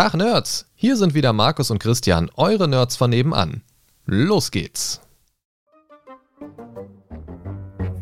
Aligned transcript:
Tag 0.00 0.14
Nerds, 0.14 0.64
hier 0.74 0.96
sind 0.96 1.12
wieder 1.12 1.34
Markus 1.34 1.70
und 1.70 1.78
Christian, 1.78 2.30
eure 2.36 2.66
Nerds 2.66 2.96
von 2.96 3.10
nebenan. 3.10 3.60
Los 4.06 4.50
geht's. 4.50 5.02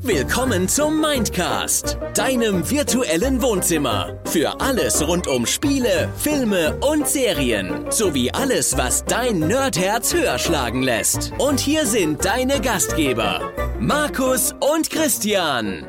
Willkommen 0.01 0.69
zum 0.69 1.01
Mindcast, 1.01 1.99
deinem 2.15 2.71
virtuellen 2.71 3.43
Wohnzimmer. 3.43 4.17
Für 4.27 4.61
alles 4.61 5.05
rund 5.09 5.27
um 5.27 5.45
Spiele, 5.45 6.09
Filme 6.17 6.79
und 6.89 7.09
Serien. 7.09 7.91
Sowie 7.91 8.31
alles, 8.31 8.79
was 8.79 9.05
dein 9.05 9.41
Nerdherz 9.41 10.15
höher 10.15 10.39
schlagen 10.39 10.83
lässt. 10.83 11.33
Und 11.39 11.59
hier 11.59 11.85
sind 11.85 12.25
deine 12.25 12.61
Gastgeber, 12.61 13.41
Markus 13.81 14.55
und 14.61 14.89
Christian. 14.89 15.85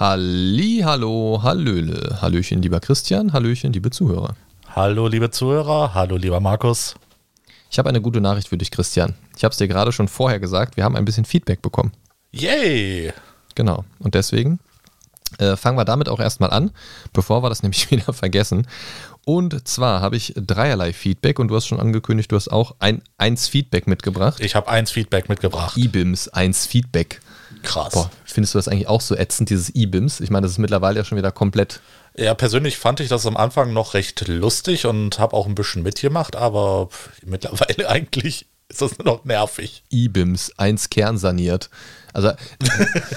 Halli, 0.00 0.80
hallo, 0.82 1.40
hallöle. 1.42 2.22
Hallöchen, 2.22 2.62
lieber 2.62 2.80
Christian, 2.80 3.34
hallöchen, 3.34 3.70
liebe 3.74 3.90
Zuhörer. 3.90 4.34
Hallo, 4.74 5.08
liebe 5.08 5.30
Zuhörer, 5.30 5.92
hallo, 5.92 6.16
lieber 6.16 6.40
Markus. 6.40 6.94
Ich 7.70 7.78
habe 7.78 7.90
eine 7.90 8.00
gute 8.00 8.22
Nachricht 8.22 8.48
für 8.48 8.56
dich, 8.56 8.70
Christian. 8.70 9.12
Ich 9.36 9.44
habe 9.44 9.52
es 9.52 9.58
dir 9.58 9.68
gerade 9.68 9.92
schon 9.92 10.08
vorher 10.08 10.40
gesagt, 10.40 10.78
wir 10.78 10.84
haben 10.84 10.96
ein 10.96 11.04
bisschen 11.04 11.26
Feedback 11.26 11.60
bekommen. 11.60 11.92
Yay! 12.30 13.12
Genau, 13.54 13.84
und 13.98 14.14
deswegen 14.14 14.58
äh, 15.36 15.54
fangen 15.56 15.76
wir 15.76 15.84
damit 15.84 16.08
auch 16.08 16.18
erstmal 16.18 16.48
an, 16.48 16.70
bevor 17.12 17.42
wir 17.42 17.50
das 17.50 17.62
nämlich 17.62 17.90
wieder 17.90 18.14
vergessen. 18.14 18.66
Und 19.26 19.68
zwar 19.68 20.00
habe 20.00 20.16
ich 20.16 20.32
dreierlei 20.34 20.94
Feedback 20.94 21.38
und 21.38 21.48
du 21.48 21.56
hast 21.56 21.66
schon 21.66 21.78
angekündigt, 21.78 22.32
du 22.32 22.36
hast 22.36 22.48
auch 22.48 22.74
ein 22.78 23.02
eins 23.18 23.48
Feedback 23.48 23.86
mitgebracht. 23.86 24.40
Ich 24.40 24.54
habe 24.54 24.66
eins 24.70 24.90
Feedback 24.90 25.28
mitgebracht. 25.28 25.76
IBIMS, 25.76 26.28
eins 26.28 26.64
Feedback. 26.64 27.20
Krass. 27.62 27.92
Boah, 27.92 28.10
findest 28.24 28.54
du 28.54 28.58
das 28.58 28.68
eigentlich 28.68 28.88
auch 28.88 29.00
so 29.00 29.16
ätzend, 29.16 29.50
dieses 29.50 29.74
IBIMS? 29.74 30.20
Ich 30.20 30.30
meine, 30.30 30.44
das 30.44 30.52
ist 30.52 30.58
mittlerweile 30.58 30.98
ja 30.98 31.04
schon 31.04 31.18
wieder 31.18 31.32
komplett. 31.32 31.80
Ja, 32.16 32.34
persönlich 32.34 32.78
fand 32.78 33.00
ich 33.00 33.08
das 33.08 33.26
am 33.26 33.36
Anfang 33.36 33.72
noch 33.72 33.94
recht 33.94 34.26
lustig 34.28 34.86
und 34.86 35.18
habe 35.18 35.36
auch 35.36 35.46
ein 35.46 35.54
bisschen 35.54 35.82
mitgemacht, 35.82 36.36
aber 36.36 36.88
mittlerweile 37.24 37.88
eigentlich 37.88 38.46
ist 38.68 38.82
das 38.82 38.98
nur 38.98 39.04
noch 39.04 39.24
nervig. 39.24 39.82
IBIMS, 39.90 40.52
eins 40.56 40.90
kernsaniert. 40.90 41.70
Also, 42.12 42.32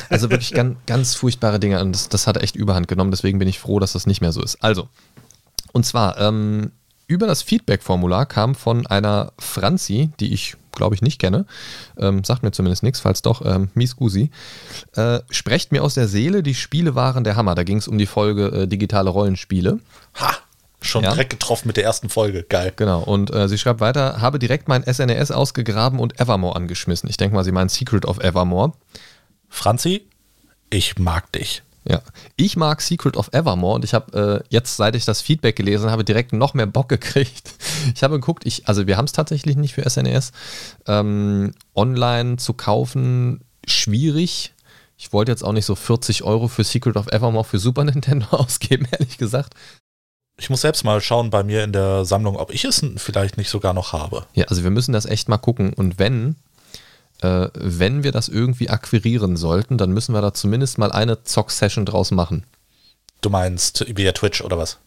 also 0.09 0.30
wirklich 0.30 0.53
ganz, 0.53 0.78
ganz 0.86 1.16
furchtbare 1.16 1.59
Dinge 1.59 1.80
und 1.81 1.94
das, 1.94 2.09
das 2.09 2.28
hat 2.28 2.38
echt 2.38 2.56
überhand 2.56 2.88
genommen, 2.88 3.12
deswegen 3.12 3.40
bin 3.40 3.47
ich 3.47 3.59
froh, 3.59 3.80
dass 3.80 3.94
das 3.94 4.06
nicht 4.06 4.22
mehr 4.22 4.31
so 4.31 4.44
ist. 4.44 4.64
Also, 4.64 4.90
und 5.72 5.86
zwar, 5.86 6.20
ähm, 6.20 6.72
über 7.08 7.28
das 7.28 7.42
Feedback-Formular 7.42 8.25
kam 8.25 8.56
von 8.56 8.88
einer 8.88 9.34
Franzi, 9.38 10.12
die 10.20 10.34
ich 10.34 10.56
glaube 10.76 10.96
ich 10.96 11.02
nicht 11.02 11.20
kenne, 11.20 11.46
ähm, 11.98 12.24
sagt 12.24 12.44
mir 12.44 12.52
zumindest 12.52 12.84
nichts, 12.84 13.00
falls 13.00 13.22
doch, 13.22 13.46
ähm, 13.46 13.70
Mies 13.74 13.96
Gusi, 13.96 14.32
äh, 14.96 15.20
sprecht 15.30 15.72
mir 15.72 15.84
aus 15.84 15.94
der 15.94 16.08
Seele, 16.08 16.44
die 16.44 16.56
Spiele 16.56 16.96
waren 16.96 17.24
der 17.24 17.36
Hammer. 17.36 17.56
Da 17.56 17.64
ging 17.64 17.78
es 17.78 17.88
um 17.88 17.98
die 17.98 18.06
Folge 18.06 18.48
äh, 18.48 18.68
digitale 18.68 19.10
Rollenspiele. 19.10 19.80
Ha! 20.16 20.36
Schon 20.82 21.04
ja. 21.04 21.12
direkt 21.12 21.30
getroffen 21.30 21.68
mit 21.68 21.78
der 21.78 21.86
ersten 21.86 22.10
Folge. 22.10 22.44
Geil. 22.44 22.74
Genau. 22.76 23.02
Und 23.02 23.34
äh, 23.34 23.48
sie 23.48 23.58
schreibt 23.58 23.80
weiter, 23.80 24.20
habe 24.20 24.38
direkt 24.38 24.68
mein 24.68 24.84
SNES 24.84 25.32
ausgegraben 25.32 25.98
und 25.98 26.20
Evermore 26.20 26.58
angeschmissen. 26.58 27.10
Ich 27.10 27.16
denke 27.16 27.36
mal, 27.36 27.46
sie 27.46 27.54
meint 27.54 27.72
Secret 27.72 28.06
of 28.06 28.20
Evermore. 28.20 28.74
Franzi, 29.48 30.06
ich 30.70 30.98
mag 31.00 31.32
dich. 31.32 31.64
Ja, 31.86 32.02
ich 32.38 32.56
mag 32.56 32.81
Secret 32.81 33.17
of 33.17 33.30
Evermore 33.34 33.76
und 33.76 33.84
ich 33.84 33.94
habe 33.94 34.42
äh, 34.44 34.48
jetzt, 34.50 34.78
seit 34.78 34.95
ich 34.95 35.03
das 35.06 35.22
Feedback 35.22 35.56
gelesen 35.56 35.92
habe, 35.92 36.03
direkt 36.03 36.31
noch 36.31 36.53
mehr 36.53 36.66
Bock 36.66 36.90
gekriegt. 36.90 37.53
Ich 37.94 38.03
habe 38.03 38.20
geguckt, 38.20 38.45
ich, 38.45 38.67
also 38.67 38.88
wir 38.88 38.98
haben 38.98 39.06
es 39.06 39.12
tatsächlich 39.12 39.58
nicht 39.58 39.73
für 39.73 39.90
SNES. 39.90 40.31
Ähm, 40.88 41.53
online 41.75 42.38
zu 42.38 42.53
kaufen, 42.53 43.42
schwierig. 43.66 44.53
Ich 44.98 45.12
wollte 45.12 45.31
jetzt 45.31 45.44
auch 45.44 45.52
nicht 45.52 45.66
so 45.66 45.75
40 45.75 46.23
Euro 46.23 46.48
für 46.48 46.64
Secret 46.64 46.95
of 46.95 47.08
Evermore 47.08 47.44
für 47.44 47.59
Super 47.59 47.84
Nintendo 47.86 48.28
ausgeben, 48.31 48.88
ehrlich 48.92 49.18
gesagt. 49.18 49.53
Ich 50.38 50.50
muss 50.50 50.62
selbst 50.62 50.84
mal 50.84 51.00
schauen 51.00 51.30
bei 51.30 51.44
mir 51.44 51.64
in 51.64 51.73
der 51.73 52.06
Sammlung, 52.06 52.38
ob 52.38 52.52
ich 52.52 52.66
es 52.66 52.84
vielleicht 52.97 53.38
nicht 53.38 53.50
sogar 53.50 53.73
noch 53.73 53.94
habe. 53.94 54.25
Ja, 54.34 54.45
also 54.45 54.64
wir 54.64 54.72
müssen 54.72 54.94
das 54.94 55.06
echt 55.06 55.30
mal 55.30 55.38
gucken. 55.38 55.73
Und 55.73 56.00
wenn, 56.00 56.38
äh, 57.23 57.50
wenn 57.53 58.03
wir 58.03 58.11
das 58.11 58.29
irgendwie 58.29 58.69
akquirieren 58.69 59.38
sollten, 59.38 59.78
dann 59.78 59.91
müssen 59.91 60.13
wir 60.13 60.22
da 60.22 60.34
zumindest 60.34 60.78
mal 60.78 60.91
eine 60.91 61.23
Zock-Session 61.23 61.85
draus 61.85 62.11
machen. 62.11 62.45
Du 63.22 63.29
meinst 63.29 63.85
via 63.95 64.11
Twitch 64.11 64.41
oder 64.41 64.57
was? 64.57 64.79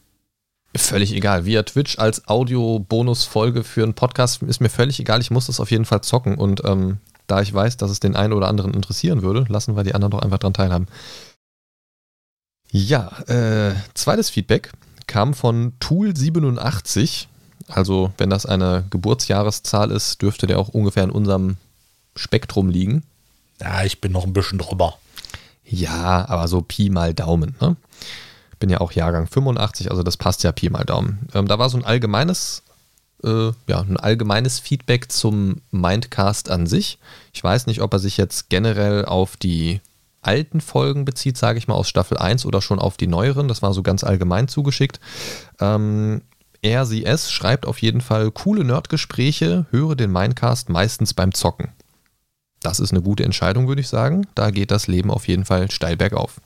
Völlig 0.74 1.12
egal. 1.12 1.46
Via 1.46 1.62
Twitch 1.62 1.98
als 1.98 2.28
Audio-Bonus-Folge 2.28 3.64
für 3.64 3.82
einen 3.82 3.94
Podcast 3.94 4.42
ist 4.42 4.60
mir 4.60 4.68
völlig 4.68 5.00
egal. 5.00 5.20
Ich 5.20 5.30
muss 5.30 5.46
das 5.46 5.60
auf 5.60 5.70
jeden 5.70 5.86
Fall 5.86 6.02
zocken. 6.02 6.36
Und 6.36 6.62
ähm, 6.64 6.98
da 7.26 7.40
ich 7.40 7.52
weiß, 7.52 7.78
dass 7.78 7.90
es 7.90 8.00
den 8.00 8.14
einen 8.14 8.32
oder 8.32 8.48
anderen 8.48 8.74
interessieren 8.74 9.22
würde, 9.22 9.46
lassen 9.48 9.76
wir 9.76 9.84
die 9.84 9.94
anderen 9.94 10.10
doch 10.10 10.22
einfach 10.22 10.38
dran 10.38 10.52
teilhaben. 10.54 10.86
Ja, 12.70 13.10
äh, 13.26 13.74
zweites 13.94 14.28
Feedback 14.28 14.72
kam 15.06 15.34
von 15.34 15.72
Tool87. 15.80 17.26
Also, 17.68 18.12
wenn 18.18 18.30
das 18.30 18.44
eine 18.44 18.84
Geburtsjahreszahl 18.90 19.90
ist, 19.90 20.20
dürfte 20.20 20.46
der 20.46 20.58
auch 20.58 20.68
ungefähr 20.68 21.04
in 21.04 21.10
unserem 21.10 21.56
Spektrum 22.16 22.68
liegen. 22.68 23.04
Ja, 23.60 23.84
ich 23.84 24.00
bin 24.00 24.12
noch 24.12 24.24
ein 24.24 24.32
bisschen 24.32 24.58
drüber. 24.58 24.98
Ja, 25.64 26.28
aber 26.28 26.48
so 26.48 26.62
Pi 26.62 26.90
mal 26.90 27.14
Daumen. 27.14 27.56
Ne? 27.60 27.76
Bin 28.58 28.70
ja 28.70 28.80
auch 28.80 28.92
Jahrgang 28.92 29.26
85, 29.26 29.90
also 29.90 30.02
das 30.02 30.16
passt 30.16 30.42
ja 30.42 30.52
Pi 30.52 30.70
mal 30.70 30.84
Daumen. 30.84 31.28
Ähm, 31.34 31.48
da 31.48 31.58
war 31.58 31.68
so 31.68 31.76
ein 31.76 31.84
allgemeines, 31.84 32.62
äh, 33.22 33.50
ja, 33.66 33.80
ein 33.80 33.96
allgemeines 33.96 34.60
Feedback 34.60 35.10
zum 35.10 35.60
Mindcast 35.70 36.50
an 36.50 36.66
sich. 36.66 36.98
Ich 37.32 37.42
weiß 37.42 37.66
nicht, 37.66 37.82
ob 37.82 37.92
er 37.92 37.98
sich 37.98 38.16
jetzt 38.16 38.48
generell 38.48 39.04
auf 39.04 39.36
die 39.36 39.80
alten 40.22 40.60
Folgen 40.60 41.04
bezieht, 41.04 41.36
sage 41.36 41.58
ich 41.58 41.68
mal, 41.68 41.74
aus 41.74 41.88
Staffel 41.88 42.18
1 42.18 42.46
oder 42.46 42.60
schon 42.60 42.78
auf 42.78 42.96
die 42.96 43.06
neueren. 43.06 43.48
Das 43.48 43.62
war 43.62 43.72
so 43.74 43.82
ganz 43.82 44.04
allgemein 44.04 44.48
zugeschickt. 44.48 45.00
Ähm, 45.60 46.22
es 46.62 47.30
schreibt 47.30 47.66
auf 47.66 47.80
jeden 47.80 48.00
Fall 48.00 48.30
coole 48.32 48.64
Nerdgespräche, 48.64 49.66
höre 49.70 49.94
den 49.94 50.10
Mindcast 50.10 50.68
meistens 50.68 51.14
beim 51.14 51.32
Zocken. 51.32 51.68
Das 52.66 52.80
ist 52.80 52.90
eine 52.90 53.00
gute 53.00 53.22
Entscheidung, 53.22 53.68
würde 53.68 53.80
ich 53.80 53.86
sagen. 53.86 54.26
Da 54.34 54.50
geht 54.50 54.72
das 54.72 54.88
Leben 54.88 55.12
auf 55.12 55.28
jeden 55.28 55.44
Fall 55.44 55.70
steil 55.70 55.96
bergauf. 55.96 56.40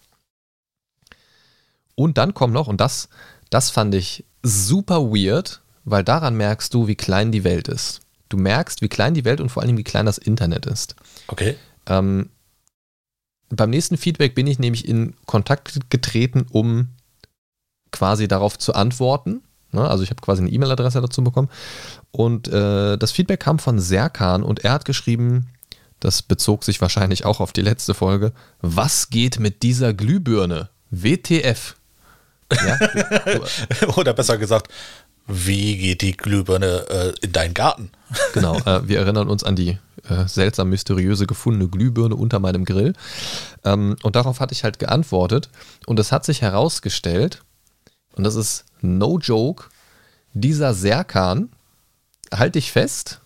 Und 1.94 2.18
dann 2.18 2.34
kommt 2.34 2.52
noch, 2.52 2.68
und 2.68 2.78
das, 2.78 3.08
das 3.48 3.70
fand 3.70 3.94
ich 3.94 4.26
super 4.42 5.00
weird, 5.00 5.62
weil 5.84 6.04
daran 6.04 6.36
merkst 6.36 6.74
du, 6.74 6.86
wie 6.86 6.94
klein 6.94 7.32
die 7.32 7.42
Welt 7.42 7.68
ist. 7.68 8.02
Du 8.28 8.36
merkst, 8.36 8.82
wie 8.82 8.90
klein 8.90 9.14
die 9.14 9.24
Welt 9.24 9.40
und 9.40 9.48
vor 9.48 9.62
allem, 9.62 9.78
wie 9.78 9.82
klein 9.82 10.04
das 10.04 10.18
Internet 10.18 10.66
ist. 10.66 10.94
Okay. 11.28 11.56
Ähm, 11.86 12.28
beim 13.48 13.70
nächsten 13.70 13.96
Feedback 13.96 14.34
bin 14.34 14.46
ich 14.46 14.58
nämlich 14.58 14.86
in 14.86 15.14
Kontakt 15.24 15.88
getreten, 15.88 16.44
um 16.50 16.88
quasi 17.92 18.28
darauf 18.28 18.58
zu 18.58 18.74
antworten. 18.74 19.40
Ne? 19.72 19.88
Also 19.88 20.02
ich 20.02 20.10
habe 20.10 20.20
quasi 20.20 20.42
eine 20.42 20.50
E-Mail-Adresse 20.50 21.00
dazu 21.00 21.24
bekommen. 21.24 21.48
Und 22.10 22.46
äh, 22.48 22.98
das 22.98 23.10
Feedback 23.10 23.40
kam 23.40 23.58
von 23.58 23.78
Serkan 23.78 24.42
und 24.42 24.64
er 24.64 24.72
hat 24.72 24.84
geschrieben, 24.84 25.46
das 26.00 26.22
bezog 26.22 26.64
sich 26.64 26.80
wahrscheinlich 26.80 27.24
auch 27.24 27.40
auf 27.40 27.52
die 27.52 27.62
letzte 27.62 27.94
Folge. 27.94 28.32
Was 28.60 29.10
geht 29.10 29.38
mit 29.38 29.62
dieser 29.62 29.94
Glühbirne? 29.94 30.70
WTF. 30.90 31.76
Ja? 32.52 32.78
Oder 33.96 34.12
besser 34.14 34.38
gesagt, 34.38 34.72
wie 35.26 35.76
geht 35.76 36.02
die 36.02 36.16
Glühbirne 36.16 36.86
äh, 36.88 37.12
in 37.20 37.32
deinen 37.32 37.54
Garten? 37.54 37.92
genau, 38.34 38.56
äh, 38.58 38.88
wir 38.88 38.98
erinnern 38.98 39.28
uns 39.28 39.44
an 39.44 39.54
die 39.54 39.78
äh, 40.08 40.26
seltsam 40.26 40.70
mysteriöse 40.70 41.26
gefundene 41.26 41.68
Glühbirne 41.68 42.16
unter 42.16 42.40
meinem 42.40 42.64
Grill. 42.64 42.94
Ähm, 43.64 43.96
und 44.02 44.16
darauf 44.16 44.40
hatte 44.40 44.54
ich 44.54 44.64
halt 44.64 44.78
geantwortet. 44.78 45.50
Und 45.86 46.00
es 46.00 46.10
hat 46.10 46.24
sich 46.24 46.42
herausgestellt, 46.42 47.42
und 48.14 48.24
das 48.24 48.34
ist 48.34 48.64
no 48.80 49.18
joke, 49.18 49.66
dieser 50.32 50.74
Serkan, 50.74 51.50
halt 52.32 52.54
dich 52.54 52.72
fest, 52.72 53.20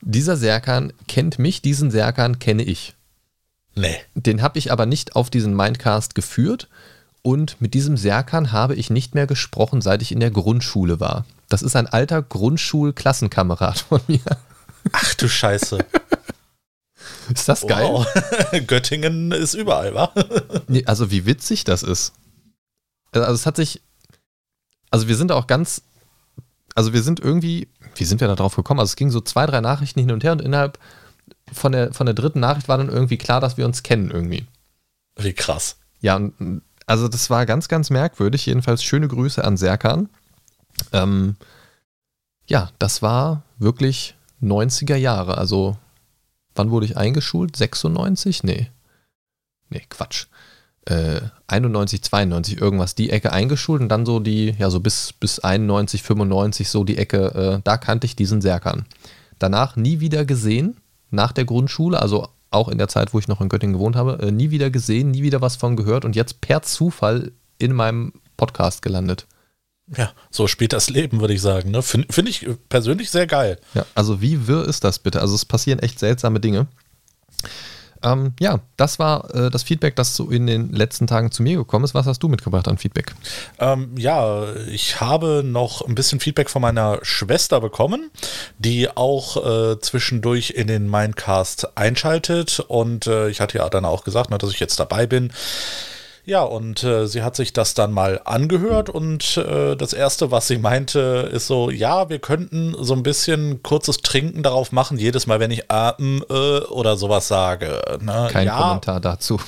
dieser 0.00 0.36
Serkan 0.36 0.92
kennt 1.06 1.38
mich, 1.38 1.62
diesen 1.62 1.90
Serkan 1.90 2.38
kenne 2.38 2.62
ich. 2.62 2.94
Nee. 3.74 3.96
Den 4.14 4.42
habe 4.42 4.58
ich 4.58 4.72
aber 4.72 4.86
nicht 4.86 5.16
auf 5.16 5.30
diesen 5.30 5.54
Mindcast 5.54 6.14
geführt 6.14 6.68
und 7.22 7.60
mit 7.60 7.74
diesem 7.74 7.96
Serkan 7.96 8.52
habe 8.52 8.74
ich 8.74 8.90
nicht 8.90 9.14
mehr 9.14 9.26
gesprochen, 9.26 9.80
seit 9.80 10.02
ich 10.02 10.12
in 10.12 10.20
der 10.20 10.30
Grundschule 10.30 11.00
war. 11.00 11.24
Das 11.48 11.62
ist 11.62 11.76
ein 11.76 11.86
alter 11.86 12.22
Grundschulklassenkamerad 12.22 13.80
von 13.80 14.00
mir. 14.06 14.20
Ach 14.92 15.14
du 15.14 15.28
Scheiße. 15.28 15.78
Ist 17.34 17.48
das 17.48 17.66
geil? 17.66 17.84
Wow. 17.84 18.06
Göttingen 18.66 19.32
ist 19.32 19.54
überall, 19.54 19.94
wa? 19.94 20.12
nee, 20.68 20.84
also 20.86 21.10
wie 21.10 21.26
witzig 21.26 21.64
das 21.64 21.82
ist. 21.82 22.12
Also 23.12 23.32
es 23.32 23.46
hat 23.46 23.56
sich, 23.56 23.82
also 24.90 25.08
wir 25.08 25.16
sind 25.16 25.32
auch 25.32 25.46
ganz, 25.46 25.82
also 26.78 26.92
wir 26.92 27.02
sind 27.02 27.18
irgendwie, 27.18 27.66
wie 27.96 28.04
sind 28.04 28.20
wir 28.20 28.28
da 28.28 28.36
drauf 28.36 28.54
gekommen? 28.54 28.78
Also 28.78 28.92
es 28.92 28.96
ging 28.96 29.10
so 29.10 29.20
zwei, 29.20 29.46
drei 29.46 29.60
Nachrichten 29.60 29.98
hin 29.98 30.12
und 30.12 30.22
her 30.22 30.30
und 30.30 30.40
innerhalb 30.40 30.78
von 31.52 31.72
der, 31.72 31.92
von 31.92 32.06
der 32.06 32.14
dritten 32.14 32.38
Nachricht 32.38 32.68
war 32.68 32.78
dann 32.78 32.88
irgendwie 32.88 33.18
klar, 33.18 33.40
dass 33.40 33.56
wir 33.56 33.66
uns 33.66 33.82
kennen 33.82 34.12
irgendwie. 34.12 34.46
Wie 35.16 35.32
krass. 35.32 35.78
Ja, 36.00 36.14
und 36.14 36.62
also 36.86 37.08
das 37.08 37.30
war 37.30 37.46
ganz, 37.46 37.66
ganz 37.66 37.90
merkwürdig. 37.90 38.46
Jedenfalls 38.46 38.84
schöne 38.84 39.08
Grüße 39.08 39.42
an 39.42 39.56
Serkan. 39.56 40.08
Ähm, 40.92 41.34
ja, 42.46 42.70
das 42.78 43.02
war 43.02 43.42
wirklich 43.58 44.14
90er 44.40 44.94
Jahre. 44.94 45.36
Also, 45.36 45.76
wann 46.54 46.70
wurde 46.70 46.86
ich 46.86 46.96
eingeschult? 46.96 47.56
96? 47.56 48.44
Nee. 48.44 48.70
Nee, 49.68 49.82
Quatsch. 49.90 50.26
Äh, 50.88 51.20
91, 51.48 52.02
92 52.02 52.60
irgendwas 52.60 52.94
die 52.94 53.10
Ecke 53.10 53.32
eingeschult 53.32 53.82
und 53.82 53.88
dann 53.88 54.06
so 54.06 54.20
die, 54.20 54.54
ja, 54.58 54.70
so 54.70 54.80
bis, 54.80 55.12
bis 55.12 55.38
91, 55.38 56.02
95 56.02 56.68
so 56.68 56.84
die 56.84 56.98
Ecke, 56.98 57.58
äh, 57.58 57.60
da 57.62 57.76
kannte 57.76 58.06
ich 58.06 58.16
diesen 58.16 58.40
Serkan. 58.40 58.86
Danach 59.38 59.76
nie 59.76 60.00
wieder 60.00 60.24
gesehen, 60.24 60.76
nach 61.10 61.32
der 61.32 61.44
Grundschule, 61.44 62.00
also 62.00 62.28
auch 62.50 62.68
in 62.68 62.78
der 62.78 62.88
Zeit, 62.88 63.12
wo 63.12 63.18
ich 63.18 63.28
noch 63.28 63.40
in 63.40 63.48
Göttingen 63.48 63.74
gewohnt 63.74 63.96
habe, 63.96 64.18
äh, 64.26 64.30
nie 64.30 64.50
wieder 64.50 64.70
gesehen, 64.70 65.10
nie 65.10 65.22
wieder 65.22 65.40
was 65.40 65.56
von 65.56 65.76
gehört 65.76 66.04
und 66.04 66.16
jetzt 66.16 66.40
per 66.40 66.62
Zufall 66.62 67.32
in 67.58 67.74
meinem 67.74 68.12
Podcast 68.36 68.82
gelandet. 68.82 69.26
Ja, 69.96 70.12
so 70.30 70.46
spielt 70.46 70.72
das 70.72 70.90
Leben, 70.90 71.20
würde 71.20 71.34
ich 71.34 71.40
sagen. 71.40 71.70
Ne? 71.70 71.82
Finde 71.82 72.12
find 72.12 72.28
ich 72.28 72.46
persönlich 72.68 73.10
sehr 73.10 73.26
geil. 73.26 73.58
Ja, 73.74 73.86
also 73.94 74.20
wie 74.20 74.46
wirr 74.46 74.66
ist 74.66 74.84
das 74.84 74.98
bitte? 74.98 75.20
Also 75.20 75.34
es 75.34 75.44
passieren 75.44 75.78
echt 75.78 75.98
seltsame 75.98 76.40
Dinge. 76.40 76.66
Ähm, 78.02 78.32
ja, 78.38 78.60
das 78.76 78.98
war 78.98 79.34
äh, 79.34 79.50
das 79.50 79.62
Feedback, 79.62 79.96
das 79.96 80.14
so 80.14 80.30
in 80.30 80.46
den 80.46 80.72
letzten 80.72 81.06
Tagen 81.06 81.30
zu 81.30 81.42
mir 81.42 81.56
gekommen 81.56 81.84
ist. 81.84 81.94
Was 81.94 82.06
hast 82.06 82.22
du 82.22 82.28
mitgebracht 82.28 82.68
an 82.68 82.78
Feedback? 82.78 83.14
Ähm, 83.58 83.90
ja, 83.96 84.54
ich 84.66 85.00
habe 85.00 85.42
noch 85.44 85.86
ein 85.86 85.94
bisschen 85.94 86.20
Feedback 86.20 86.50
von 86.50 86.62
meiner 86.62 86.98
Schwester 87.02 87.60
bekommen, 87.60 88.10
die 88.58 88.88
auch 88.88 89.36
äh, 89.36 89.80
zwischendurch 89.80 90.50
in 90.50 90.66
den 90.66 90.88
Mindcast 90.88 91.76
einschaltet. 91.76 92.60
Und 92.60 93.06
äh, 93.06 93.28
ich 93.28 93.40
hatte 93.40 93.58
ja 93.58 93.68
dann 93.68 93.84
auch 93.84 94.04
gesagt, 94.04 94.30
ne, 94.30 94.38
dass 94.38 94.50
ich 94.50 94.60
jetzt 94.60 94.78
dabei 94.78 95.06
bin. 95.06 95.32
Ja, 96.28 96.42
und 96.42 96.84
äh, 96.84 97.06
sie 97.06 97.22
hat 97.22 97.36
sich 97.36 97.54
das 97.54 97.72
dann 97.72 97.90
mal 97.90 98.20
angehört 98.26 98.90
und 98.90 99.38
äh, 99.38 99.76
das 99.76 99.94
Erste, 99.94 100.30
was 100.30 100.46
sie 100.46 100.58
meinte, 100.58 101.30
ist 101.32 101.46
so, 101.46 101.70
ja, 101.70 102.10
wir 102.10 102.18
könnten 102.18 102.76
so 102.78 102.92
ein 102.92 103.02
bisschen 103.02 103.62
kurzes 103.62 104.02
Trinken 104.02 104.42
darauf 104.42 104.70
machen, 104.70 104.98
jedes 104.98 105.26
Mal, 105.26 105.40
wenn 105.40 105.50
ich 105.50 105.64
ähm, 105.70 106.22
äh, 106.28 106.58
oder 106.66 106.98
sowas 106.98 107.28
sage. 107.28 107.80
Ne? 108.02 108.28
Kein 108.30 108.46
ja, 108.46 108.58
Kommentar 108.58 109.00
dazu. 109.00 109.40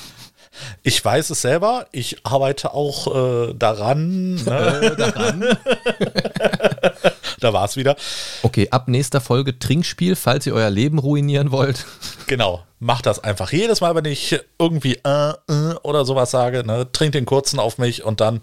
Ich 0.81 1.05
weiß 1.05 1.29
es 1.29 1.43
selber, 1.43 1.85
ich 1.91 2.25
arbeite 2.25 2.73
auch 2.73 3.49
äh, 3.49 3.53
daran. 3.53 4.33
Ne? 4.43 4.95
daran. 4.97 5.57
da 7.43 7.53
war 7.53 7.65
es 7.65 7.75
wieder. 7.75 7.95
Okay, 8.43 8.69
ab 8.71 8.87
nächster 8.87 9.21
Folge 9.21 9.59
Trinkspiel, 9.59 10.15
falls 10.15 10.45
ihr 10.45 10.53
euer 10.53 10.69
Leben 10.69 10.99
ruinieren 10.99 11.51
wollt. 11.51 11.85
Genau, 12.27 12.63
macht 12.79 13.05
das 13.05 13.23
einfach. 13.23 13.51
Jedes 13.51 13.81
Mal, 13.81 13.95
wenn 13.95 14.05
ich 14.05 14.39
irgendwie 14.57 14.95
äh, 15.03 15.33
äh, 15.49 15.75
oder 15.83 16.05
sowas 16.05 16.31
sage, 16.31 16.65
ne, 16.65 16.89
trinkt 16.91 17.15
den 17.15 17.25
kurzen 17.25 17.59
auf 17.59 17.77
mich 17.77 18.03
und 18.03 18.21
dann 18.21 18.41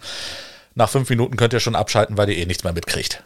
nach 0.74 0.90
fünf 0.90 1.08
Minuten 1.10 1.36
könnt 1.36 1.52
ihr 1.52 1.60
schon 1.60 1.74
abschalten, 1.74 2.16
weil 2.18 2.28
ihr 2.28 2.36
eh 2.36 2.46
nichts 2.46 2.64
mehr 2.64 2.72
mitkriegt. 2.72 3.24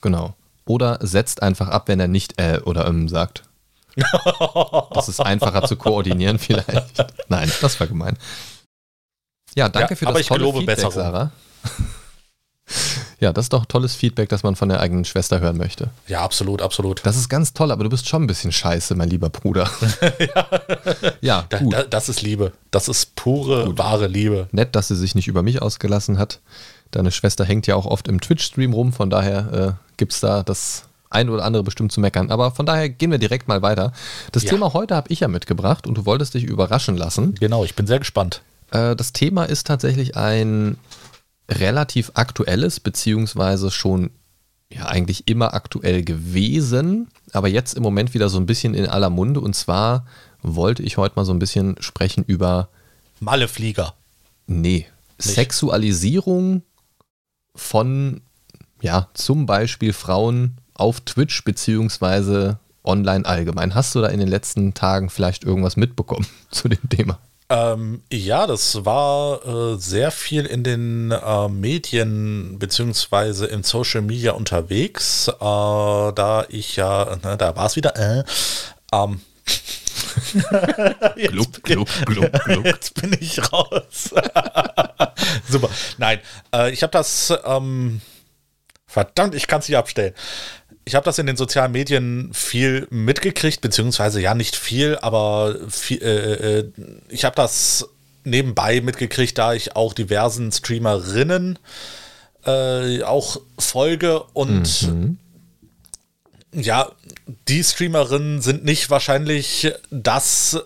Genau. 0.00 0.34
Oder 0.66 0.98
setzt 1.00 1.42
einfach 1.42 1.68
ab, 1.68 1.88
wenn 1.88 2.00
er 2.00 2.08
nicht 2.08 2.40
äh 2.40 2.60
oder 2.60 2.86
ähm 2.86 3.08
sagt. 3.08 3.44
Das 4.92 5.08
ist 5.08 5.20
einfacher 5.20 5.64
zu 5.64 5.76
koordinieren 5.76 6.38
vielleicht. 6.38 7.06
Nein, 7.28 7.50
das 7.60 7.80
war 7.80 7.86
gemein. 7.86 8.18
Ja, 9.54 9.68
danke 9.68 9.94
Ja, 9.94 9.96
für 9.96 10.06
aber 10.06 10.14
das 10.14 10.20
ich 10.22 10.28
tolle 10.28 10.40
gelobe 10.40 10.58
Feedback, 10.58 10.76
Besserung. 10.76 10.94
Sarah. 10.94 11.32
Ja, 13.18 13.32
das 13.32 13.46
ist 13.46 13.52
doch 13.54 13.64
tolles 13.64 13.94
Feedback, 13.94 14.28
das 14.28 14.42
man 14.42 14.56
von 14.56 14.68
der 14.68 14.80
eigenen 14.80 15.04
Schwester 15.06 15.40
hören 15.40 15.56
möchte. 15.56 15.88
Ja, 16.06 16.20
absolut, 16.20 16.60
absolut. 16.60 17.00
Das 17.04 17.16
ist 17.16 17.28
ganz 17.30 17.54
toll, 17.54 17.70
aber 17.72 17.84
du 17.84 17.90
bist 17.90 18.06
schon 18.08 18.22
ein 18.24 18.26
bisschen 18.26 18.52
scheiße, 18.52 18.94
mein 18.94 19.08
lieber 19.08 19.30
Bruder. 19.30 19.70
ja, 21.20 21.46
Da, 21.48 21.58
gut. 21.58 21.72
da, 21.72 21.82
das 21.84 22.08
ist 22.08 22.22
Liebe. 22.22 22.52
Das 22.70 22.88
ist 22.88 23.14
pure, 23.16 23.76
wahre 23.78 24.06
Liebe. 24.06 24.48
Nett, 24.52 24.74
dass 24.76 24.88
sie 24.88 24.96
sich 24.96 25.14
nicht 25.14 25.28
über 25.28 25.42
mich 25.42 25.62
ausgelassen 25.62 26.18
hat. 26.18 26.40
Deine 26.90 27.10
Schwester 27.10 27.44
hängt 27.44 27.66
ja 27.66 27.74
auch 27.74 27.86
oft 27.86 28.08
im 28.08 28.20
Twitch-Stream 28.20 28.72
rum, 28.72 28.92
von 28.92 29.10
daher 29.10 29.76
äh, 29.78 29.94
gibt 29.96 30.12
es 30.12 30.20
da 30.20 30.42
das 30.42 30.84
ein 31.10 31.28
oder 31.30 31.44
andere 31.44 31.62
bestimmt 31.62 31.92
zu 31.92 32.00
meckern. 32.00 32.30
Aber 32.30 32.50
von 32.50 32.66
daher 32.66 32.88
gehen 32.88 33.10
wir 33.10 33.18
direkt 33.18 33.48
mal 33.48 33.62
weiter. 33.62 33.92
Das 34.32 34.42
Ja. 34.44 34.50
Thema 34.50 34.72
heute 34.72 34.94
habe 34.94 35.08
ich 35.10 35.20
ja 35.20 35.28
mitgebracht 35.28 35.86
und 35.86 35.96
du 35.96 36.04
wolltest 36.06 36.34
dich 36.34 36.44
überraschen 36.44 36.96
lassen. 36.96 37.34
Genau, 37.34 37.64
ich 37.64 37.74
bin 37.74 37.86
sehr 37.86 37.98
gespannt. 37.98 38.42
Äh, 38.72 38.94
das 38.96 39.12
Thema 39.12 39.44
ist 39.44 39.66
tatsächlich 39.66 40.16
ein 40.16 40.76
relativ 41.48 42.12
aktuelles, 42.14 42.80
beziehungsweise 42.80 43.70
schon 43.70 44.10
ja 44.72 44.86
eigentlich 44.86 45.28
immer 45.28 45.54
aktuell 45.54 46.02
gewesen, 46.02 47.08
aber 47.32 47.48
jetzt 47.48 47.74
im 47.74 47.82
Moment 47.82 48.14
wieder 48.14 48.28
so 48.28 48.38
ein 48.38 48.46
bisschen 48.46 48.74
in 48.74 48.86
aller 48.86 49.10
Munde. 49.10 49.40
Und 49.40 49.54
zwar 49.54 50.06
wollte 50.42 50.82
ich 50.82 50.96
heute 50.96 51.16
mal 51.16 51.24
so 51.24 51.32
ein 51.32 51.38
bisschen 51.38 51.76
sprechen 51.80 52.24
über 52.24 52.68
Malleflieger. 53.20 53.94
Nee. 54.46 54.86
Sexualisierung 55.18 56.62
von, 57.54 58.20
ja, 58.82 59.08
zum 59.14 59.46
Beispiel 59.46 59.92
Frauen 59.92 60.58
auf 60.74 61.00
Twitch 61.00 61.44
beziehungsweise 61.44 62.58
online 62.84 63.24
allgemein. 63.24 63.74
Hast 63.74 63.94
du 63.94 64.00
da 64.00 64.08
in 64.08 64.20
den 64.20 64.28
letzten 64.28 64.74
Tagen 64.74 65.08
vielleicht 65.08 65.44
irgendwas 65.44 65.76
mitbekommen 65.76 66.26
zu 66.50 66.68
dem 66.68 66.88
Thema? 66.88 67.18
Ähm, 67.48 68.02
ja, 68.12 68.46
das 68.48 68.84
war 68.84 69.46
äh, 69.46 69.78
sehr 69.78 70.10
viel 70.10 70.46
in 70.46 70.64
den 70.64 71.12
äh, 71.12 71.48
Medien 71.48 72.58
beziehungsweise 72.58 73.46
in 73.46 73.62
Social 73.62 74.02
Media 74.02 74.32
unterwegs, 74.32 75.28
äh, 75.28 75.32
da 75.38 76.44
ich 76.48 76.74
ja, 76.74 77.16
ne, 77.22 77.36
da 77.36 77.54
war 77.54 77.66
es 77.66 77.76
wieder, 77.76 77.94
äh, 77.96 78.24
ähm, 78.92 79.20
jetzt, 81.16 81.32
Gluck, 81.32 81.62
gluck, 81.62 81.88
gluck, 82.06 82.32
gluck. 82.44 82.64
jetzt 82.64 82.94
bin 83.00 83.16
ich 83.20 83.40
raus. 83.52 84.10
Super. 85.48 85.70
Nein, 85.98 86.20
äh, 86.52 86.72
ich 86.72 86.82
habe 86.82 86.90
das, 86.90 87.32
ähm, 87.44 88.00
verdammt, 88.88 89.36
ich 89.36 89.46
kann 89.46 89.60
es 89.60 89.68
nicht 89.68 89.78
abstellen. 89.78 90.14
Ich 90.88 90.94
habe 90.94 91.04
das 91.04 91.18
in 91.18 91.26
den 91.26 91.36
sozialen 91.36 91.72
Medien 91.72 92.30
viel 92.32 92.86
mitgekriegt, 92.90 93.60
beziehungsweise 93.60 94.20
ja 94.20 94.34
nicht 94.34 94.54
viel, 94.56 94.96
aber 95.02 95.56
viel, 95.68 96.00
äh, 96.00 96.58
äh, 96.60 96.72
ich 97.08 97.24
habe 97.24 97.34
das 97.34 97.88
nebenbei 98.22 98.80
mitgekriegt, 98.80 99.36
da 99.36 99.52
ich 99.52 99.74
auch 99.74 99.92
diversen 99.92 100.52
Streamerinnen 100.52 101.58
äh, 102.44 103.02
auch 103.02 103.40
folge 103.58 104.22
und 104.32 104.92
ja, 106.52 106.90
die 107.48 107.62
Streamerinnen 107.62 108.40
sind 108.40 108.64
nicht 108.64 108.88
wahrscheinlich 108.88 109.72
das 109.90 110.56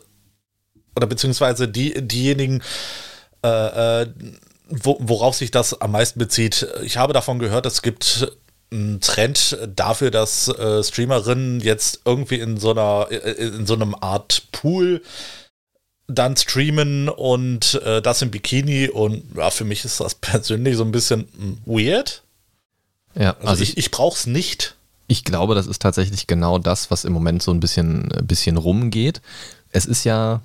oder 0.94 1.06
beziehungsweise 1.06 1.66
die, 1.66 1.94
diejenigen, 2.06 2.62
äh, 3.42 4.02
äh, 4.02 4.06
wo, 4.68 4.98
worauf 5.00 5.34
sich 5.34 5.50
das 5.50 5.80
am 5.80 5.92
meisten 5.92 6.18
bezieht. 6.18 6.66
Ich 6.84 6.96
habe 6.96 7.12
davon 7.12 7.38
gehört, 7.38 7.64
es 7.66 7.82
gibt 7.82 8.30
einen 8.72 9.00
Trend 9.00 9.58
dafür, 9.74 10.10
dass 10.10 10.48
äh, 10.48 10.82
Streamerinnen 10.82 11.60
jetzt 11.60 12.02
irgendwie 12.04 12.38
in 12.38 12.56
so 12.56 12.70
einer, 12.70 13.08
äh, 13.10 13.32
in 13.32 13.66
so 13.66 13.74
einem 13.74 13.94
Art 13.94 14.48
Pool 14.52 15.02
dann 16.06 16.36
streamen 16.36 17.08
und 17.08 17.74
äh, 17.84 18.02
das 18.02 18.22
im 18.22 18.30
Bikini 18.30 18.88
und 18.88 19.24
ja, 19.36 19.50
für 19.50 19.64
mich 19.64 19.84
ist 19.84 20.00
das 20.00 20.14
persönlich 20.20 20.76
so 20.76 20.84
ein 20.84 20.92
bisschen 20.92 21.20
mm, 21.20 21.58
weird. 21.66 22.22
Ja, 23.14 23.32
Also, 23.36 23.48
also 23.48 23.62
ich, 23.62 23.70
ich, 23.70 23.78
ich 23.78 23.90
brauche 23.90 24.16
es 24.16 24.26
nicht. 24.26 24.76
ich 25.08 25.24
glaube, 25.24 25.54
das 25.54 25.66
ist 25.66 25.82
tatsächlich 25.82 26.26
genau 26.26 26.58
das, 26.58 26.90
was 26.90 27.04
im 27.04 27.12
Moment 27.12 27.42
so 27.42 27.52
ein 27.52 27.60
bisschen, 27.60 28.10
ein 28.12 28.26
bisschen 28.26 28.56
rumgeht. 28.56 29.20
Es 29.72 29.86
ist 29.86 30.04
ja 30.04 30.42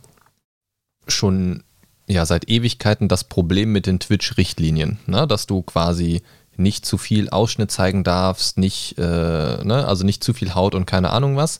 schon 1.07 1.63
ja, 2.07 2.25
seit 2.25 2.49
Ewigkeiten 2.49 3.07
das 3.07 3.23
Problem 3.23 3.71
mit 3.71 3.87
den 3.87 3.99
Twitch-Richtlinien, 3.99 4.99
ne? 5.07 5.27
dass 5.27 5.47
du 5.47 5.61
quasi 5.63 6.21
nicht 6.57 6.85
zu 6.85 6.97
viel 6.97 7.29
Ausschnitt 7.29 7.71
zeigen 7.71 8.03
darfst, 8.03 8.57
nicht, 8.57 8.97
äh, 8.97 9.01
ne? 9.63 9.85
also 9.87 10.05
nicht 10.05 10.23
zu 10.23 10.33
viel 10.33 10.55
Haut 10.55 10.75
und 10.75 10.85
keine 10.85 11.11
Ahnung 11.11 11.35
was. 11.37 11.59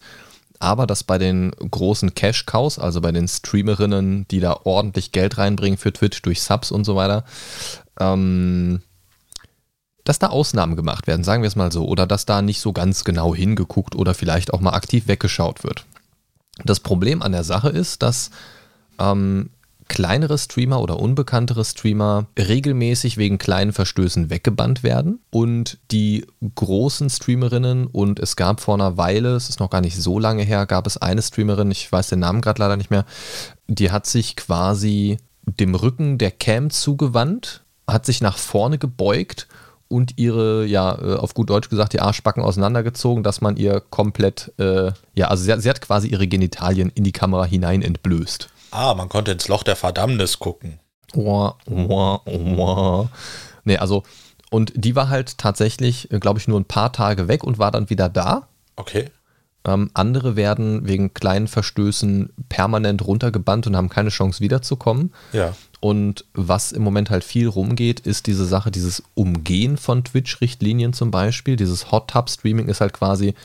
Aber 0.59 0.87
dass 0.87 1.03
bei 1.03 1.17
den 1.17 1.51
großen 1.51 2.15
Cash-Cows, 2.15 2.79
also 2.79 3.01
bei 3.01 3.11
den 3.11 3.27
Streamerinnen, 3.27 4.27
die 4.29 4.39
da 4.39 4.61
ordentlich 4.63 5.11
Geld 5.11 5.37
reinbringen 5.37 5.77
für 5.77 5.91
Twitch 5.91 6.21
durch 6.21 6.41
Subs 6.41 6.71
und 6.71 6.85
so 6.85 6.95
weiter, 6.95 7.25
ähm, 7.99 8.81
dass 10.05 10.19
da 10.19 10.27
Ausnahmen 10.27 10.75
gemacht 10.75 11.07
werden, 11.07 11.23
sagen 11.23 11.43
wir 11.43 11.47
es 11.47 11.55
mal 11.55 11.71
so, 11.71 11.85
oder 11.85 12.07
dass 12.07 12.25
da 12.25 12.41
nicht 12.41 12.61
so 12.61 12.71
ganz 12.71 13.03
genau 13.03 13.35
hingeguckt 13.35 13.95
oder 13.95 14.13
vielleicht 14.13 14.53
auch 14.53 14.61
mal 14.61 14.73
aktiv 14.73 15.07
weggeschaut 15.07 15.63
wird. 15.63 15.85
Das 16.63 16.79
Problem 16.79 17.21
an 17.21 17.33
der 17.33 17.43
Sache 17.43 17.69
ist, 17.69 18.01
dass 18.01 18.29
ähm, 18.99 19.49
kleinere 19.87 20.37
Streamer 20.37 20.81
oder 20.81 20.99
unbekanntere 20.99 21.63
Streamer 21.63 22.27
regelmäßig 22.37 23.17
wegen 23.17 23.37
kleinen 23.37 23.73
Verstößen 23.73 24.29
weggebannt 24.29 24.83
werden 24.83 25.19
und 25.29 25.77
die 25.91 26.25
großen 26.55 27.09
Streamerinnen 27.09 27.87
und 27.87 28.19
es 28.19 28.35
gab 28.35 28.61
vor 28.61 28.75
einer 28.75 28.97
Weile, 28.97 29.35
es 29.35 29.49
ist 29.49 29.59
noch 29.59 29.69
gar 29.69 29.81
nicht 29.81 29.95
so 29.95 30.19
lange 30.19 30.43
her, 30.43 30.65
gab 30.65 30.87
es 30.87 30.97
eine 30.97 31.21
Streamerin, 31.21 31.71
ich 31.71 31.91
weiß 31.91 32.09
den 32.09 32.19
Namen 32.19 32.41
gerade 32.41 32.61
leider 32.61 32.77
nicht 32.77 32.89
mehr, 32.89 33.05
die 33.67 33.91
hat 33.91 34.07
sich 34.07 34.35
quasi 34.35 35.17
dem 35.45 35.75
Rücken 35.75 36.17
der 36.17 36.31
Cam 36.31 36.69
zugewandt, 36.69 37.63
hat 37.87 38.05
sich 38.05 38.21
nach 38.21 38.37
vorne 38.37 38.77
gebeugt 38.77 39.47
und 39.87 40.17
ihre, 40.17 40.65
ja, 40.65 40.97
äh, 40.99 41.15
auf 41.15 41.33
gut 41.33 41.49
Deutsch 41.49 41.69
gesagt, 41.69 41.93
die 41.93 42.01
Arschbacken 42.01 42.43
auseinandergezogen, 42.43 43.23
dass 43.23 43.41
man 43.41 43.55
ihr 43.55 43.81
komplett, 43.81 44.51
äh, 44.57 44.91
ja, 45.13 45.27
also 45.27 45.43
sie, 45.43 45.61
sie 45.61 45.69
hat 45.69 45.81
quasi 45.81 46.07
ihre 46.07 46.27
Genitalien 46.27 46.91
in 46.95 47.03
die 47.03 47.11
Kamera 47.11 47.45
hinein 47.45 47.81
entblößt. 47.81 48.49
Ah, 48.75 48.93
man 48.93 49.07
konnte 49.07 49.31
ins 49.31 49.47
Loch 49.47 49.63
der 49.63 49.77
Verdammnis 49.77 50.39
gucken. 50.39 50.79
Oah, 51.15 51.57
oah, 51.69 52.21
oah. 52.27 53.09
Nee, 53.63 53.77
also, 53.77 54.03
und 54.49 54.73
die 54.75 54.97
war 54.97 55.07
halt 55.07 55.37
tatsächlich, 55.37 56.09
glaube 56.19 56.39
ich, 56.39 56.47
nur 56.49 56.59
ein 56.59 56.65
paar 56.65 56.91
Tage 56.91 57.29
weg 57.29 57.45
und 57.45 57.57
war 57.57 57.71
dann 57.71 57.89
wieder 57.89 58.09
da. 58.09 58.49
Okay. 58.75 59.11
Ähm, 59.63 59.89
andere 59.93 60.35
werden 60.35 60.87
wegen 60.87 61.13
kleinen 61.13 61.47
Verstößen 61.47 62.33
permanent 62.49 63.07
runtergebannt 63.07 63.65
und 63.65 63.77
haben 63.77 63.89
keine 63.89 64.09
Chance 64.09 64.41
wiederzukommen. 64.41 65.13
Ja. 65.31 65.55
Und 65.79 66.25
was 66.33 66.71
im 66.71 66.83
Moment 66.83 67.09
halt 67.09 67.23
viel 67.23 67.47
rumgeht, 67.47 68.01
ist 68.01 68.27
diese 68.27 68.45
Sache, 68.45 68.71
dieses 68.71 69.03
Umgehen 69.13 69.77
von 69.77 70.03
Twitch-Richtlinien 70.03 70.93
zum 70.93 71.11
Beispiel. 71.11 71.55
Dieses 71.55 71.91
Hot 71.91 72.09
Tub 72.09 72.29
Streaming 72.29 72.67
ist 72.67 72.81
halt 72.81 72.93
quasi, 72.93 73.35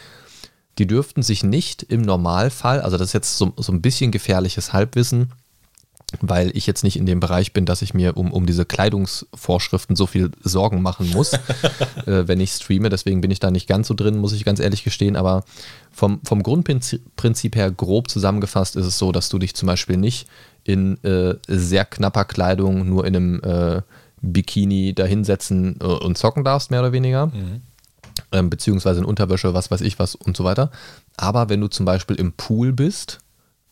die 0.78 0.86
dürften 0.86 1.22
sich 1.22 1.42
nicht 1.42 1.82
im 1.82 2.02
Normalfall, 2.02 2.80
also 2.80 2.96
das 2.96 3.08
ist 3.08 3.12
jetzt 3.12 3.38
so, 3.38 3.52
so 3.56 3.72
ein 3.72 3.82
bisschen 3.82 4.10
gefährliches 4.10 4.72
Halbwissen, 4.72 5.32
weil 6.20 6.56
ich 6.56 6.66
jetzt 6.66 6.82
nicht 6.82 6.96
in 6.96 7.06
dem 7.06 7.20
Bereich 7.20 7.52
bin, 7.52 7.66
dass 7.66 7.82
ich 7.82 7.94
mir 7.94 8.16
um, 8.16 8.32
um 8.32 8.46
diese 8.46 8.64
Kleidungsvorschriften 8.64 9.94
so 9.94 10.06
viel 10.06 10.30
Sorgen 10.42 10.82
machen 10.82 11.10
muss, 11.10 11.32
äh, 12.06 12.26
wenn 12.26 12.40
ich 12.40 12.50
streame. 12.52 12.88
Deswegen 12.88 13.20
bin 13.20 13.30
ich 13.30 13.38
da 13.38 13.50
nicht 13.50 13.68
ganz 13.68 13.88
so 13.88 13.94
drin, 13.94 14.18
muss 14.18 14.32
ich 14.32 14.44
ganz 14.44 14.58
ehrlich 14.58 14.82
gestehen. 14.82 15.16
Aber 15.16 15.44
vom, 15.92 16.20
vom 16.24 16.42
Grundprinzip 16.42 17.54
her 17.54 17.70
grob 17.70 18.10
zusammengefasst 18.10 18.76
ist 18.76 18.86
es 18.86 18.98
so, 18.98 19.12
dass 19.12 19.28
du 19.28 19.38
dich 19.38 19.54
zum 19.54 19.66
Beispiel 19.68 19.96
nicht 19.96 20.26
in 20.64 21.02
äh, 21.04 21.36
sehr 21.46 21.84
knapper 21.84 22.24
Kleidung 22.24 22.88
nur 22.88 23.06
in 23.06 23.16
einem 23.16 23.40
äh, 23.42 23.82
Bikini 24.20 24.94
dahinsetzen 24.94 25.78
äh, 25.80 25.84
und 25.84 26.18
zocken 26.18 26.44
darfst, 26.44 26.70
mehr 26.70 26.80
oder 26.80 26.92
weniger. 26.92 27.26
Mhm. 27.26 27.62
Ähm, 28.32 28.48
beziehungsweise 28.48 29.00
in 29.00 29.06
Unterwäsche, 29.06 29.54
was 29.54 29.70
weiß 29.70 29.80
ich 29.80 29.98
was 29.98 30.14
und 30.14 30.36
so 30.36 30.44
weiter. 30.44 30.70
Aber 31.16 31.48
wenn 31.48 31.60
du 31.60 31.68
zum 31.68 31.84
Beispiel 31.84 32.16
im 32.16 32.32
Pool 32.32 32.72
bist, 32.72 33.18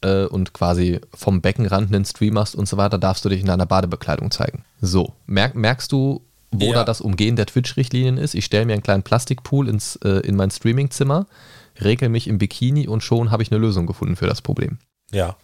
äh, 0.01 0.25
und 0.25 0.53
quasi 0.53 1.01
vom 1.15 1.41
Beckenrand 1.41 1.93
einen 1.93 2.05
Stream 2.05 2.35
machst 2.35 2.55
und 2.55 2.69
so 2.69 2.77
weiter, 2.77 2.99
darfst 2.99 3.25
du 3.25 3.29
dich 3.29 3.41
in 3.41 3.47
deiner 3.47 3.67
Badebekleidung 3.67 4.31
zeigen. 4.31 4.65
So, 4.81 5.15
merk, 5.27 5.55
merkst 5.55 5.91
du, 5.93 6.23
wo 6.51 6.67
ja. 6.67 6.75
da 6.75 6.85
das 6.85 7.01
Umgehen 7.01 7.37
der 7.37 7.47
Twitch-Richtlinien 7.47 8.17
ist? 8.17 8.35
Ich 8.35 8.45
stelle 8.45 8.65
mir 8.65 8.73
einen 8.73 8.83
kleinen 8.83 9.03
Plastikpool 9.03 9.69
ins, 9.69 9.97
äh, 9.97 10.21
in 10.21 10.37
mein 10.37 10.51
Streamingzimmer, 10.51 11.27
regel 11.83 12.09
mich 12.09 12.27
im 12.27 12.39
Bikini 12.39 12.89
und 12.89 13.03
schon 13.03 13.31
habe 13.31 13.43
ich 13.43 13.51
eine 13.51 13.61
Lösung 13.61 13.87
gefunden 13.87 14.17
für 14.17 14.27
das 14.27 14.41
Problem. 14.41 14.79
Ja, 15.11 15.37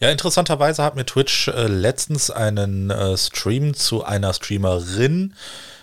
ja, 0.00 0.10
interessanterweise 0.10 0.82
hat 0.82 0.96
mir 0.96 1.06
Twitch 1.06 1.48
äh, 1.48 1.68
letztens 1.68 2.30
einen 2.30 2.90
äh, 2.90 3.16
Stream 3.16 3.72
zu 3.74 4.04
einer 4.04 4.32
Streamerin 4.32 5.34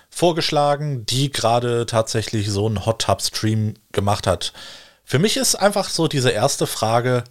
vorgeschlagen, 0.09 1.05
die 1.05 1.31
gerade 1.31 1.85
tatsächlich 1.85 2.49
so 2.49 2.65
einen 2.65 2.85
Hot 2.85 3.03
Tub 3.03 3.21
Stream 3.21 3.75
gemacht 3.91 4.27
hat. 4.27 4.53
Für 5.03 5.19
mich 5.19 5.37
ist 5.37 5.55
einfach 5.55 5.89
so 5.89 6.07
diese 6.07 6.29
erste 6.29 6.67
Frage, 6.67 7.23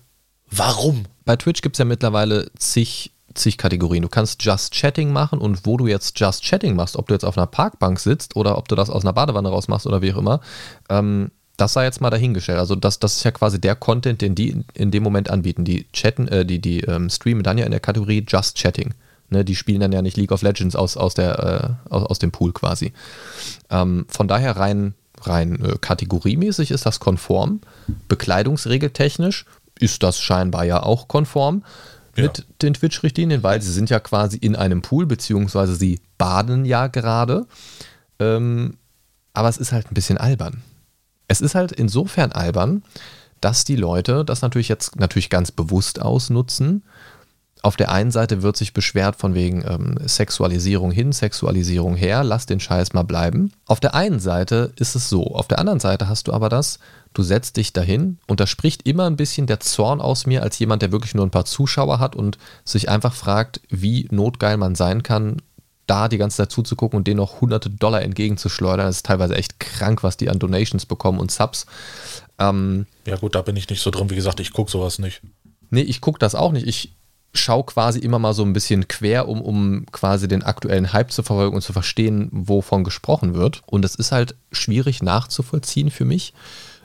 Warum? 0.50 1.04
Bei 1.24 1.36
Twitch 1.36 1.62
gibt 1.62 1.76
es 1.76 1.78
ja 1.78 1.84
mittlerweile 1.84 2.50
zig, 2.58 3.12
zig 3.34 3.58
Kategorien. 3.58 4.02
Du 4.02 4.08
kannst 4.08 4.42
Just 4.42 4.72
Chatting 4.72 5.12
machen 5.12 5.38
und 5.38 5.66
wo 5.66 5.76
du 5.76 5.86
jetzt 5.86 6.18
Just 6.18 6.42
Chatting 6.44 6.74
machst, 6.74 6.96
ob 6.96 7.08
du 7.08 7.14
jetzt 7.14 7.24
auf 7.24 7.36
einer 7.36 7.46
Parkbank 7.46 8.00
sitzt 8.00 8.36
oder 8.36 8.56
ob 8.56 8.68
du 8.68 8.74
das 8.74 8.90
aus 8.90 9.04
einer 9.04 9.12
Badewanne 9.12 9.48
raus 9.48 9.68
machst 9.68 9.86
oder 9.86 10.02
wie 10.02 10.12
auch 10.12 10.18
immer, 10.18 10.40
ähm, 10.88 11.30
das 11.56 11.72
sei 11.72 11.84
jetzt 11.84 12.00
mal 12.00 12.10
dahingestellt. 12.10 12.58
Also 12.58 12.76
das, 12.76 13.00
das 13.00 13.16
ist 13.16 13.24
ja 13.24 13.32
quasi 13.32 13.60
der 13.60 13.74
Content, 13.74 14.22
den 14.22 14.34
die 14.34 14.64
in 14.74 14.90
dem 14.90 15.02
Moment 15.02 15.28
anbieten. 15.28 15.64
Die 15.64 15.90
chatten, 15.92 16.28
äh, 16.28 16.46
die, 16.46 16.60
die 16.60 16.80
ähm, 16.80 17.10
streamen 17.10 17.42
dann 17.42 17.58
ja 17.58 17.64
in 17.64 17.72
der 17.72 17.80
Kategorie 17.80 18.24
Just 18.26 18.56
Chatting. 18.56 18.94
Ne, 19.30 19.44
die 19.44 19.56
spielen 19.56 19.80
dann 19.80 19.92
ja 19.92 20.00
nicht 20.00 20.16
League 20.16 20.32
of 20.32 20.40
Legends 20.40 20.74
aus, 20.74 20.96
aus, 20.96 21.14
der, 21.14 21.78
äh, 21.88 21.92
aus, 21.92 22.04
aus 22.04 22.18
dem 22.18 22.32
Pool 22.32 22.52
quasi. 22.52 22.94
Ähm, 23.68 24.06
von 24.08 24.26
daher 24.26 24.56
rein, 24.56 24.94
rein 25.20 25.62
äh, 25.62 25.76
kategoriemäßig 25.78 26.70
ist 26.70 26.86
das 26.86 26.98
konform. 26.98 27.60
Bekleidungsregeltechnisch 28.08 29.44
ist 29.78 30.02
das 30.02 30.18
scheinbar 30.18 30.64
ja 30.64 30.82
auch 30.82 31.08
konform 31.08 31.62
ja. 32.16 32.24
mit 32.24 32.46
den 32.62 32.74
Twitch-Richtlinien, 32.74 33.42
weil 33.42 33.60
sie 33.60 33.72
sind 33.72 33.90
ja 33.90 34.00
quasi 34.00 34.38
in 34.38 34.56
einem 34.56 34.80
Pool, 34.80 35.04
beziehungsweise 35.04 35.74
sie 35.74 36.00
baden 36.16 36.64
ja 36.64 36.86
gerade. 36.86 37.46
Ähm, 38.18 38.78
aber 39.34 39.48
es 39.50 39.58
ist 39.58 39.72
halt 39.72 39.90
ein 39.90 39.94
bisschen 39.94 40.18
albern. 40.18 40.62
Es 41.28 41.42
ist 41.42 41.54
halt 41.54 41.72
insofern 41.72 42.32
albern, 42.32 42.82
dass 43.40 43.64
die 43.64 43.76
Leute 43.76 44.24
das 44.24 44.42
natürlich 44.42 44.68
jetzt 44.68 44.96
natürlich 44.96 45.30
ganz 45.30 45.52
bewusst 45.52 46.00
ausnutzen 46.00 46.82
auf 47.62 47.76
der 47.76 47.90
einen 47.90 48.10
Seite 48.10 48.42
wird 48.42 48.56
sich 48.56 48.72
beschwert 48.72 49.16
von 49.16 49.34
wegen 49.34 49.64
ähm, 49.66 49.96
Sexualisierung 50.06 50.90
hin, 50.90 51.12
Sexualisierung 51.12 51.96
her, 51.96 52.24
lass 52.24 52.46
den 52.46 52.60
Scheiß 52.60 52.92
mal 52.92 53.02
bleiben. 53.02 53.52
Auf 53.66 53.80
der 53.80 53.94
einen 53.94 54.20
Seite 54.20 54.72
ist 54.76 54.94
es 54.94 55.08
so, 55.08 55.34
auf 55.34 55.48
der 55.48 55.58
anderen 55.58 55.80
Seite 55.80 56.08
hast 56.08 56.28
du 56.28 56.32
aber 56.32 56.48
das, 56.48 56.78
du 57.14 57.22
setzt 57.22 57.56
dich 57.56 57.72
dahin 57.72 58.18
und 58.26 58.40
da 58.40 58.46
spricht 58.46 58.86
immer 58.86 59.06
ein 59.06 59.16
bisschen 59.16 59.46
der 59.46 59.60
Zorn 59.60 60.00
aus 60.00 60.26
mir 60.26 60.42
als 60.42 60.58
jemand, 60.58 60.82
der 60.82 60.92
wirklich 60.92 61.14
nur 61.14 61.26
ein 61.26 61.30
paar 61.30 61.44
Zuschauer 61.44 61.98
hat 61.98 62.14
und 62.14 62.38
sich 62.64 62.88
einfach 62.88 63.14
fragt, 63.14 63.60
wie 63.68 64.06
notgeil 64.10 64.56
man 64.56 64.74
sein 64.74 65.02
kann, 65.02 65.38
da 65.86 66.08
die 66.08 66.18
ganze 66.18 66.38
Zeit 66.38 66.52
zuzugucken 66.52 66.98
und 66.98 67.06
denen 67.06 67.16
noch 67.16 67.40
hunderte 67.40 67.70
Dollar 67.70 68.02
entgegenzuschleudern. 68.02 68.86
Das 68.86 68.96
ist 68.96 69.06
teilweise 69.06 69.34
echt 69.34 69.58
krank, 69.58 70.02
was 70.02 70.16
die 70.16 70.28
an 70.28 70.38
Donations 70.38 70.86
bekommen 70.86 71.18
und 71.18 71.30
Subs. 71.30 71.66
Ähm, 72.38 72.86
ja 73.06 73.16
gut, 73.16 73.34
da 73.34 73.42
bin 73.42 73.56
ich 73.56 73.68
nicht 73.68 73.80
so 73.80 73.90
drin. 73.90 74.10
Wie 74.10 74.14
gesagt, 74.14 74.38
ich 74.40 74.52
gucke 74.52 74.70
sowas 74.70 74.98
nicht. 74.98 75.22
Nee, 75.70 75.82
ich 75.82 76.00
gucke 76.00 76.18
das 76.18 76.34
auch 76.34 76.52
nicht. 76.52 76.66
Ich, 76.66 76.94
schaue 77.34 77.64
quasi 77.64 77.98
immer 77.98 78.18
mal 78.18 78.32
so 78.32 78.42
ein 78.42 78.52
bisschen 78.52 78.88
quer, 78.88 79.28
um, 79.28 79.40
um 79.40 79.86
quasi 79.92 80.28
den 80.28 80.42
aktuellen 80.42 80.92
Hype 80.92 81.12
zu 81.12 81.22
verfolgen 81.22 81.56
und 81.56 81.62
zu 81.62 81.72
verstehen, 81.72 82.28
wovon 82.32 82.84
gesprochen 82.84 83.34
wird. 83.34 83.62
Und 83.66 83.84
es 83.84 83.94
ist 83.94 84.12
halt 84.12 84.34
schwierig 84.50 85.02
nachzuvollziehen 85.02 85.90
für 85.90 86.04
mich, 86.04 86.32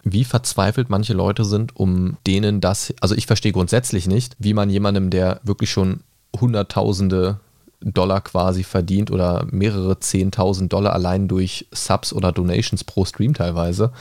wie 0.04 0.26
verzweifelt 0.26 0.90
manche 0.90 1.14
Leute 1.14 1.46
sind, 1.46 1.76
um 1.76 2.18
denen 2.28 2.60
das, 2.62 2.94
also 3.00 3.16
ich 3.16 3.26
verstehe 3.26 3.54
grundsätzlich 3.54 4.08
nicht, 4.08 4.36
wie 4.38 4.54
man 4.54 4.70
jemandem, 4.70 5.10
der 5.10 5.40
wirklich 5.44 5.72
schon 5.72 6.02
Hunderttausende 6.40 7.40
Dollar 7.80 8.22
quasi 8.22 8.64
verdient 8.64 9.12
oder 9.12 9.46
mehrere 9.52 10.00
Zehntausend 10.00 10.72
Dollar 10.72 10.94
allein 10.94 11.28
durch 11.28 11.68
Subs 11.72 12.14
oder 12.14 12.32
Donations 12.32 12.84
pro 12.84 13.06
Stream 13.06 13.34
teilweise, 13.34 13.92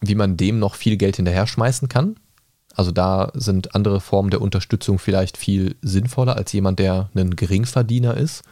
wie 0.00 0.14
man 0.14 0.36
dem 0.36 0.58
noch 0.58 0.74
viel 0.74 0.96
Geld 0.96 1.16
hinterher 1.16 1.46
schmeißen 1.46 1.88
kann. 1.88 2.16
Also 2.74 2.90
da 2.90 3.30
sind 3.34 3.74
andere 3.74 4.00
Formen 4.00 4.30
der 4.30 4.40
Unterstützung 4.40 4.98
vielleicht 4.98 5.36
viel 5.36 5.76
sinnvoller 5.82 6.36
als 6.36 6.52
jemand, 6.52 6.78
der 6.78 7.10
ein 7.14 7.36
Geringverdiener 7.36 8.16
ist. 8.16 8.42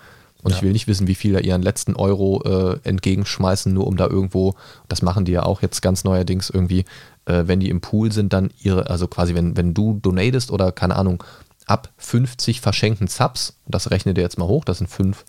Und 0.43 0.53
ja. 0.53 0.57
ich 0.57 0.63
will 0.63 0.73
nicht 0.73 0.89
wissen, 0.89 1.07
wie 1.07 1.15
viel 1.15 1.35
da 1.35 1.41
ihren 1.41 1.63
letzten 1.63 1.97
Euro 1.97 2.43
äh, 2.45 2.79
entgegenschmeißen, 2.89 3.73
nur 3.73 3.87
um 3.87 3.97
da 3.97 4.07
irgendwo, 4.07 4.55
das 4.89 5.03
machen 5.03 5.25
die 5.25 5.33
ja 5.33 5.43
auch 5.43 5.61
jetzt 5.61 5.83
ganz 5.83 6.05
neuerdings 6.05 6.49
irgendwie, 6.49 6.87
äh, 7.27 7.45
wenn 7.47 7.61
die 7.61 7.69
im 7.69 7.81
Pool 7.81 8.11
sind, 8.11 8.33
dann 8.33 8.51
ihre, 8.63 8.89
also 8.89 9.07
quasi, 9.07 9.35
wenn, 9.35 9.57
wenn 9.57 9.75
du 9.75 9.99
donatest 10.01 10.51
oder 10.51 10.73
keine 10.73 10.97
Ahnung, 10.97 11.23
ab 11.67 11.91
50 11.99 12.61
verschenkten 12.61 13.07
Subs, 13.07 13.55
das 13.67 13.91
rechnet 13.91 14.17
ihr 14.17 14.25
jetzt 14.25 14.39
mal 14.39 14.49
hoch, 14.49 14.65
das 14.65 14.79
sind 14.79 14.89
5, 14.89 15.25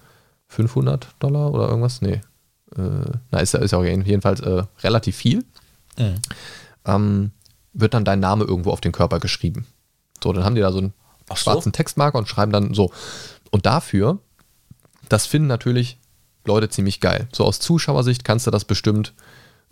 500 0.47 1.07
Dollar 1.19 1.53
oder 1.53 1.67
irgendwas, 1.67 2.01
nee, 2.01 2.21
äh, 2.77 3.11
na, 3.31 3.39
ist, 3.39 3.53
ist 3.53 3.71
ja 3.71 3.77
auch 3.77 3.83
jedenfalls 3.83 4.39
äh, 4.39 4.63
relativ 4.81 5.17
viel. 5.17 5.43
Mhm. 5.97 6.15
Ähm, 6.85 7.31
wird 7.73 7.93
dann 7.93 8.05
dein 8.05 8.19
Name 8.19 8.43
irgendwo 8.43 8.71
auf 8.71 8.81
den 8.81 8.91
Körper 8.91 9.19
geschrieben. 9.19 9.65
So, 10.23 10.33
dann 10.33 10.43
haben 10.43 10.55
die 10.55 10.61
da 10.61 10.71
so 10.71 10.79
einen 10.79 10.93
so. 11.29 11.35
schwarzen 11.35 11.71
Textmarker 11.71 12.17
und 12.17 12.27
schreiben 12.27 12.51
dann 12.51 12.73
so. 12.73 12.91
Und 13.49 13.65
dafür, 13.65 14.19
das 15.09 15.25
finden 15.25 15.47
natürlich 15.47 15.97
Leute 16.45 16.69
ziemlich 16.69 16.99
geil. 16.99 17.27
So 17.31 17.45
aus 17.45 17.59
Zuschauersicht 17.59 18.23
kannst 18.23 18.47
du 18.47 18.51
das 18.51 18.65
bestimmt, 18.65 19.13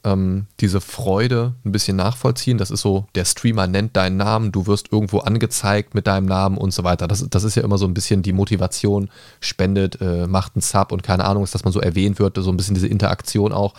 ähm, 0.04 0.46
diese 0.60 0.82
Freude 0.82 1.56
ein 1.66 1.72
bisschen 1.72 1.98
nachvollziehen. 1.98 2.58
Das 2.58 2.72
ist 2.72 2.82
so, 2.82 3.08
der 3.16 3.26
Streamer 3.26 3.68
nennt 3.68 3.98
deinen 3.98 4.18
Namen, 4.18 4.52
du 4.52 4.68
wirst 4.68 4.92
irgendwo 4.92 5.20
angezeigt 5.20 5.94
mit 5.94 6.08
deinem 6.08 6.26
Namen 6.26 6.58
und 6.58 6.72
so 6.72 6.84
weiter. 6.84 7.08
Das, 7.08 7.26
das 7.30 7.44
ist 7.44 7.56
ja 7.56 7.64
immer 7.64 7.78
so 7.78 7.86
ein 7.86 7.94
bisschen 7.94 8.22
die 8.22 8.34
Motivation, 8.34 9.10
spendet, 9.42 10.00
äh, 10.02 10.28
macht 10.28 10.56
einen 10.56 10.62
Sub 10.62 10.92
und 10.92 11.04
keine 11.04 11.26
Ahnung, 11.26 11.44
ist, 11.44 11.54
dass 11.54 11.64
man 11.66 11.74
so 11.74 11.82
erwähnt 11.82 12.20
wird, 12.20 12.38
so 12.38 12.50
ein 12.50 12.58
bisschen 12.58 12.76
diese 12.76 12.88
Interaktion 12.88 13.52
auch. 13.52 13.74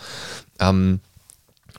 Ähm, 0.59 1.01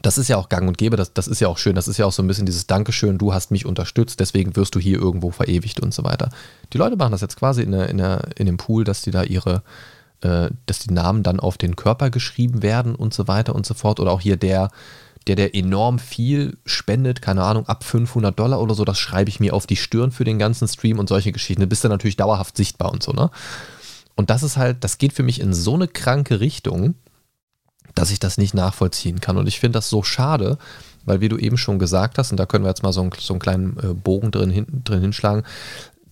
das 0.02 0.18
ist 0.18 0.28
ja 0.28 0.38
auch 0.38 0.50
gang 0.50 0.68
und 0.68 0.78
gäbe, 0.78 0.98
das, 0.98 1.14
das 1.14 1.28
ist 1.28 1.40
ja 1.42 1.48
auch 1.48 1.58
schön, 1.58 1.76
das 1.76 1.88
ist 1.88 1.98
ja 1.98 2.06
auch 2.06 2.12
so 2.12 2.24
ein 2.24 2.28
bisschen 2.28 2.46
dieses 2.46 2.68
Dankeschön, 2.68 3.18
du 3.18 3.34
hast 3.34 3.52
mich 3.52 3.66
unterstützt, 3.66 4.20
deswegen 4.20 4.56
wirst 4.56 4.76
du 4.76 4.80
hier 4.80 5.00
irgendwo 5.00 5.32
verewigt 5.32 5.80
und 5.80 5.94
so 5.94 6.04
weiter. 6.04 6.30
Die 6.74 6.78
Leute 6.78 6.96
machen 6.96 7.12
das 7.12 7.22
jetzt 7.22 7.38
quasi 7.38 7.62
in, 7.62 7.72
der, 7.72 7.90
in, 7.90 7.98
der, 7.98 8.30
in 8.36 8.46
dem 8.46 8.58
Pool, 8.58 8.84
dass 8.84 9.02
die 9.02 9.12
da 9.12 9.24
ihre, 9.24 9.64
äh, 10.22 10.50
dass 10.66 10.80
die 10.80 10.94
Namen 10.94 11.24
dann 11.24 11.40
auf 11.40 11.58
den 11.58 11.76
Körper 11.76 12.10
geschrieben 12.10 12.64
werden 12.64 12.96
und 12.96 13.14
so 13.14 13.28
weiter 13.28 13.54
und 13.54 13.66
so 13.66 13.74
fort. 13.74 14.00
Oder 14.00 14.12
auch 14.12 14.22
hier 14.22 14.38
der, 14.38 14.70
der, 15.28 15.36
der 15.36 15.56
enorm 15.56 16.00
viel 16.00 16.58
spendet, 16.66 17.22
keine 17.22 17.44
Ahnung, 17.44 17.68
ab 17.68 17.84
500 17.84 18.38
Dollar 18.38 18.60
oder 18.60 18.74
so, 18.74 18.86
das 18.86 18.98
schreibe 18.98 19.30
ich 19.30 19.40
mir 19.40 19.54
auf 19.54 19.68
die 19.68 19.76
Stirn 19.76 20.12
für 20.12 20.24
den 20.24 20.40
ganzen 20.40 20.68
Stream 20.68 21.00
und 21.00 21.10
solche 21.10 21.32
Geschichten. 21.32 21.62
Da 21.62 21.68
bist 21.68 21.84
du 21.84 21.90
natürlich 21.90 22.18
dauerhaft 22.18 22.58
sichtbar 22.58 22.92
und 22.92 23.04
so, 23.04 23.12
ne? 23.12 23.30
Und 24.16 24.30
das 24.30 24.44
ist 24.44 24.58
halt, 24.58 24.84
das 24.84 24.98
geht 24.98 25.14
für 25.14 25.24
mich 25.24 25.40
in 25.40 25.54
so 25.54 25.74
eine 25.74 25.88
kranke 25.88 26.42
Richtung, 26.42 26.96
dass 27.96 28.12
ich 28.12 28.20
das 28.20 28.38
nicht 28.38 28.54
nachvollziehen 28.54 29.20
kann. 29.20 29.38
Und 29.38 29.48
ich 29.48 29.60
finde 29.60 29.78
das 29.78 29.90
so 29.90 30.04
schade, 30.04 30.58
weil 31.06 31.22
wie 31.22 31.30
du 31.30 31.38
eben 31.38 31.58
schon 31.58 31.80
gesagt 31.80 32.18
hast, 32.18 32.32
und 32.32 32.38
da 32.38 32.46
können 32.46 32.64
wir 32.64 32.70
jetzt 32.70 32.84
mal 32.84 32.94
so 32.94 33.02
einen, 33.02 33.12
so 33.18 33.34
einen 33.34 33.40
kleinen 33.40 33.78
äh, 33.78 33.94
Bogen 33.94 34.32
drin, 34.32 34.52
hin, 34.52 34.68
drin 34.84 35.02
hinschlagen, 35.02 35.44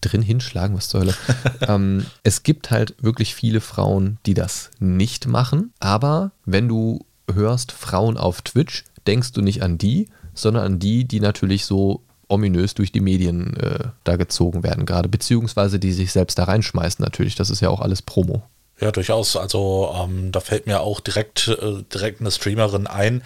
drin 0.02 0.22
hinschlagen, 0.22 0.76
was 0.76 0.90
zur 0.90 1.02
Hölle. 1.02 1.16
ähm, 1.62 2.06
es 2.24 2.44
gibt 2.44 2.72
halt 2.72 2.96
wirklich 3.02 3.36
viele 3.36 3.62
Frauen, 3.62 4.18
die 4.26 4.34
das 4.34 4.72
nicht 4.80 5.28
machen, 5.28 5.74
aber 5.80 6.32
wenn 6.46 6.68
du 6.68 7.06
hörst 7.32 7.72
Frauen 7.72 8.18
auf 8.18 8.42
Twitch, 8.42 8.86
denkst 9.06 9.34
du 9.34 9.42
nicht 9.42 9.62
an 9.62 9.78
die, 9.78 10.08
sondern 10.34 10.64
an 10.64 10.80
die, 10.80 11.06
die 11.06 11.20
natürlich 11.20 11.66
so 11.66 12.02
ominös 12.28 12.76
durch 12.76 12.92
die 12.92 13.02
Medien 13.02 13.56
äh, 13.58 13.90
da 14.04 14.16
gezogen 14.16 14.64
werden 14.64 14.86
gerade, 14.86 15.10
beziehungsweise 15.10 15.80
die 15.80 15.92
sich 15.92 16.12
selbst 16.12 16.38
da 16.38 16.46
reinschmeißen 16.46 17.04
natürlich. 17.04 17.36
Das 17.36 17.50
ist 17.50 17.60
ja 17.60 17.70
auch 17.70 17.82
alles 17.82 18.02
Promo. 18.02 18.44
Ja, 18.80 18.92
durchaus. 18.92 19.36
Also 19.36 19.94
ähm, 19.96 20.32
da 20.32 20.40
fällt 20.40 20.66
mir 20.66 20.82
auch 20.82 21.00
direkt, 21.00 21.48
äh, 21.48 21.84
direkt 21.94 22.22
eine 22.22 22.32
Streamerin 22.32 22.88
ein, 22.88 23.24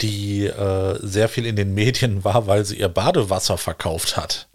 die 0.00 0.46
äh, 0.46 0.98
sehr 1.00 1.28
viel 1.28 1.46
in 1.46 1.56
den 1.56 1.74
Medien 1.74 2.24
war, 2.24 2.46
weil 2.46 2.64
sie 2.64 2.78
ihr 2.78 2.88
Badewasser 2.88 3.56
verkauft 3.56 4.16
hat. 4.16 4.48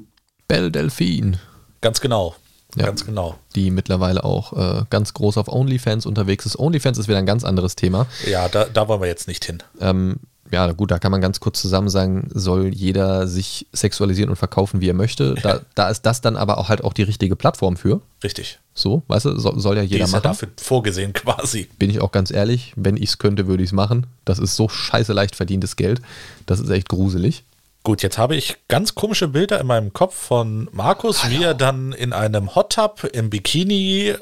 Belle 0.48 0.72
Delphine. 0.72 1.40
Ganz 1.82 2.02
genau. 2.02 2.36
Ja. 2.76 2.86
Ganz 2.86 3.06
genau. 3.06 3.36
Die 3.56 3.72
mittlerweile 3.72 4.24
auch 4.24 4.54
äh, 4.54 4.84
ganz 4.92 5.14
groß 5.14 5.38
auf 5.38 5.48
OnlyFans 5.48 6.06
unterwegs 6.06 6.46
ist. 6.46 6.60
OnlyFans 6.60 7.00
ist 7.00 7.08
wieder 7.08 7.18
ein 7.18 7.26
ganz 7.26 7.44
anderes 7.44 7.76
Thema. 7.76 8.06
Ja, 8.28 8.48
da, 8.48 8.66
da 8.66 8.88
wollen 8.88 9.02
wir 9.02 9.08
jetzt 9.08 9.28
nicht 9.28 9.44
hin. 9.46 9.64
Ähm, 9.82 10.20
ja, 10.51 10.72
gut, 10.72 10.91
da 10.91 11.00
kann 11.00 11.12
man 11.12 11.22
ganz 11.22 11.39
kurz 11.39 11.62
zusammen 11.62 11.89
sagen, 11.89 12.29
soll 12.34 12.68
jeder 12.74 13.27
sich 13.27 13.68
sexualisieren 13.72 14.29
und 14.29 14.36
verkaufen, 14.36 14.82
wie 14.82 14.89
er 14.89 14.94
möchte. 14.94 15.36
Da, 15.36 15.62
da 15.75 15.89
ist 15.89 16.03
das 16.03 16.22
dann 16.22 16.36
aber 16.36 16.58
auch 16.58 16.70
halt 16.70 16.84
auch 16.84 16.94
die 16.94 17.03
richtige 17.03 17.36
Plattform 17.36 17.77
für. 17.77 18.01
Richtig. 18.24 18.60
So, 18.74 19.03
weißt 19.08 19.25
du, 19.25 19.39
soll, 19.39 19.60
soll 19.60 19.75
ja 19.77 19.84
Die 19.84 19.89
jeder 19.89 20.06
ist 20.06 20.12
ja 20.12 20.18
machen. 20.18 20.24
dafür 20.24 20.50
vorgesehen 20.58 21.13
quasi. 21.13 21.70
Bin 21.77 21.89
ich 21.89 22.01
auch 22.01 22.12
ganz 22.12 22.32
ehrlich, 22.32 22.74
wenn 22.75 22.98
ich 22.98 23.10
es 23.10 23.18
könnte, 23.18 23.48
würde 23.48 23.63
ich 23.63 23.70
es 23.70 23.74
machen. 23.74 24.08
Das 24.25 24.39
ist 24.39 24.56
so 24.56 24.70
scheiße 24.70 25.13
leicht 25.13 25.36
verdientes 25.36 25.75
Geld. 25.75 26.01
Das 26.46 26.60
ist 26.60 26.70
echt 26.70 26.89
gruselig. 26.89 27.44
Gut, 27.84 28.01
jetzt 28.03 28.18
habe 28.18 28.36
ich 28.36 28.58
ganz 28.68 28.94
komische 28.94 29.27
Bilder 29.27 29.60
in 29.60 29.68
meinem 29.68 29.94
Kopf 29.94 30.15
von 30.15 30.70
Markus, 30.74 31.29
wie 31.29 31.44
er 31.44 31.53
dann 31.53 31.94
in 31.94 32.12
einem 32.13 32.53
Hot 32.56 32.74
Tub 32.74 33.03
im 33.13 33.29
Bikini 33.29 34.15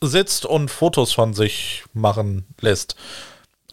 sitzt 0.00 0.46
und 0.46 0.70
Fotos 0.70 1.12
von 1.12 1.34
sich 1.34 1.84
machen 1.92 2.46
lässt. 2.60 2.96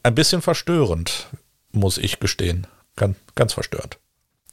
Ein 0.04 0.16
bisschen 0.16 0.42
verstörend, 0.42 1.28
muss 1.72 1.98
ich 1.98 2.20
gestehen. 2.20 2.68
Ganz, 2.96 3.18
ganz 3.36 3.54
verstörend. 3.54 3.98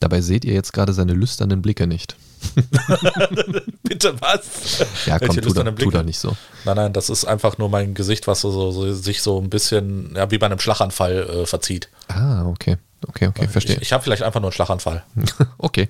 Dabei 0.01 0.21
seht 0.21 0.45
ihr 0.45 0.53
jetzt 0.53 0.73
gerade 0.73 0.93
seine 0.93 1.15
lüsternen 1.15 1.63
Blicke 1.63 1.87
nicht. 1.87 2.17
Bitte 3.83 4.21
was? 4.21 4.85
Ja, 5.07 5.19
komm, 5.19 5.37
tu, 5.37 5.53
doch, 5.53 5.75
tu 5.75 5.91
doch 5.91 6.03
nicht 6.03 6.19
so. 6.19 6.37
Nein, 6.65 6.77
nein, 6.77 6.93
das 6.93 7.09
ist 7.09 7.25
einfach 7.25 7.57
nur 7.57 7.71
mein 7.71 7.95
Gesicht, 7.95 8.27
was 8.27 8.43
so, 8.43 8.71
so, 8.71 8.93
sich 8.93 9.23
so 9.23 9.41
ein 9.41 9.49
bisschen, 9.49 10.15
ja, 10.15 10.31
wie 10.31 10.39
bei 10.39 10.47
einem 10.47 10.59
Schlaganfall 10.59 11.17
äh, 11.17 11.47
verzieht. 11.47 11.89
Ah, 12.09 12.45
okay. 12.47 12.77
Okay, 13.09 13.29
okay, 13.29 13.49
verstehe. 13.49 13.77
Ich, 13.77 13.83
ich 13.83 13.93
habe 13.93 14.03
vielleicht 14.03 14.23
einfach 14.23 14.41
nur 14.41 14.49
einen 14.49 14.55
Schlaganfall. 14.55 15.03
okay. 15.59 15.89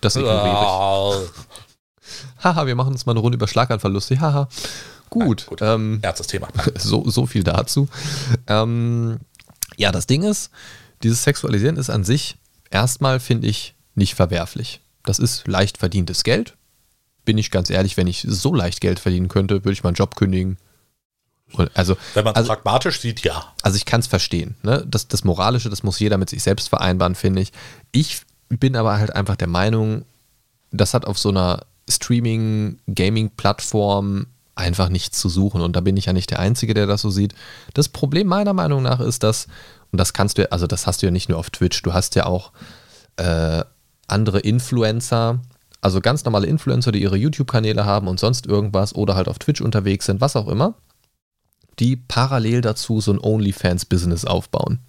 Das 0.00 0.16
ignoriere 0.16 0.44
ich. 0.44 0.54
Ah, 0.54 1.14
Haha, 2.44 2.66
wir 2.66 2.74
machen 2.74 2.92
uns 2.92 3.06
mal 3.06 3.12
eine 3.12 3.20
Runde 3.20 3.36
über 3.36 3.48
Schlaganfall 3.48 3.92
lustig. 3.92 4.20
Haha. 4.20 4.48
Gut. 5.10 5.46
gut. 5.46 5.62
Ähm, 5.62 6.00
Erstes 6.02 6.26
Thema. 6.26 6.48
so, 6.76 7.08
so 7.08 7.26
viel 7.26 7.42
dazu. 7.42 7.88
Ähm, 8.46 9.18
ja, 9.76 9.92
das 9.92 10.06
Ding 10.06 10.22
ist, 10.22 10.50
dieses 11.02 11.22
Sexualisieren 11.22 11.76
ist 11.76 11.90
an 11.90 12.04
sich 12.04 12.36
erstmal, 12.70 13.20
finde 13.20 13.48
ich, 13.48 13.74
nicht 13.94 14.14
verwerflich. 14.14 14.80
Das 15.04 15.18
ist 15.18 15.46
leicht 15.46 15.76
verdientes 15.78 16.24
Geld. 16.24 16.56
Bin 17.24 17.38
ich 17.38 17.50
ganz 17.50 17.70
ehrlich, 17.70 17.96
wenn 17.96 18.06
ich 18.06 18.26
so 18.28 18.54
leicht 18.54 18.80
Geld 18.80 19.00
verdienen 19.00 19.28
könnte, 19.28 19.64
würde 19.64 19.72
ich 19.72 19.84
meinen 19.84 19.94
Job 19.94 20.16
kündigen. 20.16 20.58
Also, 21.74 21.96
Wenn 22.14 22.24
man 22.24 22.32
es 22.32 22.38
also, 22.38 22.48
pragmatisch 22.48 23.00
sieht, 23.00 23.20
ja. 23.20 23.52
also 23.62 23.76
ich 23.76 23.84
kann 23.84 24.00
es 24.00 24.08
verstehen. 24.08 24.56
Ne? 24.62 24.84
Das, 24.88 25.08
das 25.08 25.22
Moralische, 25.22 25.70
das 25.70 25.84
muss 25.84 26.00
jeder 26.00 26.18
mit 26.18 26.28
sich 26.28 26.42
selbst 26.42 26.68
vereinbaren, 26.68 27.14
finde 27.14 27.40
ich. 27.40 27.52
Ich 27.92 28.22
bin 28.48 28.74
aber 28.76 28.98
halt 28.98 29.14
einfach 29.14 29.36
der 29.36 29.46
Meinung, 29.46 30.04
das 30.72 30.92
hat 30.92 31.04
auf 31.04 31.18
so 31.18 31.28
einer 31.28 31.64
Streaming-Gaming-Plattform 31.88 34.26
einfach 34.56 34.88
nichts 34.88 35.20
zu 35.20 35.28
suchen. 35.28 35.60
Und 35.60 35.76
da 35.76 35.80
bin 35.80 35.96
ich 35.96 36.06
ja 36.06 36.12
nicht 36.12 36.30
der 36.30 36.40
Einzige, 36.40 36.74
der 36.74 36.86
das 36.86 37.02
so 37.02 37.10
sieht. 37.10 37.34
Das 37.74 37.88
Problem 37.88 38.26
meiner 38.26 38.54
Meinung 38.54 38.82
nach 38.82 39.00
ist, 39.00 39.22
dass, 39.22 39.46
und 39.92 40.00
das 40.00 40.12
kannst 40.12 40.38
du, 40.38 40.42
ja- 40.42 40.48
also 40.48 40.66
das 40.66 40.86
hast 40.86 41.02
du 41.02 41.06
ja 41.06 41.12
nicht 41.12 41.28
nur 41.28 41.38
auf 41.38 41.50
Twitch, 41.50 41.82
du 41.82 41.92
hast 41.92 42.14
ja 42.16 42.26
auch 42.26 42.52
äh, 43.18 43.62
andere 44.08 44.40
Influencer, 44.40 45.40
also 45.80 46.00
ganz 46.00 46.24
normale 46.24 46.46
Influencer, 46.46 46.90
die 46.90 47.02
ihre 47.02 47.16
YouTube-Kanäle 47.16 47.84
haben 47.84 48.08
und 48.08 48.18
sonst 48.18 48.46
irgendwas 48.46 48.94
oder 48.94 49.14
halt 49.14 49.28
auf 49.28 49.38
Twitch 49.38 49.60
unterwegs 49.60 50.06
sind, 50.06 50.20
was 50.20 50.36
auch 50.36 50.48
immer, 50.48 50.74
die 51.78 51.96
parallel 51.96 52.62
dazu 52.62 53.00
so 53.00 53.12
ein 53.12 53.20
OnlyFans-Business 53.20 54.24
aufbauen. 54.24 54.80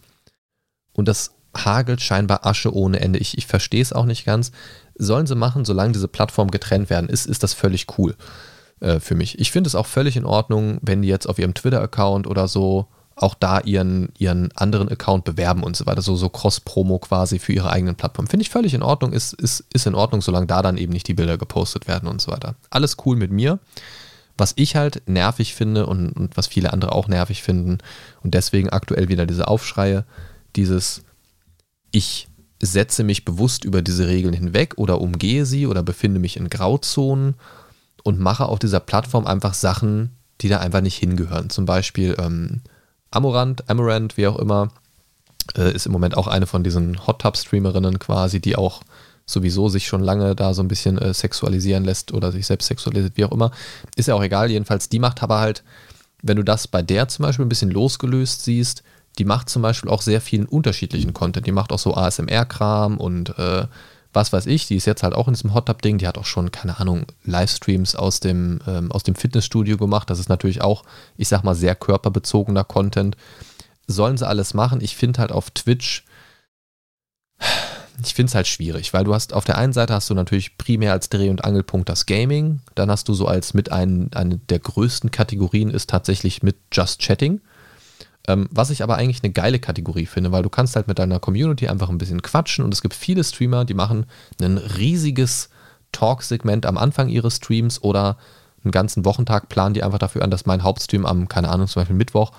Und 0.94 1.08
das 1.08 1.32
hagelt 1.56 2.02
scheinbar 2.02 2.46
Asche 2.46 2.74
ohne 2.74 3.02
Ende. 3.02 3.20
Ich, 3.20 3.38
ich 3.38 3.48
verstehe 3.48 3.82
es 3.82 3.92
auch 3.92 4.06
nicht 4.06 4.26
ganz. 4.26 4.52
Sollen 4.96 5.28
sie 5.28 5.36
machen, 5.36 5.66
solange 5.66 5.92
diese 5.92 6.08
Plattformen 6.08 6.52
getrennt 6.52 6.90
werden, 6.90 7.10
ist, 7.10 7.26
ist 7.26 7.44
das 7.44 7.54
völlig 7.54 7.88
cool 7.98 8.16
äh, 8.80 9.00
für 9.00 9.16
mich. 9.16 9.40
Ich 9.40 9.52
finde 9.52 9.68
es 9.68 9.76
auch 9.76 9.86
völlig 9.86 10.18
in 10.18 10.26
Ordnung, 10.26 10.80
wenn 10.82 11.02
die 11.02 11.08
jetzt 11.08 11.28
auf 11.28 11.40
ihrem 11.40 11.54
Twitter-Account 11.54 12.28
oder 12.28 12.48
so 12.48 12.88
auch 13.16 13.34
da 13.34 13.60
ihren, 13.62 14.10
ihren 14.20 14.52
anderen 14.54 14.90
Account 14.90 15.24
bewerben 15.24 15.64
und 15.64 15.76
so 15.76 15.88
weiter, 15.88 16.04
so, 16.04 16.16
so 16.16 16.30
Cross-Promo 16.30 17.00
quasi 17.00 17.40
für 17.40 17.52
ihre 17.52 17.72
eigenen 17.72 17.96
Plattformen. 17.96 18.28
Finde 18.28 18.44
ich 18.44 18.52
völlig 18.52 18.76
in 18.76 18.84
Ordnung, 18.84 19.12
ist, 19.12 19.34
ist, 19.34 19.66
ist 19.74 19.88
in 19.88 19.96
Ordnung, 19.96 20.22
solange 20.22 20.46
da 20.46 20.62
dann 20.62 20.78
eben 20.78 20.94
nicht 20.94 21.08
die 21.08 21.16
Bilder 21.16 21.38
gepostet 21.38 21.88
werden 21.88 22.08
und 22.08 22.22
so 22.22 22.32
weiter. 22.32 22.56
Alles 22.70 22.98
cool 23.06 23.16
mit 23.16 23.32
mir. 23.32 23.60
Was 24.38 24.54
ich 24.56 24.76
halt 24.76 25.02
nervig 25.08 25.56
finde 25.56 25.88
und, 25.88 26.12
und 26.12 26.38
was 26.38 26.46
viele 26.46 26.72
andere 26.72 26.92
auch 26.92 27.08
nervig 27.08 27.42
finden 27.42 27.80
und 28.22 28.36
deswegen 28.36 28.70
aktuell 28.70 29.10
wieder 29.10 29.26
diese 29.26 29.48
Aufschreie, 29.48 30.06
dieses 30.56 31.02
ich 31.92 32.28
setze 32.62 33.04
mich 33.04 33.26
bewusst 33.26 33.64
über 33.64 33.82
diese 33.82 34.08
Regeln 34.08 34.34
hinweg 34.34 34.74
oder 34.78 35.02
umgehe 35.02 35.46
sie 35.48 35.66
oder 35.66 35.82
befinde 35.82 36.20
mich 36.20 36.38
in 36.38 36.50
Grauzonen 36.50 37.34
und 38.08 38.22
mache 38.22 38.46
auf 38.46 38.58
dieser 38.58 38.80
Plattform 38.80 39.28
einfach 39.28 39.54
Sachen, 39.54 40.16
die 40.40 40.48
da 40.48 40.60
einfach 40.60 40.80
nicht 40.80 40.96
hingehören. 40.96 41.50
Zum 41.50 41.66
Beispiel 41.66 42.16
ähm, 42.18 42.62
Amorant, 43.12 43.70
Amorant, 43.70 44.16
wie 44.16 44.28
auch 44.28 44.40
immer, 44.40 44.70
äh, 45.58 45.74
ist 45.74 45.88
im 45.88 45.92
Moment 45.92 46.16
auch 46.16 46.28
eine 46.28 46.48
von 46.48 46.64
diesen 46.64 47.06
Hot 47.06 47.20
Tub 47.20 47.36
Streamerinnen 47.36 48.00
quasi, 48.00 48.40
die 48.40 48.56
auch 48.56 48.82
sowieso 49.26 49.68
sich 49.68 49.88
schon 49.88 50.02
lange 50.02 50.38
da 50.38 50.54
so 50.54 50.64
ein 50.64 50.70
bisschen 50.70 50.98
äh, 50.98 51.14
sexualisieren 51.14 51.84
lässt 51.84 52.14
oder 52.14 52.32
sich 52.32 52.48
selbst 52.48 52.68
sexualisiert, 52.68 53.18
wie 53.18 53.26
auch 53.26 53.34
immer. 53.34 53.52
Ist 53.98 54.08
ja 54.08 54.16
auch 54.16 54.24
egal, 54.24 54.50
jedenfalls 54.50 54.88
die 54.88 55.00
macht 55.00 55.22
aber 55.22 55.40
halt, 55.42 55.66
wenn 56.24 56.38
du 56.38 56.44
das 56.44 56.66
bei 56.66 56.82
der 56.82 57.10
zum 57.10 57.24
Beispiel 57.24 57.46
ein 57.46 57.50
bisschen 57.50 57.72
losgelöst 57.72 58.46
siehst, 58.46 58.84
die 59.18 59.26
macht 59.26 59.50
zum 59.50 59.62
Beispiel 59.64 59.90
auch 59.90 60.02
sehr 60.02 60.22
vielen 60.22 60.46
unterschiedlichen 60.46 61.12
Content. 61.12 61.46
Die 61.46 61.52
macht 61.52 61.74
auch 61.74 61.80
so 61.80 61.94
ASMR-Kram 61.94 63.00
und 63.00 63.38
äh, 63.38 63.68
was 64.18 64.34
weiß 64.34 64.48
ich. 64.48 64.68
Die 64.68 64.76
ist 64.76 64.86
jetzt 64.86 65.04
halt 65.04 65.14
auch 65.14 65.28
in 65.28 65.34
diesem 65.34 65.54
Hot 65.54 65.68
Tub-Ding. 65.68 66.00
Die 66.00 66.08
hat 66.08 66.18
auch 66.18 66.26
schon, 66.26 66.52
keine 66.52 66.80
Ahnung, 66.80 67.06
Livestreams 67.24 67.96
aus 67.96 68.20
dem, 68.20 68.60
ähm, 68.68 68.92
aus 68.92 69.04
dem 69.04 69.16
Fitnessstudio 69.16 69.78
gemacht. 69.78 70.10
Das 70.10 70.20
ist 70.20 70.28
natürlich 70.28 70.62
auch, 70.62 70.84
ich 71.16 71.30
sag 71.30 71.44
mal, 71.44 71.56
sehr 71.56 71.76
körperbezogener 71.76 72.66
Content. 72.66 73.16
Sollen 73.88 74.18
sie 74.18 74.28
alles 74.28 74.54
machen? 74.54 74.82
Ich 74.82 74.98
finde 74.98 75.22
halt 75.22 75.32
auf 75.32 75.52
Twitch, 75.52 76.04
ich 78.04 78.14
finde 78.14 78.30
es 78.30 78.36
halt 78.36 78.48
schwierig, 78.48 78.94
weil 78.94 79.06
du 79.06 79.14
hast 79.14 79.34
auf 79.34 79.46
der 79.46 79.58
einen 79.58 79.74
Seite 79.74 79.94
hast 79.94 80.10
du 80.10 80.14
natürlich 80.14 80.58
primär 80.58 80.92
als 80.92 81.10
Dreh- 81.10 81.30
und 81.30 81.46
Angelpunkt 81.46 81.88
das 81.88 82.06
Gaming, 82.06 82.62
dann 82.76 82.92
hast 82.92 83.08
du 83.08 83.14
so 83.14 83.28
als 83.28 83.54
mit 83.54 83.72
ein, 83.72 84.12
eine 84.14 84.38
der 84.38 84.60
größten 84.60 85.12
Kategorien 85.12 85.70
ist 85.70 85.90
tatsächlich 85.90 86.44
mit 86.44 86.58
Just 86.72 87.00
Chatting. 87.00 87.42
Ähm, 88.28 88.48
was 88.52 88.70
ich 88.70 88.84
aber 88.84 88.98
eigentlich 88.98 89.24
eine 89.24 89.32
geile 89.32 89.60
Kategorie 89.60 90.06
finde, 90.06 90.32
weil 90.32 90.44
du 90.44 90.50
kannst 90.50 90.76
halt 90.76 90.88
mit 90.88 91.00
deiner 91.00 91.20
Community 91.20 91.68
einfach 91.68 91.90
ein 91.90 91.98
bisschen 91.98 92.22
quatschen 92.22 92.66
und 92.66 92.74
es 92.74 92.82
gibt 92.82 92.94
viele 92.94 93.24
Streamer, 93.24 93.64
die 93.64 93.74
machen 93.74 94.06
ein 94.42 94.58
riesiges 94.58 95.50
Talk-Segment 95.94 96.66
am 96.66 96.78
Anfang 96.78 97.08
ihres 97.08 97.38
Streams 97.38 97.82
oder 97.82 98.18
einen 98.64 98.72
ganzen 98.72 99.06
Wochentag 99.06 99.50
planen 99.50 99.74
die 99.74 99.84
einfach 99.84 100.00
dafür 100.00 100.24
an, 100.24 100.32
dass 100.32 100.46
mein 100.46 100.64
Hauptstream 100.64 101.06
am, 101.06 101.28
keine 101.28 101.50
Ahnung, 101.50 101.68
zum 101.68 101.82
Beispiel 101.82 101.96
Mittwoch 101.96 102.32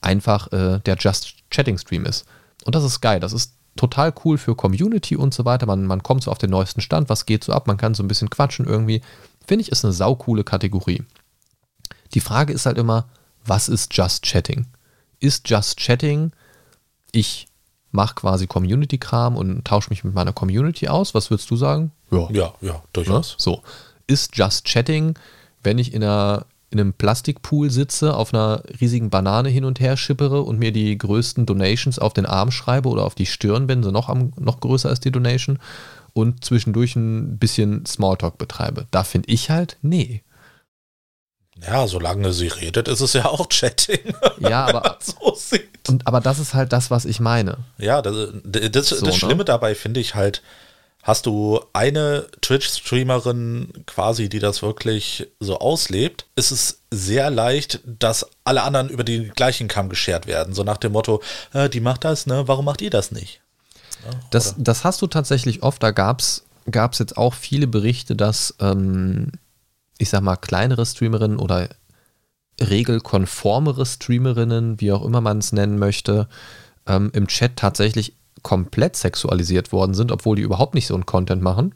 einfach 0.00 0.52
äh, 0.52 0.80
der 0.80 0.96
Just 0.98 1.34
Chatting 1.50 1.78
Stream 1.78 2.04
ist. 2.04 2.26
Und 2.64 2.74
das 2.74 2.84
ist 2.84 3.00
geil. 3.00 3.20
Das 3.20 3.32
ist 3.32 3.54
total 3.76 4.12
cool 4.24 4.38
für 4.38 4.54
Community 4.54 5.16
und 5.16 5.32
so 5.32 5.44
weiter. 5.44 5.66
Man, 5.66 5.86
man 5.86 6.02
kommt 6.02 6.24
so 6.24 6.30
auf 6.30 6.38
den 6.38 6.50
neuesten 6.50 6.80
Stand, 6.80 7.08
was 7.08 7.26
geht 7.26 7.44
so 7.44 7.52
ab, 7.52 7.66
man 7.66 7.76
kann 7.76 7.94
so 7.94 8.02
ein 8.02 8.08
bisschen 8.08 8.30
quatschen 8.30 8.66
irgendwie. 8.66 9.00
Finde 9.46 9.62
ich, 9.62 9.72
ist 9.72 9.84
eine 9.84 9.94
saukoole 9.94 10.44
Kategorie. 10.44 11.02
Die 12.14 12.20
Frage 12.20 12.52
ist 12.52 12.66
halt 12.66 12.78
immer, 12.78 13.06
was 13.44 13.68
ist 13.68 13.96
Just 13.96 14.24
Chatting? 14.24 14.66
Ist 15.22 15.48
Just 15.48 15.78
Chatting, 15.78 16.32
ich 17.12 17.46
mache 17.92 18.16
quasi 18.16 18.48
Community-Kram 18.48 19.36
und 19.36 19.64
tausche 19.64 19.90
mich 19.90 20.02
mit 20.02 20.14
meiner 20.14 20.32
Community 20.32 20.88
aus? 20.88 21.14
Was 21.14 21.30
würdest 21.30 21.48
du 21.50 21.56
sagen? 21.56 21.92
Ja, 22.10 22.28
ja, 22.32 22.54
Ne? 22.60 22.82
durchaus. 22.92 23.36
So. 23.38 23.62
Ist 24.08 24.36
Just 24.36 24.64
Chatting, 24.66 25.14
wenn 25.62 25.78
ich 25.78 25.94
in, 25.94 26.02
einer, 26.02 26.46
in 26.70 26.80
einem 26.80 26.92
Plastikpool 26.92 27.70
sitze, 27.70 28.16
auf 28.16 28.34
einer 28.34 28.64
riesigen 28.80 29.10
Banane 29.10 29.48
hin 29.48 29.64
und 29.64 29.78
her 29.78 29.96
schippere 29.96 30.42
und 30.42 30.58
mir 30.58 30.72
die 30.72 30.98
größten 30.98 31.46
Donations 31.46 32.00
auf 32.00 32.14
den 32.14 32.26
Arm 32.26 32.50
schreibe 32.50 32.88
oder 32.88 33.04
auf 33.04 33.14
die 33.14 33.26
Stirn, 33.26 33.68
wenn 33.68 33.84
sie 33.84 33.92
noch, 33.92 34.08
am, 34.08 34.32
noch 34.40 34.58
größer 34.58 34.90
ist, 34.90 35.04
die 35.04 35.12
Donation, 35.12 35.60
und 36.14 36.44
zwischendurch 36.44 36.96
ein 36.96 37.38
bisschen 37.38 37.86
Smalltalk 37.86 38.38
betreibe? 38.38 38.86
Da 38.90 39.04
finde 39.04 39.30
ich 39.30 39.50
halt, 39.50 39.78
nee. 39.82 40.22
Ja, 41.60 41.86
solange 41.86 42.32
sie 42.32 42.48
redet, 42.48 42.88
ist 42.88 43.00
es 43.00 43.12
ja 43.12 43.26
auch 43.26 43.48
Chatting. 43.48 44.14
Ja, 44.38 44.66
aber, 44.66 44.98
so 45.00 45.34
sieht. 45.34 45.88
und, 45.88 46.06
aber 46.06 46.20
das 46.20 46.38
ist 46.38 46.54
halt 46.54 46.72
das, 46.72 46.90
was 46.90 47.04
ich 47.04 47.20
meine. 47.20 47.58
Ja, 47.78 48.02
das, 48.02 48.30
das, 48.44 48.88
So, 48.88 48.96
das 48.96 49.14
ne? 49.14 49.20
Schlimme 49.20 49.44
dabei 49.44 49.74
finde 49.74 50.00
ich 50.00 50.14
halt, 50.14 50.42
hast 51.02 51.26
du 51.26 51.60
eine 51.72 52.26
Twitch-Streamerin 52.40 53.84
quasi, 53.86 54.28
die 54.28 54.38
das 54.38 54.62
wirklich 54.62 55.28
so 55.40 55.58
auslebt, 55.58 56.26
ist 56.36 56.50
es 56.50 56.80
sehr 56.90 57.30
leicht, 57.30 57.80
dass 57.84 58.26
alle 58.44 58.62
anderen 58.62 58.88
über 58.88 59.04
den 59.04 59.30
gleichen 59.30 59.68
Kamm 59.68 59.88
geschert 59.88 60.26
werden. 60.26 60.54
So 60.54 60.64
nach 60.64 60.78
dem 60.78 60.92
Motto, 60.92 61.22
äh, 61.52 61.68
die 61.68 61.80
macht 61.80 62.04
das, 62.04 62.26
ne? 62.26 62.48
Warum 62.48 62.64
macht 62.64 62.82
ihr 62.82 62.90
das 62.90 63.10
nicht? 63.12 63.40
Das, 64.30 64.54
das 64.58 64.84
hast 64.84 65.02
du 65.02 65.06
tatsächlich 65.06 65.62
oft. 65.62 65.82
Da 65.82 65.90
gab 65.92 66.20
es 66.20 66.42
jetzt 66.98 67.16
auch 67.16 67.34
viele 67.34 67.66
Berichte, 67.66 68.16
dass, 68.16 68.54
ähm, 68.60 69.32
ich 69.98 70.10
sag 70.10 70.22
mal, 70.22 70.36
kleinere 70.36 70.86
Streamerinnen 70.86 71.38
oder 71.38 71.68
regelkonformere 72.60 73.86
Streamerinnen, 73.86 74.80
wie 74.80 74.92
auch 74.92 75.04
immer 75.04 75.20
man 75.20 75.38
es 75.38 75.52
nennen 75.52 75.78
möchte, 75.78 76.28
ähm, 76.86 77.10
im 77.14 77.26
Chat 77.26 77.56
tatsächlich 77.56 78.14
komplett 78.42 78.96
sexualisiert 78.96 79.72
worden 79.72 79.94
sind, 79.94 80.12
obwohl 80.12 80.36
die 80.36 80.42
überhaupt 80.42 80.74
nicht 80.74 80.86
so 80.86 80.94
einen 80.94 81.06
Content 81.06 81.42
machen. 81.42 81.74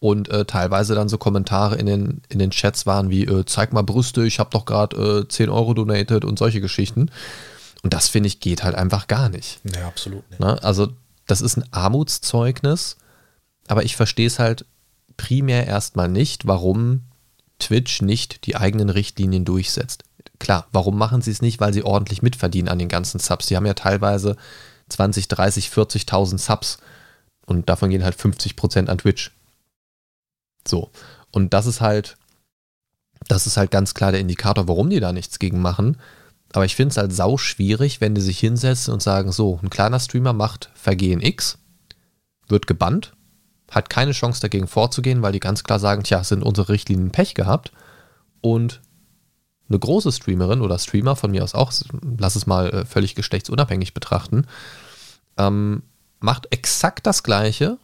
Und 0.00 0.28
äh, 0.30 0.44
teilweise 0.44 0.96
dann 0.96 1.08
so 1.08 1.16
Kommentare 1.16 1.76
in 1.76 1.86
den, 1.86 2.22
in 2.28 2.40
den 2.40 2.50
Chats 2.50 2.86
waren 2.86 3.08
wie, 3.08 3.24
äh, 3.24 3.44
zeig 3.46 3.72
mal 3.72 3.82
Brüste, 3.82 4.26
ich 4.26 4.40
habe 4.40 4.50
doch 4.50 4.64
gerade 4.64 5.20
äh, 5.20 5.28
10 5.28 5.48
Euro 5.48 5.74
donated 5.74 6.24
und 6.24 6.40
solche 6.40 6.60
Geschichten. 6.60 7.10
Und 7.84 7.94
das 7.94 8.08
finde 8.08 8.26
ich 8.26 8.40
geht 8.40 8.64
halt 8.64 8.74
einfach 8.74 9.06
gar 9.06 9.28
nicht. 9.28 9.60
Ja, 9.64 9.86
absolut 9.86 10.28
nicht. 10.28 10.40
Na, 10.40 10.54
also 10.54 10.88
das 11.28 11.40
ist 11.40 11.56
ein 11.56 11.64
Armutszeugnis, 11.70 12.96
aber 13.68 13.84
ich 13.84 13.94
verstehe 13.94 14.26
es 14.26 14.40
halt 14.40 14.66
primär 15.16 15.66
erstmal 15.66 16.08
nicht, 16.08 16.46
warum 16.46 17.02
Twitch 17.58 18.02
nicht 18.02 18.46
die 18.46 18.56
eigenen 18.56 18.90
Richtlinien 18.90 19.44
durchsetzt. 19.44 20.04
Klar, 20.38 20.66
warum 20.72 20.98
machen 20.98 21.22
sie 21.22 21.30
es 21.30 21.42
nicht? 21.42 21.60
Weil 21.60 21.72
sie 21.72 21.84
ordentlich 21.84 22.22
mitverdienen 22.22 22.68
an 22.68 22.78
den 22.78 22.88
ganzen 22.88 23.20
Subs. 23.20 23.46
Die 23.46 23.56
haben 23.56 23.66
ja 23.66 23.74
teilweise 23.74 24.36
20, 24.88 25.28
30, 25.28 25.68
40.000 25.68 26.38
Subs 26.38 26.78
und 27.46 27.68
davon 27.68 27.90
gehen 27.90 28.04
halt 28.04 28.14
50 28.14 28.56
Prozent 28.56 28.90
an 28.90 28.98
Twitch. 28.98 29.32
So. 30.66 30.90
Und 31.30 31.54
das 31.54 31.66
ist 31.66 31.80
halt, 31.80 32.16
das 33.28 33.46
ist 33.46 33.56
halt 33.56 33.70
ganz 33.70 33.94
klar 33.94 34.12
der 34.12 34.20
Indikator, 34.20 34.68
warum 34.68 34.90
die 34.90 35.00
da 35.00 35.12
nichts 35.12 35.38
gegen 35.38 35.60
machen. 35.60 35.98
Aber 36.52 36.64
ich 36.64 36.76
finde 36.76 36.90
es 36.90 36.96
halt 36.98 37.12
sau 37.12 37.38
schwierig, 37.38 38.00
wenn 38.00 38.14
die 38.14 38.20
sich 38.20 38.38
hinsetzen 38.38 38.92
und 38.92 39.02
sagen, 39.02 39.32
so, 39.32 39.58
ein 39.62 39.70
kleiner 39.70 40.00
Streamer 40.00 40.32
macht 40.32 40.70
Vergehen 40.74 41.22
X, 41.22 41.58
wird 42.48 42.66
gebannt, 42.66 43.14
hat 43.72 43.90
keine 43.90 44.12
Chance 44.12 44.40
dagegen 44.40 44.68
vorzugehen, 44.68 45.22
weil 45.22 45.32
die 45.32 45.40
ganz 45.40 45.64
klar 45.64 45.80
sagen, 45.80 46.04
tja, 46.04 46.22
sind 46.22 46.42
unsere 46.42 46.68
Richtlinien 46.68 47.10
Pech 47.10 47.34
gehabt. 47.34 47.72
Und 48.42 48.80
eine 49.68 49.78
große 49.78 50.12
Streamerin 50.12 50.60
oder 50.60 50.78
Streamer 50.78 51.16
von 51.16 51.30
mir 51.30 51.42
aus 51.42 51.54
auch, 51.54 51.72
lass 52.18 52.36
es 52.36 52.46
mal 52.46 52.68
äh, 52.70 52.84
völlig 52.84 53.14
geschlechtsunabhängig 53.14 53.94
betrachten, 53.94 54.46
ähm, 55.38 55.82
macht 56.20 56.52
exakt 56.52 57.06
das 57.06 57.22
Gleiche 57.22 57.78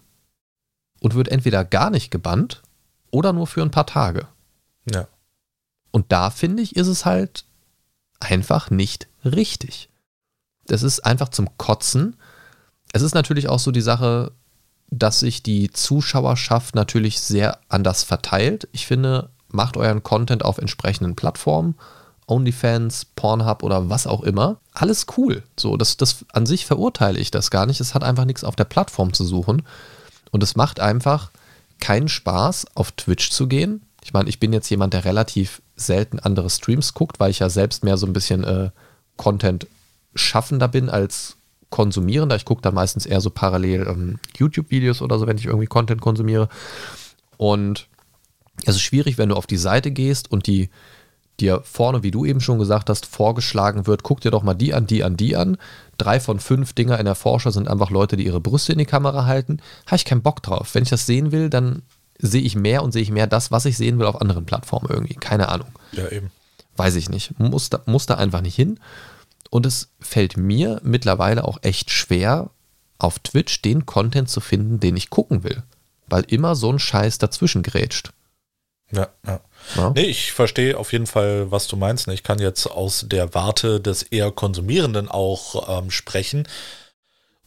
und 1.00 1.14
wird 1.14 1.28
entweder 1.28 1.64
gar 1.64 1.88
nicht 1.88 2.10
gebannt 2.10 2.62
oder 3.10 3.32
nur 3.32 3.46
für 3.46 3.62
ein 3.62 3.70
paar 3.70 3.86
Tage. 3.86 4.26
Ja. 4.92 5.08
Und 5.90 6.12
da 6.12 6.28
finde 6.28 6.62
ich, 6.62 6.76
ist 6.76 6.88
es 6.88 7.06
halt 7.06 7.46
einfach 8.20 8.70
nicht 8.70 9.08
richtig. 9.24 9.88
Das 10.66 10.82
ist 10.82 11.00
einfach 11.00 11.30
zum 11.30 11.56
Kotzen. 11.56 12.16
Es 12.92 13.00
ist 13.00 13.14
natürlich 13.14 13.48
auch 13.48 13.58
so 13.58 13.70
die 13.70 13.80
Sache, 13.80 14.32
dass 14.90 15.20
sich 15.20 15.42
die 15.42 15.70
Zuschauerschaft 15.70 16.74
natürlich 16.74 17.20
sehr 17.20 17.58
anders 17.68 18.02
verteilt. 18.02 18.68
Ich 18.72 18.86
finde, 18.86 19.30
macht 19.48 19.76
euren 19.76 20.02
Content 20.02 20.44
auf 20.44 20.58
entsprechenden 20.58 21.14
Plattformen, 21.14 21.74
OnlyFans, 22.26 23.06
Pornhub 23.16 23.62
oder 23.62 23.88
was 23.88 24.06
auch 24.06 24.22
immer. 24.22 24.58
Alles 24.72 25.06
cool. 25.16 25.42
So, 25.58 25.76
das, 25.76 25.96
das 25.96 26.24
an 26.32 26.46
sich 26.46 26.66
verurteile 26.66 27.18
ich 27.18 27.30
das 27.30 27.50
gar 27.50 27.66
nicht. 27.66 27.80
Es 27.80 27.94
hat 27.94 28.04
einfach 28.04 28.24
nichts 28.24 28.44
auf 28.44 28.56
der 28.56 28.64
Plattform 28.64 29.12
zu 29.12 29.24
suchen. 29.24 29.62
Und 30.30 30.42
es 30.42 30.56
macht 30.56 30.80
einfach 30.80 31.30
keinen 31.80 32.08
Spaß, 32.08 32.66
auf 32.74 32.92
Twitch 32.92 33.30
zu 33.30 33.46
gehen. 33.46 33.82
Ich 34.04 34.12
meine, 34.12 34.28
ich 34.28 34.40
bin 34.40 34.52
jetzt 34.52 34.68
jemand, 34.68 34.94
der 34.94 35.04
relativ 35.04 35.62
selten 35.76 36.18
andere 36.18 36.50
Streams 36.50 36.92
guckt, 36.94 37.20
weil 37.20 37.30
ich 37.30 37.38
ja 37.38 37.48
selbst 37.48 37.84
mehr 37.84 37.96
so 37.96 38.06
ein 38.06 38.12
bisschen 38.12 38.44
äh, 38.44 38.70
Content 39.16 39.66
schaffender 40.14 40.68
bin 40.68 40.88
als 40.90 41.37
konsumierender. 41.70 42.36
Ich 42.36 42.44
gucke 42.44 42.62
dann 42.62 42.74
meistens 42.74 43.06
eher 43.06 43.20
so 43.20 43.30
parallel 43.30 43.86
ähm, 43.88 44.18
YouTube-Videos 44.36 45.02
oder 45.02 45.18
so, 45.18 45.26
wenn 45.26 45.38
ich 45.38 45.46
irgendwie 45.46 45.66
Content 45.66 46.00
konsumiere. 46.00 46.48
Und 47.36 47.88
es 48.64 48.76
ist 48.76 48.82
schwierig, 48.82 49.18
wenn 49.18 49.28
du 49.28 49.36
auf 49.36 49.46
die 49.46 49.56
Seite 49.56 49.90
gehst 49.90 50.30
und 50.30 50.46
die 50.46 50.70
dir 51.40 51.60
vorne, 51.64 52.02
wie 52.02 52.10
du 52.10 52.24
eben 52.24 52.40
schon 52.40 52.58
gesagt 52.58 52.90
hast, 52.90 53.06
vorgeschlagen 53.06 53.86
wird, 53.86 54.02
guck 54.02 54.20
dir 54.20 54.30
doch 54.30 54.42
mal 54.42 54.54
die 54.54 54.74
an, 54.74 54.86
die 54.86 55.04
an, 55.04 55.16
die 55.16 55.36
an. 55.36 55.56
Drei 55.96 56.20
von 56.20 56.40
fünf 56.40 56.72
Dinger 56.72 56.98
in 56.98 57.04
der 57.04 57.14
Forscher 57.14 57.52
sind 57.52 57.68
einfach 57.68 57.90
Leute, 57.90 58.16
die 58.16 58.26
ihre 58.26 58.40
Brüste 58.40 58.72
in 58.72 58.78
die 58.78 58.86
Kamera 58.86 59.24
halten. 59.26 59.60
Habe 59.86 59.96
ich 59.96 60.04
keinen 60.04 60.22
Bock 60.22 60.42
drauf. 60.42 60.74
Wenn 60.74 60.82
ich 60.82 60.90
das 60.90 61.06
sehen 61.06 61.30
will, 61.30 61.48
dann 61.48 61.82
sehe 62.18 62.42
ich 62.42 62.56
mehr 62.56 62.82
und 62.82 62.92
sehe 62.92 63.02
ich 63.02 63.12
mehr 63.12 63.28
das, 63.28 63.52
was 63.52 63.64
ich 63.64 63.76
sehen 63.76 63.98
will 63.98 64.06
auf 64.06 64.20
anderen 64.20 64.46
Plattformen 64.46 64.88
irgendwie. 64.90 65.14
Keine 65.14 65.48
Ahnung. 65.48 65.68
Ja, 65.92 66.08
eben. 66.08 66.30
Weiß 66.76 66.96
ich 66.96 67.08
nicht. 67.08 67.38
Muss 67.38 67.70
da, 67.70 67.80
muss 67.86 68.06
da 68.06 68.14
einfach 68.14 68.40
nicht 68.40 68.56
hin. 68.56 68.80
Und 69.50 69.66
es 69.66 69.90
fällt 70.00 70.36
mir 70.36 70.80
mittlerweile 70.82 71.44
auch 71.44 71.58
echt 71.62 71.90
schwer, 71.90 72.50
auf 72.98 73.18
Twitch 73.20 73.62
den 73.62 73.86
Content 73.86 74.28
zu 74.28 74.40
finden, 74.40 74.80
den 74.80 74.96
ich 74.96 75.10
gucken 75.10 75.44
will. 75.44 75.62
Weil 76.08 76.24
immer 76.28 76.56
so 76.56 76.72
ein 76.72 76.78
Scheiß 76.78 77.18
dazwischen 77.18 77.62
grätscht. 77.62 78.12
Ja, 78.90 79.08
ja. 79.26 79.40
ja. 79.76 79.90
Nee, 79.90 80.06
ich 80.06 80.32
verstehe 80.32 80.78
auf 80.78 80.92
jeden 80.92 81.06
Fall, 81.06 81.50
was 81.50 81.66
du 81.66 81.76
meinst. 81.76 82.08
Ich 82.08 82.22
kann 82.22 82.38
jetzt 82.38 82.66
aus 82.66 83.04
der 83.08 83.34
Warte 83.34 83.80
des 83.80 84.02
eher 84.02 84.30
Konsumierenden 84.32 85.08
auch 85.08 85.78
ähm, 85.82 85.90
sprechen. 85.90 86.48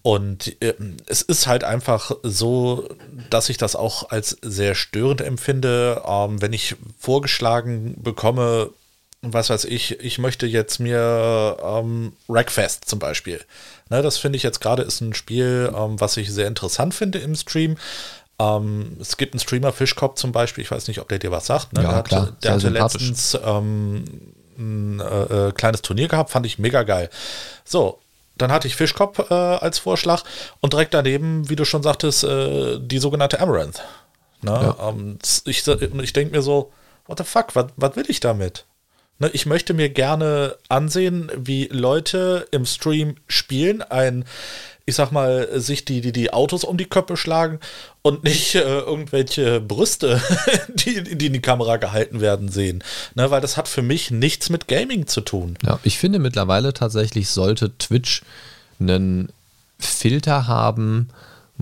Und 0.04 0.62
äh, 0.62 0.74
es 1.08 1.22
ist 1.22 1.48
halt 1.48 1.64
einfach 1.64 2.12
so, 2.24 2.88
dass 3.30 3.50
ich 3.50 3.58
das 3.58 3.76
auch 3.76 4.10
als 4.10 4.38
sehr 4.42 4.76
störend 4.76 5.22
empfinde, 5.22 6.04
ähm, 6.08 6.42
wenn 6.42 6.54
ich 6.54 6.76
vorgeschlagen 6.98 8.02
bekomme, 8.02 8.72
was 9.22 9.50
weiß 9.50 9.66
ich, 9.66 10.00
ich 10.00 10.18
möchte 10.18 10.48
jetzt 10.48 10.80
mir 10.80 11.58
ähm, 11.64 12.14
Rackfest 12.28 12.86
zum 12.86 13.00
Beispiel. 13.00 13.40
Ne, 13.90 14.02
das 14.02 14.18
finde 14.18 14.38
ich 14.38 14.44
jetzt 14.44 14.62
gerade 14.62 14.82
ist 14.82 15.02
ein 15.02 15.14
Spiel, 15.14 15.72
ähm, 15.76 16.00
was 16.00 16.18
ich 16.18 16.32
sehr 16.32 16.48
interessant 16.48 16.94
finde 16.94 17.20
im 17.20 17.36
Stream. 17.36 17.78
Ähm, 18.40 18.98
es 19.00 19.18
gibt 19.18 19.34
einen 19.34 19.40
Streamer, 19.40 19.72
Fischkopf 19.74 20.16
zum 20.16 20.32
Beispiel, 20.32 20.64
ich 20.64 20.72
weiß 20.72 20.88
nicht, 20.88 21.00
ob 21.00 21.10
der 21.10 21.20
dir 21.20 21.32
was 21.32 21.46
sagt. 21.46 21.74
Ne? 21.74 21.84
Ja, 21.84 21.94
der 21.94 22.04
klar. 22.04 22.22
Hatte, 22.22 22.38
der 22.42 22.54
hatte 22.54 22.70
letztens 22.70 23.38
ähm, 23.46 24.06
ein 24.58 25.00
äh, 25.00 25.50
äh, 25.50 25.52
kleines 25.52 25.84
Turnier 25.84 26.08
gehabt, 26.08 26.32
fand 26.32 26.48
ich 26.48 26.58
mega 26.58 26.82
geil. 26.82 27.10
So, 27.64 28.00
dann 28.38 28.52
hatte 28.52 28.68
ich 28.68 28.76
Fischkopf 28.76 29.20
äh, 29.30 29.34
als 29.34 29.78
Vorschlag 29.78 30.24
und 30.62 30.74
direkt 30.74 30.96
daneben, 30.96 31.48
wie 31.48 31.56
du 31.56 31.66
schon 31.66 31.84
sagtest, 31.84 32.24
äh, 32.24 32.80
die 32.80 32.98
sogenannte 32.98 33.40
Amaranth. 33.40 33.84
Ne? 34.42 34.52
Ja. 34.52 34.90
Ähm, 34.90 35.20
ich 35.46 35.68
ich 35.68 36.14
denke 36.14 36.36
mir 36.36 36.42
so, 36.42 36.72
what 37.06 37.20
the 37.20 37.24
fuck, 37.24 37.50
was 37.54 37.96
will 37.96 38.06
ich 38.08 38.20
damit? 38.20 38.66
Ne, 39.22 39.30
ich 39.34 39.46
möchte 39.46 39.76
mir 39.76 39.90
gerne 39.90 40.56
ansehen, 40.68 41.32
wie 41.38 41.68
Leute 41.68 42.48
im 42.50 42.66
Stream 42.66 43.18
spielen, 43.28 43.84
ein, 43.84 44.26
ich 44.88 44.96
sag 44.96 45.12
mal, 45.12 45.48
sich 45.62 45.86
die, 45.86 46.02
die, 46.02 46.12
die 46.12 46.34
Autos 46.34 46.64
um 46.64 46.76
die 46.76 46.90
Köpfe 46.90 47.16
schlagen 47.16 47.60
und 48.02 48.24
nicht 48.24 48.56
äh, 48.56 48.80
irgendwelche 48.80 49.62
Brüste, 49.62 50.20
die, 50.74 51.04
die 51.04 51.28
in 51.28 51.34
die 51.34 51.40
Kamera 51.40 51.78
gehalten 51.78 52.20
werden, 52.20 52.50
sehen. 52.50 52.84
Ne, 53.14 53.30
weil 53.30 53.42
das 53.42 53.58
hat 53.58 53.68
für 53.68 53.84
mich 53.84 54.10
nichts 54.10 54.50
mit 54.50 54.68
Gaming 54.68 55.06
zu 55.06 55.22
tun. 55.22 55.56
Ja, 55.64 55.80
ich 55.84 56.00
finde 56.00 56.18
mittlerweile 56.18 56.74
tatsächlich 56.74 57.30
sollte 57.30 57.78
Twitch 57.78 58.24
einen 58.80 59.30
Filter 59.78 60.48
haben, 60.48 61.10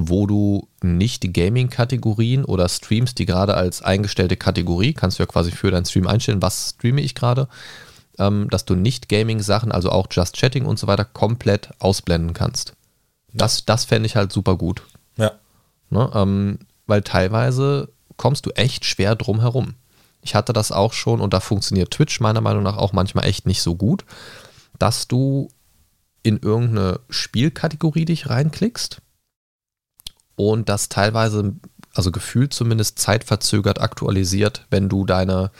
wo 0.08 0.28
du 0.28 0.68
nicht 0.82 1.24
die 1.24 1.34
Gaming-Kategorien 1.34 2.46
oder 2.46 2.70
Streams, 2.70 3.16
die 3.16 3.26
gerade 3.26 3.56
als 3.56 3.82
eingestellte 3.82 4.38
Kategorie, 4.38 4.94
kannst 4.94 5.20
du 5.20 5.24
ja 5.24 5.28
quasi 5.28 5.52
für 5.52 5.72
deinen 5.72 5.86
Stream 5.86 6.08
einstellen, 6.08 6.42
was 6.42 6.76
streame 6.76 7.02
ich 7.02 7.16
gerade, 7.16 7.48
ähm, 8.18 8.48
dass 8.50 8.66
du 8.66 8.76
nicht 8.76 9.10
Gaming-Sachen, 9.10 9.72
also 9.72 9.90
auch 9.92 10.08
Just 10.12 10.38
Chatting 10.38 10.66
und 10.66 10.80
so 10.80 10.88
weiter, 10.88 11.06
komplett 11.06 11.70
ausblenden 11.80 12.34
kannst. 12.34 12.74
Das, 13.34 13.66
das 13.66 13.86
fände 13.86 14.06
ich 14.06 14.16
halt 14.16 14.32
super 14.32 14.56
gut. 14.58 14.84
Ja. 15.18 15.34
Ne, 15.90 16.10
ähm, 16.14 16.60
weil 16.88 17.02
teilweise 17.02 17.90
kommst 18.18 18.46
du 18.46 18.52
echt 18.52 18.86
schwer 18.86 19.16
drum 19.16 19.40
herum. 19.40 19.76
Ich 20.22 20.36
hatte 20.36 20.54
das 20.54 20.72
auch 20.72 20.94
schon 20.94 21.22
und 21.22 21.34
da 21.34 21.40
funktioniert 21.40 21.92
Twitch 21.92 22.20
meiner 22.20 22.42
Meinung 22.42 22.64
nach 22.64 22.78
auch 22.78 22.94
manchmal 22.94 23.26
echt 23.26 23.46
nicht 23.46 23.62
so 23.62 23.76
gut, 23.76 24.06
dass 24.78 25.08
du 25.08 25.50
in 26.24 26.38
irgendeine 26.38 27.00
Spielkategorie 27.10 28.06
dich 28.06 28.30
reinklickst 28.30 29.02
und 30.40 30.70
das 30.70 30.88
teilweise, 30.88 31.54
also 31.94 32.12
gefühlt 32.14 32.54
zumindest 32.54 32.98
zeitverzögert 32.98 33.82
aktualisiert, 33.82 34.66
wenn 34.70 34.88
du 34.88 35.06
deine 35.06 35.52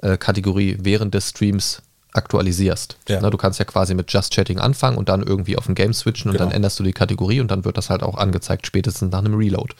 äh, 0.00 0.16
Kategorie 0.16 0.78
während 0.80 1.14
des 1.14 1.28
Streams 1.28 1.80
aktualisierst. 2.12 2.96
Ja. 3.08 3.20
Na, 3.22 3.30
du 3.30 3.36
kannst 3.36 3.60
ja 3.60 3.64
quasi 3.64 3.94
mit 3.94 4.12
Just 4.12 4.34
Chatting 4.34 4.58
anfangen 4.58 4.98
und 4.98 5.08
dann 5.08 5.22
irgendwie 5.22 5.56
auf 5.56 5.68
ein 5.68 5.76
Game 5.76 5.94
switchen 5.94 6.28
und 6.28 6.36
genau. 6.36 6.46
dann 6.46 6.56
änderst 6.56 6.76
du 6.80 6.82
die 6.82 6.92
Kategorie 6.92 7.40
und 7.40 7.52
dann 7.52 7.64
wird 7.64 7.76
das 7.76 7.88
halt 7.88 8.02
auch 8.02 8.16
angezeigt, 8.16 8.66
spätestens 8.66 9.12
nach 9.12 9.20
einem 9.20 9.34
Reload. 9.34 9.76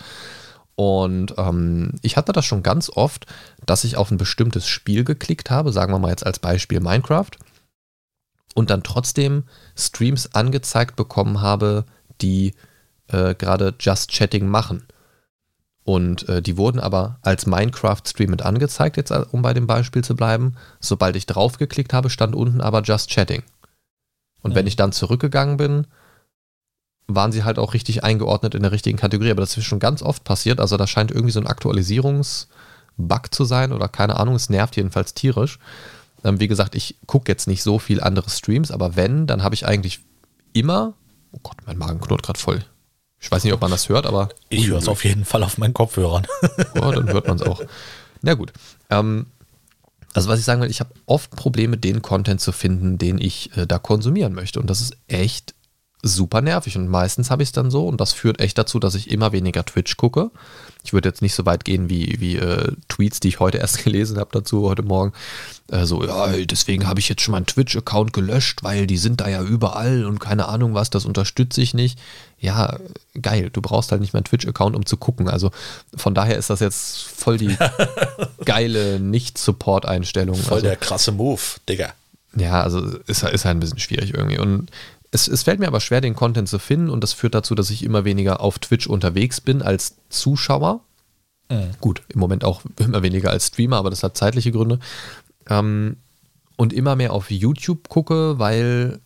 Und 0.76 1.34
ähm, 1.38 1.94
ich 2.02 2.16
hatte 2.16 2.30
das 2.30 2.44
schon 2.44 2.62
ganz 2.62 2.88
oft, 2.88 3.26
dass 3.64 3.82
ich 3.82 3.96
auf 3.96 4.12
ein 4.12 4.16
bestimmtes 4.16 4.68
Spiel 4.68 5.02
geklickt 5.02 5.50
habe, 5.50 5.72
sagen 5.72 5.92
wir 5.92 5.98
mal 5.98 6.10
jetzt 6.10 6.24
als 6.24 6.38
Beispiel 6.38 6.78
Minecraft, 6.78 7.32
und 8.54 8.70
dann 8.70 8.84
trotzdem 8.84 9.42
Streams 9.74 10.34
angezeigt 10.34 10.94
bekommen 10.94 11.40
habe, 11.40 11.84
die 12.20 12.54
äh, 13.08 13.34
gerade 13.34 13.74
Just 13.78 14.10
Chatting 14.10 14.48
machen. 14.48 14.86
Und 15.84 16.28
äh, 16.28 16.42
die 16.42 16.56
wurden 16.56 16.80
aber 16.80 17.18
als 17.22 17.46
Minecraft-Stream 17.46 18.30
mit 18.30 18.42
angezeigt, 18.42 18.96
jetzt 18.96 19.12
um 19.12 19.42
bei 19.42 19.54
dem 19.54 19.66
Beispiel 19.66 20.02
zu 20.02 20.16
bleiben. 20.16 20.56
Sobald 20.80 21.14
ich 21.14 21.26
draufgeklickt 21.26 21.92
habe, 21.92 22.10
stand 22.10 22.34
unten 22.34 22.60
aber 22.60 22.82
Just 22.82 23.10
Chatting. 23.10 23.44
Und 24.42 24.52
mhm. 24.52 24.54
wenn 24.56 24.66
ich 24.66 24.76
dann 24.76 24.92
zurückgegangen 24.92 25.56
bin, 25.56 25.86
waren 27.06 27.30
sie 27.30 27.44
halt 27.44 27.60
auch 27.60 27.72
richtig 27.72 28.02
eingeordnet 28.02 28.56
in 28.56 28.62
der 28.62 28.72
richtigen 28.72 28.98
Kategorie. 28.98 29.30
Aber 29.30 29.42
das 29.42 29.56
ist 29.56 29.64
schon 29.64 29.78
ganz 29.78 30.02
oft 30.02 30.24
passiert. 30.24 30.58
Also 30.58 30.76
da 30.76 30.88
scheint 30.88 31.12
irgendwie 31.12 31.30
so 31.30 31.40
ein 31.40 31.46
Aktualisierungsbug 31.46 33.32
zu 33.32 33.44
sein 33.44 33.72
oder 33.72 33.86
keine 33.86 34.18
Ahnung. 34.18 34.34
Es 34.34 34.50
nervt 34.50 34.74
jedenfalls 34.74 35.14
tierisch. 35.14 35.60
Ähm, 36.24 36.40
wie 36.40 36.48
gesagt, 36.48 36.74
ich 36.74 36.96
gucke 37.06 37.30
jetzt 37.30 37.46
nicht 37.46 37.62
so 37.62 37.78
viel 37.78 38.00
andere 38.00 38.28
Streams, 38.28 38.72
aber 38.72 38.96
wenn, 38.96 39.28
dann 39.28 39.44
habe 39.44 39.54
ich 39.54 39.66
eigentlich 39.66 40.00
immer 40.52 40.94
Oh 41.36 41.40
Gott, 41.42 41.56
mein 41.66 41.76
Magen 41.76 42.00
knurrt 42.00 42.22
gerade 42.22 42.38
voll. 42.38 42.64
Ich 43.20 43.30
weiß 43.30 43.44
nicht, 43.44 43.52
ob 43.52 43.60
man 43.60 43.70
das 43.70 43.88
hört, 43.88 44.06
aber. 44.06 44.28
Ich 44.48 44.68
höre 44.68 44.78
es 44.78 44.88
auf 44.88 45.04
jeden 45.04 45.24
Fall 45.24 45.42
auf 45.42 45.58
meinen 45.58 45.74
Kopfhörern. 45.74 46.26
Oh, 46.80 46.92
dann 46.92 47.08
hört 47.12 47.26
man 47.26 47.36
es 47.38 47.42
auch. 47.42 47.62
Na 48.22 48.34
gut. 48.34 48.52
Ähm, 48.90 49.26
also 50.14 50.28
was 50.28 50.38
ich 50.38 50.44
sagen 50.44 50.60
will, 50.60 50.70
ich 50.70 50.80
habe 50.80 50.94
oft 51.06 51.30
Probleme, 51.30 51.76
den 51.76 52.02
Content 52.02 52.40
zu 52.40 52.52
finden, 52.52 52.98
den 52.98 53.18
ich 53.18 53.56
äh, 53.56 53.66
da 53.66 53.78
konsumieren 53.78 54.34
möchte. 54.34 54.60
Und 54.60 54.68
das 54.68 54.80
ist 54.80 54.96
echt 55.08 55.54
super 56.02 56.40
nervig. 56.40 56.76
Und 56.76 56.88
meistens 56.88 57.30
habe 57.30 57.42
ich 57.42 57.48
es 57.48 57.52
dann 57.52 57.70
so 57.70 57.86
und 57.86 58.00
das 58.00 58.12
führt 58.12 58.40
echt 58.40 58.58
dazu, 58.58 58.78
dass 58.78 58.94
ich 58.94 59.10
immer 59.10 59.32
weniger 59.32 59.64
Twitch 59.64 59.96
gucke. 59.96 60.30
Ich 60.84 60.92
würde 60.92 61.08
jetzt 61.08 61.22
nicht 61.22 61.34
so 61.34 61.46
weit 61.46 61.64
gehen 61.64 61.90
wie, 61.90 62.16
wie 62.20 62.36
äh, 62.36 62.72
Tweets, 62.88 63.18
die 63.18 63.28
ich 63.28 63.40
heute 63.40 63.58
erst 63.58 63.78
gelesen 63.84 64.18
habe 64.18 64.30
dazu, 64.32 64.68
heute 64.68 64.82
Morgen. 64.82 65.12
Äh, 65.70 65.84
so, 65.84 66.04
ja, 66.04 66.28
deswegen 66.28 66.86
habe 66.86 67.00
ich 67.00 67.08
jetzt 67.08 67.22
schon 67.22 67.32
meinen 67.32 67.46
Twitch-Account 67.46 68.12
gelöscht, 68.12 68.62
weil 68.62 68.86
die 68.86 68.98
sind 68.98 69.20
da 69.20 69.28
ja 69.28 69.42
überall 69.42 70.04
und 70.04 70.20
keine 70.20 70.46
Ahnung 70.48 70.74
was, 70.74 70.90
das 70.90 71.04
unterstütze 71.04 71.60
ich 71.60 71.74
nicht. 71.74 71.98
Ja, 72.38 72.78
geil, 73.20 73.50
du 73.52 73.62
brauchst 73.62 73.90
halt 73.90 74.00
nicht 74.00 74.12
meinen 74.12 74.24
Twitch-Account, 74.24 74.76
um 74.76 74.86
zu 74.86 74.96
gucken. 74.96 75.28
Also 75.28 75.50
von 75.96 76.14
daher 76.14 76.36
ist 76.36 76.50
das 76.50 76.60
jetzt 76.60 77.02
voll 77.02 77.38
die 77.38 77.56
geile 78.44 79.00
Nicht-Support-Einstellung. 79.00 80.36
Voll 80.36 80.58
also, 80.58 80.66
der 80.66 80.76
krasse 80.76 81.12
Move, 81.12 81.40
Digga. 81.68 81.94
Ja, 82.36 82.62
also 82.62 82.80
ist, 83.06 83.22
ist 83.22 83.44
halt 83.44 83.56
ein 83.56 83.60
bisschen 83.60 83.78
schwierig 83.78 84.14
irgendwie. 84.14 84.38
Und 84.38 84.70
es, 85.16 85.28
es 85.28 85.44
fällt 85.44 85.60
mir 85.60 85.66
aber 85.66 85.80
schwer, 85.80 86.02
den 86.02 86.14
Content 86.14 86.48
zu 86.48 86.58
finden 86.58 86.90
und 86.90 87.02
das 87.02 87.14
führt 87.14 87.34
dazu, 87.34 87.54
dass 87.54 87.70
ich 87.70 87.82
immer 87.82 88.04
weniger 88.04 88.40
auf 88.40 88.58
Twitch 88.58 88.86
unterwegs 88.86 89.40
bin 89.40 89.62
als 89.62 89.96
Zuschauer. 90.10 90.80
Mhm. 91.48 91.70
Gut, 91.80 92.02
im 92.08 92.20
Moment 92.20 92.44
auch 92.44 92.60
immer 92.78 93.02
weniger 93.02 93.30
als 93.30 93.48
Streamer, 93.48 93.78
aber 93.78 93.90
das 93.90 94.02
hat 94.02 94.16
zeitliche 94.16 94.52
Gründe. 94.52 94.78
Ähm, 95.48 95.96
und 96.56 96.72
immer 96.72 96.96
mehr 96.96 97.12
auf 97.12 97.30
YouTube 97.30 97.88
gucke, 97.88 98.38
weil 98.38 99.00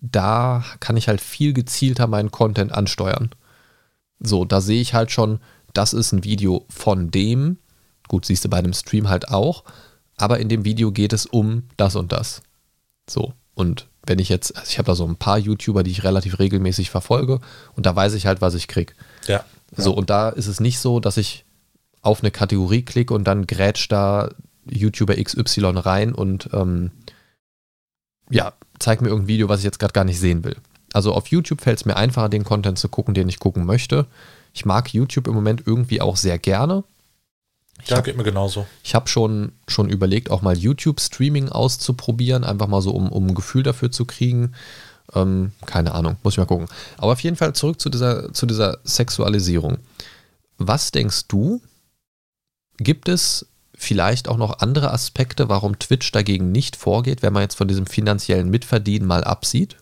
da 0.00 0.64
kann 0.80 0.96
ich 0.96 1.08
halt 1.08 1.20
viel 1.20 1.52
gezielter 1.52 2.06
meinen 2.06 2.30
Content 2.30 2.72
ansteuern. 2.72 3.30
So, 4.18 4.44
da 4.44 4.60
sehe 4.60 4.80
ich 4.80 4.94
halt 4.94 5.10
schon, 5.10 5.40
das 5.72 5.92
ist 5.92 6.12
ein 6.12 6.24
Video 6.24 6.64
von 6.68 7.10
dem. 7.10 7.58
Gut, 8.08 8.26
siehst 8.26 8.44
du 8.44 8.48
bei 8.48 8.58
einem 8.58 8.72
Stream 8.72 9.08
halt 9.08 9.28
auch. 9.28 9.64
Aber 10.16 10.38
in 10.38 10.48
dem 10.48 10.64
Video 10.64 10.90
geht 10.90 11.12
es 11.12 11.26
um 11.26 11.64
das 11.76 11.96
und 11.96 12.12
das. 12.12 12.42
So, 13.08 13.32
und 13.54 13.89
wenn 14.06 14.18
ich 14.18 14.28
jetzt, 14.28 14.56
also 14.56 14.68
ich 14.68 14.78
habe 14.78 14.86
da 14.86 14.94
so 14.94 15.06
ein 15.06 15.16
paar 15.16 15.38
YouTuber, 15.38 15.82
die 15.82 15.90
ich 15.90 16.04
relativ 16.04 16.38
regelmäßig 16.38 16.90
verfolge 16.90 17.40
und 17.76 17.86
da 17.86 17.94
weiß 17.94 18.14
ich 18.14 18.26
halt, 18.26 18.40
was 18.40 18.54
ich 18.54 18.68
kriege. 18.68 18.94
Ja. 19.26 19.44
So, 19.76 19.92
und 19.92 20.10
da 20.10 20.30
ist 20.30 20.46
es 20.46 20.58
nicht 20.58 20.80
so, 20.80 21.00
dass 21.00 21.16
ich 21.16 21.44
auf 22.02 22.22
eine 22.22 22.30
Kategorie 22.30 22.82
klicke 22.82 23.14
und 23.14 23.24
dann 23.24 23.46
grätscht 23.46 23.92
da 23.92 24.30
YouTuber 24.68 25.14
XY 25.22 25.66
rein 25.76 26.14
und 26.14 26.48
ähm, 26.52 26.90
ja, 28.30 28.52
zeigt 28.78 29.02
mir 29.02 29.08
irgendein 29.08 29.28
Video, 29.28 29.48
was 29.48 29.60
ich 29.60 29.64
jetzt 29.64 29.78
gerade 29.78 29.92
gar 29.92 30.04
nicht 30.04 30.18
sehen 30.18 30.44
will. 30.44 30.56
Also 30.92 31.12
auf 31.12 31.28
YouTube 31.28 31.60
fällt 31.60 31.78
es 31.78 31.84
mir 31.84 31.96
einfacher, 31.96 32.28
den 32.28 32.44
Content 32.44 32.78
zu 32.78 32.88
gucken, 32.88 33.14
den 33.14 33.28
ich 33.28 33.38
gucken 33.38 33.64
möchte. 33.64 34.06
Ich 34.52 34.64
mag 34.64 34.92
YouTube 34.92 35.28
im 35.28 35.34
Moment 35.34 35.62
irgendwie 35.66 36.00
auch 36.00 36.16
sehr 36.16 36.38
gerne. 36.38 36.84
Ich 37.82 37.90
Ja, 37.90 37.96
hab- 37.96 38.04
geht 38.04 38.16
mir 38.16 38.24
genauso. 38.24 38.66
ich 38.82 38.94
habe 38.94 39.08
schon, 39.08 39.52
schon 39.68 39.88
überlegt, 39.88 40.30
auch 40.30 40.42
mal 40.42 40.56
YouTube-Streaming 40.56 41.48
auszuprobieren, 41.48 42.44
einfach 42.44 42.66
mal 42.68 42.82
so, 42.82 42.90
um, 42.92 43.10
um 43.10 43.26
ein 43.28 43.34
Gefühl 43.34 43.62
dafür 43.62 43.90
zu 43.90 44.04
kriegen. 44.04 44.54
Ähm, 45.14 45.52
keine 45.66 45.92
Ahnung, 45.94 46.16
muss 46.22 46.34
ich 46.34 46.38
mal 46.38 46.44
gucken. 46.46 46.66
Aber 46.98 47.12
auf 47.12 47.20
jeden 47.20 47.36
Fall 47.36 47.52
zurück 47.54 47.80
zu 47.80 47.88
dieser, 47.90 48.32
zu 48.32 48.46
dieser 48.46 48.78
Sexualisierung. 48.84 49.78
Was 50.58 50.92
denkst 50.92 51.26
du, 51.28 51.60
gibt 52.78 53.08
es 53.08 53.46
vielleicht 53.74 54.28
auch 54.28 54.36
noch 54.36 54.58
andere 54.60 54.92
Aspekte, 54.92 55.48
warum 55.48 55.78
Twitch 55.78 56.12
dagegen 56.12 56.52
nicht 56.52 56.76
vorgeht, 56.76 57.22
wenn 57.22 57.32
man 57.32 57.42
jetzt 57.42 57.56
von 57.56 57.66
diesem 57.66 57.86
finanziellen 57.86 58.50
Mitverdienen 58.50 59.08
mal 59.08 59.24
absieht? 59.24 59.76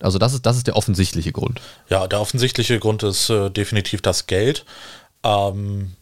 Also 0.00 0.18
das 0.18 0.32
ist, 0.32 0.46
das 0.46 0.56
ist 0.56 0.66
der 0.66 0.76
offensichtliche 0.76 1.32
Grund. 1.32 1.60
Ja, 1.88 2.06
der 2.06 2.20
offensichtliche 2.20 2.78
Grund 2.78 3.02
ist 3.02 3.30
äh, 3.30 3.50
definitiv 3.50 4.00
das 4.00 4.26
Geld. 4.26 4.64
Ähm, 5.24 5.92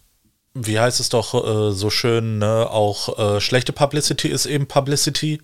wie 0.56 0.78
heißt 0.80 1.00
es 1.00 1.08
doch 1.08 1.34
äh, 1.34 1.72
so 1.72 1.90
schön, 1.90 2.38
ne? 2.38 2.68
auch 2.70 3.18
äh, 3.18 3.40
schlechte 3.40 3.72
Publicity 3.72 4.28
ist 4.28 4.46
eben 4.46 4.66
Publicity. 4.66 5.40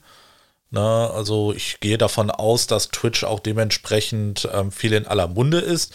Ne? 0.71 0.81
Also 0.81 1.53
ich 1.53 1.81
gehe 1.81 1.99
davon 1.99 2.31
aus, 2.31 2.67
dass 2.67 2.89
Twitch 2.89 3.25
auch 3.25 3.41
dementsprechend 3.41 4.49
ähm, 4.53 4.73
viel 4.73 4.95
in 4.95 5.07
aller 5.07 5.29
Munde 5.29 5.59
ist, 5.59 5.93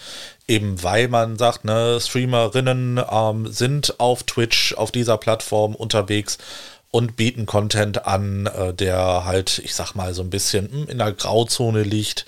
eben 0.48 0.82
weil 0.84 1.08
man 1.08 1.38
sagt, 1.38 1.66
ne, 1.66 2.00
Streamerinnen 2.00 3.02
ähm, 3.12 3.48
sind 3.48 4.00
auf 4.00 4.24
Twitch, 4.24 4.76
auf 4.76 4.92
dieser 4.92 5.18
Plattform 5.18 5.74
unterwegs 5.74 6.38
und 6.92 7.16
bieten 7.16 7.46
Content 7.46 8.06
an, 8.06 8.46
äh, 8.46 8.74
der 8.74 9.26
halt, 9.26 9.60
ich 9.60 9.74
sag 9.74 9.96
mal, 9.96 10.14
so 10.14 10.22
ein 10.22 10.30
bisschen 10.30 10.72
hm, 10.72 10.88
in 10.90 11.00
der 11.00 11.12
Grauzone 11.12 11.84
liegt. 11.84 12.26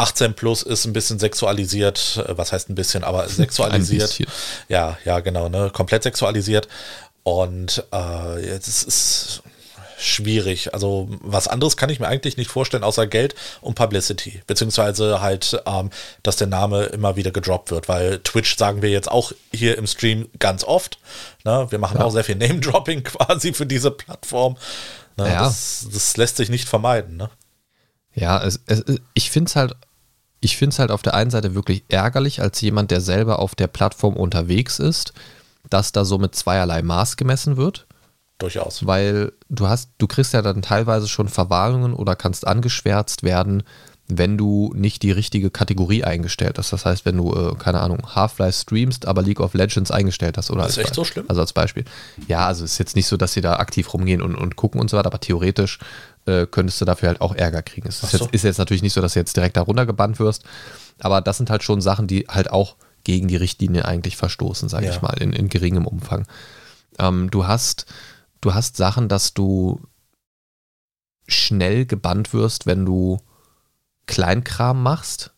18 0.00 0.34
plus 0.34 0.62
ist 0.62 0.84
ein 0.86 0.92
bisschen 0.92 1.18
sexualisiert, 1.18 2.22
äh, 2.26 2.36
was 2.36 2.52
heißt 2.52 2.68
ein 2.70 2.74
bisschen, 2.74 3.04
aber 3.04 3.28
sexualisiert. 3.28 4.08
bisschen. 4.08 4.26
Ja, 4.68 4.98
ja, 5.04 5.20
genau, 5.20 5.48
ne? 5.48 5.70
Komplett 5.72 6.02
sexualisiert. 6.02 6.68
Und 7.22 7.84
äh, 7.92 8.46
jetzt 8.46 8.66
ist 8.66 8.88
es 8.88 9.42
schwierig. 9.98 10.72
Also 10.72 11.08
was 11.20 11.46
anderes 11.46 11.76
kann 11.76 11.90
ich 11.90 12.00
mir 12.00 12.08
eigentlich 12.08 12.38
nicht 12.38 12.50
vorstellen, 12.50 12.84
außer 12.84 13.06
Geld 13.06 13.34
und 13.60 13.74
Publicity. 13.74 14.42
Beziehungsweise 14.46 15.20
halt, 15.20 15.62
ähm, 15.66 15.90
dass 16.22 16.36
der 16.36 16.46
Name 16.46 16.84
immer 16.84 17.16
wieder 17.16 17.30
gedroppt 17.30 17.70
wird, 17.70 17.88
weil 17.88 18.18
Twitch 18.20 18.56
sagen 18.56 18.80
wir 18.80 18.88
jetzt 18.88 19.10
auch 19.10 19.32
hier 19.52 19.76
im 19.76 19.86
Stream 19.86 20.28
ganz 20.38 20.64
oft. 20.64 20.98
Ne? 21.44 21.66
Wir 21.70 21.78
machen 21.78 21.98
Ja. 21.98 22.04
auch 22.04 22.10
sehr 22.10 22.24
viel 22.24 22.36
Name-Dropping 22.36 23.02
quasi 23.04 23.52
für 23.52 23.66
diese 23.66 23.90
Plattform. 23.90 24.56
Ne? 25.18 25.28
Ja. 25.28 25.44
Das, 25.44 25.86
das 25.92 26.16
lässt 26.16 26.38
sich 26.38 26.48
nicht 26.48 26.66
vermeiden. 26.68 27.18
Ne? 27.18 27.28
Ja, 28.14 28.42
es, 28.42 28.60
es, 28.66 28.82
ich 29.12 29.30
finde 29.30 29.50
es 29.50 29.56
halt, 29.56 29.74
ich 30.40 30.56
finde 30.56 30.74
es 30.74 30.78
halt 30.78 30.90
auf 30.90 31.02
der 31.02 31.14
einen 31.14 31.30
Seite 31.30 31.54
wirklich 31.54 31.84
ärgerlich, 31.88 32.40
als 32.40 32.60
jemand, 32.60 32.90
der 32.90 33.00
selber 33.00 33.38
auf 33.38 33.54
der 33.54 33.66
Plattform 33.66 34.16
unterwegs 34.16 34.78
ist, 34.78 35.12
dass 35.68 35.92
da 35.92 36.04
so 36.04 36.18
mit 36.18 36.34
zweierlei 36.34 36.82
Maß 36.82 37.16
gemessen 37.16 37.56
wird, 37.56 37.86
Durchaus. 38.38 38.86
weil 38.86 39.32
du 39.50 39.68
hast, 39.68 39.90
du 39.98 40.06
kriegst 40.06 40.32
ja 40.32 40.42
dann 40.42 40.62
teilweise 40.62 41.08
schon 41.08 41.28
Verwarnungen 41.28 41.92
oder 41.92 42.16
kannst 42.16 42.46
angeschwärzt 42.46 43.22
werden, 43.22 43.62
wenn 44.10 44.36
du 44.36 44.72
nicht 44.74 45.02
die 45.02 45.12
richtige 45.12 45.50
Kategorie 45.50 46.04
eingestellt 46.04 46.58
hast. 46.58 46.72
Das 46.72 46.84
heißt, 46.84 47.04
wenn 47.04 47.16
du, 47.16 47.32
äh, 47.32 47.54
keine 47.56 47.80
Ahnung, 47.80 48.02
Half-Life 48.14 48.60
streamst, 48.60 49.06
aber 49.06 49.22
League 49.22 49.40
of 49.40 49.54
Legends 49.54 49.90
eingestellt 49.90 50.36
hast. 50.36 50.50
Oder 50.50 50.66
Ist 50.66 50.78
als 50.78 50.86
echt 50.88 50.94
so 50.94 51.04
schlimm? 51.04 51.26
Also 51.28 51.40
als 51.40 51.52
Beispiel. 51.52 51.84
Ja, 52.26 52.46
also 52.46 52.64
es 52.64 52.72
ist 52.72 52.78
jetzt 52.78 52.96
nicht 52.96 53.06
so, 53.06 53.16
dass 53.16 53.32
sie 53.32 53.40
da 53.40 53.56
aktiv 53.56 53.92
rumgehen 53.92 54.22
und, 54.22 54.34
und 54.34 54.56
gucken 54.56 54.80
und 54.80 54.90
so 54.90 54.96
weiter, 54.96 55.06
aber 55.06 55.20
theoretisch 55.20 55.78
äh, 56.30 56.46
könntest 56.50 56.80
du 56.80 56.84
dafür 56.84 57.08
halt 57.08 57.20
auch 57.20 57.34
Ärger 57.34 57.62
kriegen. 57.62 57.88
Es 57.88 58.02
ist, 58.02 58.12
so. 58.12 58.18
jetzt, 58.24 58.34
ist 58.34 58.44
jetzt 58.44 58.58
natürlich 58.58 58.82
nicht 58.82 58.92
so, 58.94 59.00
dass 59.00 59.12
du 59.14 59.18
jetzt 59.20 59.36
direkt 59.36 59.56
da 59.56 59.62
runtergebannt 59.62 60.18
wirst, 60.18 60.44
aber 61.00 61.20
das 61.20 61.36
sind 61.36 61.50
halt 61.50 61.62
schon 61.62 61.80
Sachen, 61.80 62.06
die 62.06 62.26
halt 62.28 62.50
auch 62.50 62.76
gegen 63.04 63.28
die 63.28 63.36
Richtlinie 63.36 63.84
eigentlich 63.86 64.16
verstoßen, 64.16 64.68
sage 64.68 64.86
Ja. 64.86 64.92
ich 64.92 65.02
mal, 65.02 65.14
in, 65.20 65.32
in 65.32 65.48
geringem 65.48 65.86
Umfang. 65.86 66.26
Ähm, 66.98 67.30
du 67.30 67.46
hast, 67.46 67.86
du 68.40 68.54
hast 68.54 68.76
Sachen, 68.76 69.08
dass 69.08 69.34
du 69.34 69.80
schnell 71.26 71.86
gebannt 71.86 72.32
wirst, 72.32 72.66
wenn 72.66 72.84
du 72.84 73.18
Kleinkram 74.06 74.82
machst. 74.82 75.32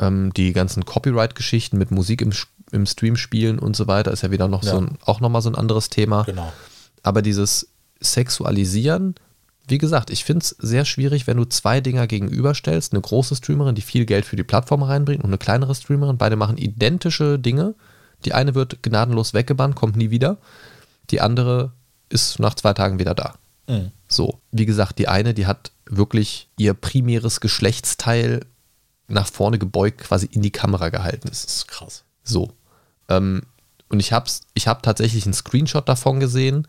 Ähm, 0.00 0.32
die 0.34 0.52
ganzen 0.52 0.84
Copyright-Geschichten 0.84 1.78
mit 1.78 1.90
Musik 1.90 2.20
im, 2.22 2.32
im 2.72 2.86
Stream 2.86 3.16
spielen 3.16 3.58
und 3.60 3.76
so 3.76 3.86
weiter 3.86 4.10
ist 4.10 4.22
ja 4.22 4.30
wieder 4.32 4.48
noch 4.48 4.64
Ja. 4.64 4.72
so 4.72 4.78
ein, 4.80 4.98
auch 5.04 5.20
nochmal 5.20 5.42
so 5.42 5.50
ein 5.50 5.54
anderes 5.54 5.90
Thema. 5.90 6.24
Genau. 6.24 6.52
Aber 7.02 7.22
dieses 7.22 7.68
Sexualisieren, 8.02 9.14
wie 9.66 9.78
gesagt, 9.78 10.10
ich 10.10 10.24
finde 10.24 10.42
es 10.44 10.50
sehr 10.58 10.84
schwierig, 10.84 11.26
wenn 11.26 11.36
du 11.36 11.44
zwei 11.44 11.80
Dinger 11.80 12.06
gegenüberstellst. 12.06 12.92
Eine 12.92 13.00
große 13.00 13.36
Streamerin, 13.36 13.74
die 13.74 13.82
viel 13.82 14.04
Geld 14.04 14.26
für 14.26 14.36
die 14.36 14.42
Plattform 14.42 14.82
reinbringt 14.82 15.22
und 15.22 15.30
eine 15.30 15.38
kleinere 15.38 15.74
Streamerin. 15.74 16.18
Beide 16.18 16.36
machen 16.36 16.58
identische 16.58 17.38
Dinge. 17.38 17.74
Die 18.24 18.34
eine 18.34 18.54
wird 18.54 18.82
gnadenlos 18.82 19.34
weggebannt, 19.34 19.74
kommt 19.74 19.96
nie 19.96 20.10
wieder. 20.10 20.38
Die 21.10 21.20
andere 21.20 21.72
ist 22.08 22.38
nach 22.38 22.54
zwei 22.54 22.74
Tagen 22.74 22.98
wieder 22.98 23.14
da. 23.14 23.34
Mhm. 23.66 23.90
So, 24.08 24.38
wie 24.52 24.66
gesagt, 24.66 24.98
die 24.98 25.08
eine, 25.08 25.34
die 25.34 25.46
hat 25.46 25.72
wirklich 25.86 26.48
ihr 26.58 26.74
primäres 26.74 27.40
Geschlechtsteil 27.40 28.40
nach 29.08 29.26
vorne 29.26 29.58
gebeugt, 29.58 30.00
quasi 30.00 30.26
in 30.26 30.42
die 30.42 30.50
Kamera 30.50 30.88
gehalten. 30.88 31.28
Das 31.28 31.44
ist 31.44 31.68
krass. 31.68 32.04
So. 32.22 32.52
Ähm, 33.08 33.42
und 33.88 34.00
ich 34.00 34.12
habe 34.12 34.30
ich 34.54 34.66
hab 34.66 34.82
tatsächlich 34.82 35.24
einen 35.24 35.34
Screenshot 35.34 35.88
davon 35.88 36.20
gesehen. 36.20 36.66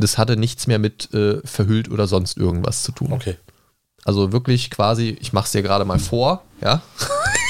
Das 0.00 0.18
hatte 0.18 0.36
nichts 0.36 0.66
mehr 0.66 0.78
mit 0.78 1.12
äh, 1.14 1.40
verhüllt 1.44 1.90
oder 1.90 2.06
sonst 2.06 2.36
irgendwas 2.36 2.82
zu 2.82 2.92
tun. 2.92 3.12
Okay. 3.12 3.36
Also 4.04 4.32
wirklich 4.32 4.70
quasi, 4.70 5.16
ich 5.20 5.32
mache 5.32 5.44
es 5.46 5.52
dir 5.52 5.62
gerade 5.62 5.84
mal 5.84 5.98
vor, 5.98 6.42
ja. 6.62 6.80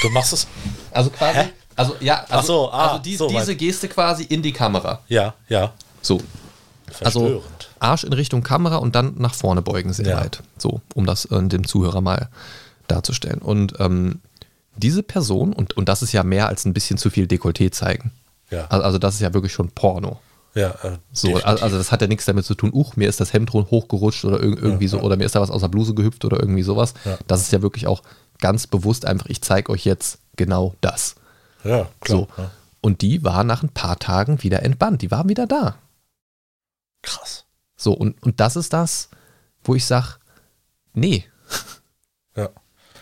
Du 0.01 0.09
machst 0.09 0.33
es? 0.33 0.47
Also 0.91 1.09
quasi, 1.11 1.39
Hä? 1.39 1.49
also 1.75 1.95
ja, 2.01 2.25
also, 2.29 2.47
so, 2.65 2.71
ah, 2.71 2.87
also 2.91 3.03
die, 3.03 3.15
so 3.15 3.27
diese. 3.29 3.55
Geste 3.55 3.87
quasi 3.87 4.23
in 4.23 4.41
die 4.41 4.51
Kamera. 4.51 4.99
Ja, 5.07 5.33
ja. 5.47 5.71
So. 6.01 6.19
Also 6.99 7.21
Verstörend. 7.21 7.69
Arsch 7.79 8.03
in 8.03 8.11
Richtung 8.13 8.43
Kamera 8.43 8.75
und 8.77 8.95
dann 8.95 9.13
nach 9.17 9.33
vorne 9.33 9.61
beugen 9.61 9.93
sehr 9.93 10.07
Ja. 10.09 10.19
weit. 10.19 10.43
So, 10.57 10.81
um 10.93 11.05
das 11.05 11.23
äh, 11.25 11.41
dem 11.47 11.65
Zuhörer 11.65 12.01
mal 12.01 12.27
darzustellen. 12.89 13.39
Und 13.39 13.75
ähm, 13.79 14.19
diese 14.75 15.03
Person, 15.03 15.53
und, 15.53 15.77
und 15.77 15.87
das 15.87 16.01
ist 16.01 16.11
ja 16.11 16.23
mehr 16.23 16.47
als 16.47 16.65
ein 16.65 16.73
bisschen 16.73 16.97
zu 16.97 17.09
viel 17.09 17.25
Dekolleté 17.27 17.71
zeigen. 17.71 18.11
ja, 18.49 18.65
Also, 18.69 18.83
also 18.83 18.97
das 18.97 19.13
ist 19.15 19.21
ja 19.21 19.33
wirklich 19.33 19.53
schon 19.53 19.69
Porno. 19.69 20.19
Ja. 20.53 20.69
Äh, 20.83 20.97
So, 21.13 21.27
definitiv. 21.29 21.63
also 21.63 21.77
das 21.77 21.91
hat 21.91 22.01
ja 22.01 22.07
nichts 22.07 22.25
damit 22.25 22.45
zu 22.45 22.55
tun, 22.55 22.71
uch, 22.73 22.95
mir 22.95 23.07
ist 23.09 23.19
das 23.19 23.33
Hemd 23.33 23.51
hochgerutscht 23.53 24.25
oder 24.25 24.37
irg- 24.37 24.57
irgendwie 24.61 24.87
so, 24.87 24.99
oder 25.01 25.15
mir 25.17 25.25
ist 25.25 25.35
da 25.35 25.41
was 25.41 25.51
aus 25.51 25.61
der 25.61 25.67
Bluse 25.69 25.93
gehüpft 25.93 26.25
oder 26.25 26.39
irgendwie 26.39 26.63
sowas. 26.63 26.93
Ja. 27.05 27.17
Das 27.27 27.41
ist 27.41 27.51
ja 27.51 27.61
wirklich 27.61 27.87
auch 27.87 28.01
ganz 28.39 28.67
bewusst 28.67 29.05
einfach, 29.05 29.27
ich 29.27 29.41
zeige 29.41 29.71
euch 29.71 29.85
jetzt 29.85 30.19
genau 30.35 30.75
das. 30.81 31.15
Ja, 31.63 31.87
klar. 31.99 32.19
So. 32.19 32.27
Und 32.81 33.01
die 33.01 33.23
war 33.23 33.43
nach 33.43 33.61
ein 33.63 33.69
paar 33.69 33.99
Tagen 33.99 34.41
wieder 34.41 34.63
entbannt. 34.63 35.01
Die 35.03 35.11
waren 35.11 35.29
wieder 35.29 35.45
da. 35.45 35.75
Krass. 37.03 37.45
So, 37.77 37.93
und, 37.93 38.21
und 38.23 38.39
das 38.39 38.55
ist 38.55 38.73
das, 38.73 39.09
wo 39.63 39.75
ich 39.75 39.85
sage, 39.85 40.15
nee. 40.93 41.25
Ja. 42.35 42.49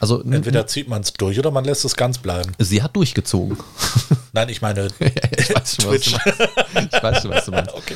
Also 0.01 0.21
Entweder 0.21 0.67
zieht 0.67 0.87
man 0.89 1.01
es 1.01 1.13
durch 1.13 1.39
oder 1.39 1.51
man 1.51 1.63
lässt 1.65 1.85
es 1.85 1.95
ganz 1.95 2.17
bleiben. 2.17 2.51
sie 2.59 2.81
hat 2.83 2.95
durchgezogen. 2.95 3.57
Nein, 4.33 4.49
ich 4.49 4.61
meine, 4.61 4.87
ich 5.37 5.55
weiß 5.55 5.75
schon, 5.75 5.91
was 5.91 6.01
du 6.01 6.11
meinst. 6.11 6.93
Ich 6.93 7.03
weiß 7.03 7.21
schon, 7.21 7.31
was 7.31 7.45
du 7.45 7.51
meinst. 7.51 7.73
okay, 7.75 7.95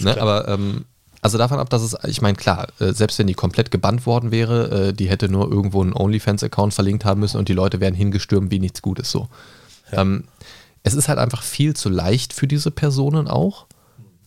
Ne, 0.00 0.20
aber 0.20 0.48
ähm, 0.48 0.84
also 1.20 1.38
davon 1.38 1.58
ab, 1.60 1.70
dass 1.70 1.82
es, 1.82 1.96
ich 2.06 2.20
meine, 2.20 2.36
klar, 2.36 2.68
äh, 2.80 2.92
selbst 2.92 3.18
wenn 3.18 3.28
die 3.28 3.34
komplett 3.34 3.70
gebannt 3.70 4.06
worden 4.06 4.32
wäre, 4.32 4.88
äh, 4.88 4.92
die 4.92 5.08
hätte 5.08 5.28
nur 5.28 5.50
irgendwo 5.50 5.80
einen 5.80 5.92
OnlyFans-Account 5.92 6.74
verlinkt 6.74 7.04
haben 7.04 7.20
müssen 7.20 7.38
und 7.38 7.48
die 7.48 7.52
Leute 7.52 7.80
wären 7.80 7.94
hingestürmt 7.94 8.50
wie 8.50 8.58
nichts 8.58 8.82
Gutes 8.82 9.10
so. 9.10 9.28
Ähm, 9.92 10.24
es 10.82 10.94
ist 10.94 11.08
halt 11.08 11.18
einfach 11.18 11.42
viel 11.42 11.74
zu 11.74 11.88
leicht 11.88 12.32
für 12.32 12.48
diese 12.48 12.72
Personen 12.72 13.28
auch, 13.28 13.66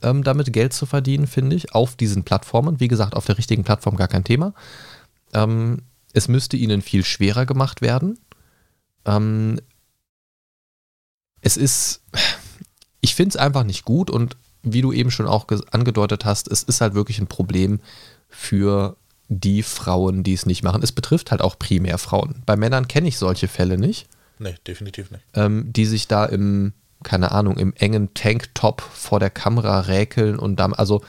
ähm, 0.02 0.24
damit 0.24 0.54
Geld 0.54 0.72
zu 0.72 0.86
verdienen, 0.86 1.28
finde 1.28 1.56
ich, 1.58 1.76
auf 1.76 1.96
diesen 1.96 2.24
Plattformen. 2.24 2.80
Wie 2.80 2.88
gesagt, 2.88 3.16
auf 3.16 3.26
der 3.26 3.38
richtigen 3.38 3.66
Plattform 3.66 3.98
gar 3.98 4.08
kein 4.08 4.24
Thema. 4.24 4.54
Ähm, 5.34 5.80
es 6.14 6.30
müsste 6.30 6.56
ihnen 6.56 6.82
viel 6.82 7.04
schwerer 7.04 7.46
gemacht 7.46 7.82
werden. 7.82 8.18
Es 11.46 11.58
ist, 11.58 12.02
ich 13.02 13.14
finde 13.14 13.30
es 13.30 13.38
einfach 13.38 13.64
nicht 13.64 13.86
gut 13.86 14.10
und 14.10 14.36
wie 14.64 14.82
du 14.82 14.92
eben 14.92 15.12
schon 15.12 15.28
auch 15.28 15.46
angedeutet 15.70 16.26
hast, 16.26 16.48
es 16.48 16.64
ist 16.64 16.82
halt 16.82 16.96
wirklich 16.96 17.20
ein 17.20 17.28
Problem 17.28 17.80
für 18.30 18.98
die 19.28 19.62
Frauen, 19.62 20.24
die 20.24 20.34
es 20.34 20.48
nicht 20.48 20.64
machen. 20.64 20.82
Es 20.82 20.92
betrifft 20.92 21.30
halt 21.30 21.42
auch 21.42 21.60
primär 21.60 22.00
Frauen. 22.00 22.42
Bei 22.48 22.56
Männern 22.56 22.88
kenne 22.88 23.08
ich 23.08 23.20
solche 23.20 23.48
Fälle 23.48 23.78
nicht, 23.78 24.08
nee, 24.40 24.56
definitiv 24.66 25.12
nicht. 25.12 25.24
ähm, 25.36 25.72
die 25.72 25.86
sich 25.86 26.08
da 26.08 26.26
im, 26.26 26.74
keine 27.04 27.32
Ahnung, 27.32 27.60
im 27.60 27.74
engen 27.76 28.16
Tanktop 28.16 28.82
vor 28.82 29.20
der 29.20 29.30
Kamera 29.30 29.82
räkeln 29.82 30.40
und 30.40 30.56
dann, 30.56 30.74
also 30.74 31.04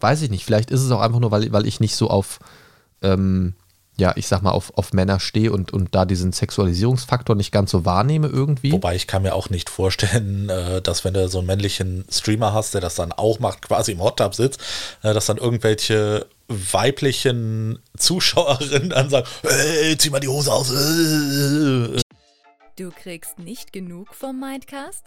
weiß 0.00 0.20
ich 0.22 0.30
nicht, 0.30 0.44
vielleicht 0.44 0.72
ist 0.72 0.82
es 0.82 0.90
auch 0.90 1.00
einfach 1.00 1.20
nur, 1.20 1.30
weil, 1.30 1.52
weil 1.52 1.64
ich 1.64 1.78
nicht 1.78 1.94
so 1.94 2.10
auf, 2.10 2.40
ähm, 3.02 3.54
ja, 3.98 4.12
ich 4.16 4.26
sag 4.26 4.42
mal, 4.42 4.50
auf, 4.50 4.76
auf 4.76 4.92
Männer 4.92 5.20
stehe 5.20 5.52
und, 5.52 5.72
und 5.72 5.94
da 5.94 6.04
diesen 6.04 6.32
Sexualisierungsfaktor 6.32 7.34
nicht 7.34 7.50
ganz 7.50 7.70
so 7.70 7.84
wahrnehme 7.84 8.28
irgendwie. 8.28 8.72
Wobei 8.72 8.94
ich 8.94 9.06
kann 9.06 9.22
mir 9.22 9.34
auch 9.34 9.48
nicht 9.48 9.70
vorstellen, 9.70 10.48
äh, 10.50 10.82
dass 10.82 11.04
wenn 11.04 11.14
du 11.14 11.28
so 11.28 11.38
einen 11.38 11.46
männlichen 11.46 12.04
Streamer 12.10 12.52
hast, 12.52 12.74
der 12.74 12.80
das 12.80 12.96
dann 12.96 13.12
auch 13.12 13.38
macht, 13.38 13.62
quasi 13.62 13.92
im 13.92 14.02
Hot 14.02 14.18
Tub 14.18 14.34
sitzt, 14.34 14.60
äh, 15.02 15.14
dass 15.14 15.26
dann 15.26 15.38
irgendwelche 15.38 16.26
weiblichen 16.48 17.78
Zuschauerinnen 17.96 18.90
dann 18.90 19.10
sagen, 19.10 19.26
hey, 19.42 19.96
zieh 19.98 20.10
mal 20.10 20.20
die 20.20 20.28
Hose 20.28 20.52
aus. 20.52 20.70
äh. 20.70 22.00
Du 22.76 22.90
kriegst 22.90 23.38
nicht 23.38 23.72
genug 23.72 24.14
vom 24.14 24.38
Mindcast? 24.38 25.04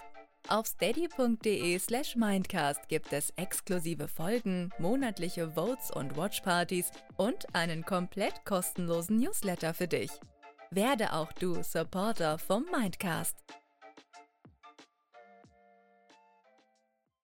Auf 0.49 0.65
steady.de 0.65 1.77
slash 1.77 2.15
Mindcast 2.15 2.79
gibt 2.89 3.13
es 3.13 3.31
exklusive 3.35 4.07
Folgen, 4.07 4.71
monatliche 4.79 5.51
Votes 5.51 5.91
und 5.91 6.17
Watchpartys 6.17 6.87
und 7.17 7.53
einen 7.53 7.85
komplett 7.85 8.45
kostenlosen 8.45 9.17
Newsletter 9.19 9.75
für 9.75 9.87
dich. 9.87 10.09
Werde 10.71 11.13
auch 11.13 11.31
du 11.33 11.61
Supporter 11.61 12.39
vom 12.39 12.65
Mindcast. 12.75 13.35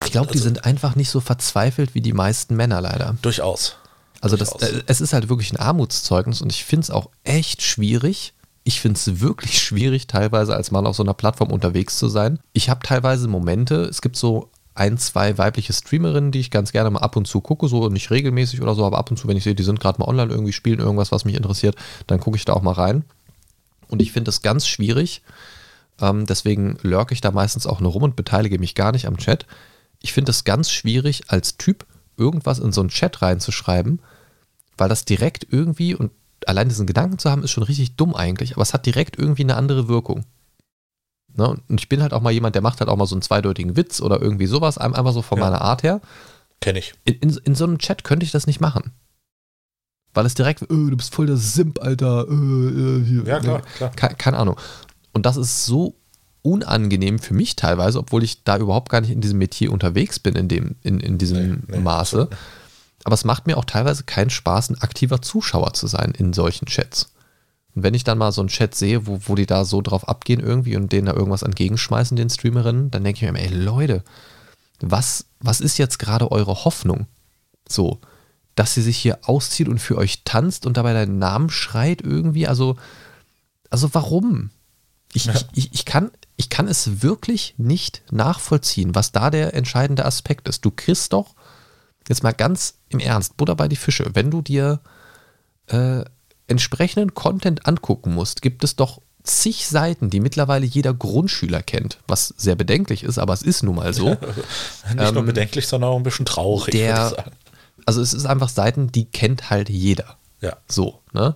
Ich 0.05 0.13
glaube, 0.13 0.27
die 0.29 0.35
Also- 0.35 0.45
sind 0.45 0.67
einfach 0.67 0.95
nicht 0.95 1.09
so 1.09 1.21
verzweifelt 1.21 1.95
wie 1.95 2.03
die 2.03 2.13
meisten 2.13 2.57
Männer 2.57 2.83
leider. 2.83 3.17
Durchaus. 3.23 3.77
Also 4.21 4.37
das, 4.37 4.53
äh, 4.63 4.83
es 4.87 5.01
ist 5.01 5.15
halt 5.15 5.31
wirklich 5.31 5.51
ein 5.53 5.57
Armutszeugnis 5.59 6.43
und 6.43 6.53
ich 6.53 6.65
finde 6.65 6.85
es 6.85 6.91
auch 6.91 7.09
echt 7.25 7.63
schwierig. 7.63 8.35
Ich 8.65 8.81
finde 8.81 8.99
es 8.99 9.21
wirklich 9.21 9.63
schwierig, 9.63 10.07
teilweise 10.07 10.55
als 10.55 10.71
Mann 10.71 10.87
auf 10.87 10.97
so 10.97 11.03
einer 11.03 11.15
Plattform 11.15 11.51
unterwegs 11.51 11.99
zu 11.99 12.09
sein. 12.09 12.39
Ich 12.53 12.69
habe 12.71 12.81
teilweise 12.83 13.29
Momente, 13.29 13.83
es 13.85 14.03
gibt 14.03 14.17
so 14.17 14.51
ein, 14.75 14.99
zwei 14.99 15.39
weibliche 15.39 15.73
Streamerinnen, 15.73 16.33
die 16.33 16.41
ich 16.41 16.51
ganz 16.51 16.73
gerne 16.73 16.91
mal 16.91 17.01
ab 17.01 17.17
und 17.17 17.29
zu 17.29 17.41
gucke, 17.41 17.69
so 17.69 17.89
nicht 17.89 18.11
regelmäßig 18.11 18.61
oder 18.61 18.75
so, 18.75 18.85
aber 18.85 18.99
ab 18.99 19.11
und 19.11 19.17
zu, 19.17 19.29
wenn 19.29 19.37
ich 19.37 19.45
sehe, 19.45 19.55
die 19.55 19.63
sind 19.63 19.79
gerade 19.79 20.01
mal 20.01 20.09
online 20.09 20.33
irgendwie, 20.33 20.53
spielen 20.53 20.81
irgendwas, 20.81 21.13
was 21.13 21.25
mich 21.25 21.37
interessiert, 21.37 21.77
dann 22.09 22.19
gucke 22.19 22.37
ich 22.37 22.45
da 22.45 22.55
auch 22.55 22.63
mal 22.63 22.73
rein. 22.73 23.05
Und 23.87 24.03
ich 24.03 24.11
finde 24.11 24.31
es 24.31 24.43
ganz 24.43 24.67
schwierig, 24.67 25.23
ähm, 26.01 26.27
deswegen 26.27 26.77
lurke 26.83 27.15
ich 27.15 27.21
da 27.21 27.31
meistens 27.31 27.67
auch 27.67 27.81
nur 27.81 27.93
rum 27.93 28.03
und 28.03 28.17
beteilige 28.17 28.59
mich 28.59 28.75
gar 28.75 28.91
nicht 28.91 29.07
am 29.07 29.17
Chat. 29.17 29.47
Ich 30.01 30.13
finde 30.13 30.31
es 30.31 30.43
ganz 30.43 30.71
schwierig, 30.71 31.25
als 31.29 31.57
Typ 31.57 31.87
irgendwas 32.17 32.59
in 32.59 32.73
so 32.73 32.81
einen 32.81 32.91
Chat 32.91 33.23
reinzuschreiben, 33.23 34.01
weil 34.77 34.89
das 34.89 35.05
direkt 35.05 35.47
irgendwie, 35.51 35.95
und 35.95 36.11
allein 36.49 36.69
diesen 36.69 36.87
Gedanken 36.87 37.19
zu 37.19 37.31
haben, 37.31 37.43
ist 37.43 37.51
schon 37.51 37.63
richtig 37.63 37.97
dumm 37.97 38.15
eigentlich, 38.15 38.53
aber 38.55 38.63
es 38.63 38.75
hat 38.75 38.87
direkt 38.87 39.19
irgendwie 39.19 39.43
eine 39.43 39.57
andere 39.57 39.89
Wirkung. 39.89 40.25
Ne? 41.37 41.49
Und 41.69 41.81
ich 41.81 41.89
bin 41.89 42.01
halt 42.03 42.13
auch 42.13 42.21
mal 42.23 42.31
jemand, 42.33 42.55
der 42.55 42.63
macht 42.63 42.81
halt 42.81 42.89
auch 42.89 42.97
mal 42.97 43.07
so 43.07 43.15
einen 43.15 43.23
zweideutigen 43.23 43.77
Witz 43.77 44.01
oder 44.01 44.21
irgendwie 44.23 44.47
sowas, 44.47 44.79
ein- 44.79 44.95
einfach 44.95 45.13
so 45.13 45.23
von 45.23 45.39
Ja. 45.39 45.45
meiner 45.45 45.61
Art 45.63 45.83
her. 45.83 46.01
Kenne 46.61 46.79
ich. 46.79 46.95
In, 47.05 47.15
in, 47.15 47.37
in 47.45 47.55
so 47.55 47.65
einem 47.65 47.79
Chat 47.79 48.05
könnte 48.05 48.25
ich 48.25 48.31
das 48.33 48.47
nicht 48.47 48.61
machen. 48.61 48.93
Weil 50.15 50.27
es 50.27 50.35
direkt, 50.35 50.63
äh, 50.63 50.67
du 50.69 50.97
bist 50.97 51.13
voll 51.15 51.27
der 51.27 51.37
Simp, 51.37 51.81
Alter. 51.83 52.27
Äh, 52.29 53.05
hier. 53.05 53.25
Ja, 53.27 53.41
klar, 53.41 53.63
klar. 53.77 53.91
Ke 53.91 54.15
keine 54.17 54.39
Ahnung. 54.39 54.57
Und 55.13 55.27
das 55.27 55.37
ist 55.37 55.67
so 55.67 55.97
unangenehm 56.43 57.19
für 57.19 57.35
mich 57.35 57.57
teilweise, 57.57 57.99
obwohl 57.99 58.23
ich 58.23 58.45
da 58.45 58.59
überhaupt 58.59 58.91
gar 58.91 59.01
nicht 59.01 59.11
in 59.11 59.21
diesem 59.21 59.39
Metier 59.39 59.73
unterwegs 59.73 60.19
bin, 60.21 60.37
in, 60.37 60.47
dem, 60.47 60.77
in, 60.83 61.01
in 61.01 61.19
diesem 61.19 61.39
Nee, 61.53 61.59
nee, 61.69 61.79
Maße. 61.79 62.23
absolut 62.23 62.39
Aber 63.05 63.15
es 63.15 63.25
macht 63.25 63.47
mir 63.47 63.57
auch 63.59 63.67
teilweise 63.67 64.05
keinen 64.05 64.31
Spaß, 64.31 64.71
ein 64.71 64.81
aktiver 64.81 65.23
Zuschauer 65.23 65.75
zu 65.75 65.87
sein 65.87 66.13
in 66.13 66.33
solchen 66.33 66.67
Chats. 66.67 67.11
Und 67.75 67.83
wenn 67.83 67.95
ich 67.95 68.05
dann 68.05 68.19
mal 68.19 68.33
so 68.33 68.41
einen 68.41 68.49
Chat 68.49 68.75
sehe, 68.75 69.07
wo, 69.07 69.21
wo 69.27 69.35
die 69.35 69.47
da 69.47 69.65
so 69.65 69.83
drauf 69.83 70.09
abgehen 70.09 70.41
irgendwie 70.41 70.77
und 70.77 70.93
denen 70.93 71.07
da 71.07 71.13
irgendwas 71.13 71.43
entgegenschmeißen, 71.43 72.17
den 72.17 72.31
Streamerinnen, 72.31 72.91
dann 72.91 73.05
denke 73.05 73.25
ich 73.25 73.33
mir, 73.33 73.39
ey 73.39 73.49
Leute, 73.49 74.03
was, 74.81 75.27
was 75.41 75.61
ist 75.61 75.79
jetzt 75.79 75.99
gerade 75.99 76.31
eure 76.31 76.65
Hoffnung? 76.65 77.07
So, 77.69 78.01
dass 78.55 78.75
sie 78.75 78.83
sich 78.83 78.97
hier 78.99 79.19
auszieht 79.23 79.69
und 79.69 79.81
für 79.81 79.99
euch 79.99 80.23
tanzt 80.25 80.67
und 80.67 80.77
dabei 80.77 80.93
deinen 80.93 81.19
Namen 81.19 81.51
schreit 81.51 82.01
irgendwie? 82.03 82.47
Also, 82.47 82.77
also 83.71 83.93
warum? 83.93 84.51
Ich, 85.13 85.29
ich, 85.29 85.47
ich, 85.55 85.75
ich, 85.75 85.85
kann, 85.85 86.11
ich 86.37 86.51
kann 86.51 86.69
es 86.69 87.03
wirklich 87.03 87.55
nicht 87.57 88.03
nachvollziehen, 88.11 88.95
was 88.95 89.13
da 89.13 89.31
der 89.31 89.55
entscheidende 89.55 90.05
Aspekt 90.05 90.49
ist. 90.49 90.65
Du 90.65 90.71
kriegst 90.71 91.13
doch, 91.13 91.35
jetzt 92.09 92.23
mal 92.23 92.33
ganz 92.33 92.75
im 92.89 92.99
Ernst, 93.01 93.37
Butter 93.37 93.55
bei 93.57 93.69
die 93.69 93.77
Fische, 93.77 94.07
wenn 94.15 94.31
du 94.31 94.43
dir 94.43 94.81
äh, 95.69 96.05
entsprechenden 96.47 97.15
Content 97.15 97.67
angucken 97.67 98.15
musst, 98.15 98.43
gibt 98.43 98.65
es 98.65 98.77
doch 98.77 99.01
zig 99.23 99.67
Seiten, 99.67 100.11
die 100.11 100.21
mittlerweile 100.21 100.67
jeder 100.67 100.93
Grundschüler 100.93 101.63
kennt, 101.63 101.99
was 102.07 102.35
sehr 102.37 102.57
bedenklich 102.57 103.03
ist, 103.05 103.19
aber 103.19 103.33
es 103.33 103.41
ist 103.43 103.63
nun 103.63 103.77
mal 103.77 103.95
so. 103.95 104.11
Nicht 104.95 105.15
nur 105.15 105.23
bedenklich, 105.23 105.67
sondern 105.67 105.91
auch 105.91 105.97
ein 105.97 106.03
bisschen 106.03 106.27
traurig, 106.27 106.67
würde 106.67 106.77
ich 106.77 106.85
der, 106.85 107.09
sagen. 107.09 107.31
also 107.87 108.03
es 108.03 108.13
ist 108.13 108.27
einfach 108.27 108.51
Seiten, 108.51 108.93
die 108.93 109.07
kennt 109.07 109.49
halt 109.49 109.71
jeder. 109.71 110.19
Ja. 110.43 110.59
So, 110.69 111.01
ne? 111.15 111.35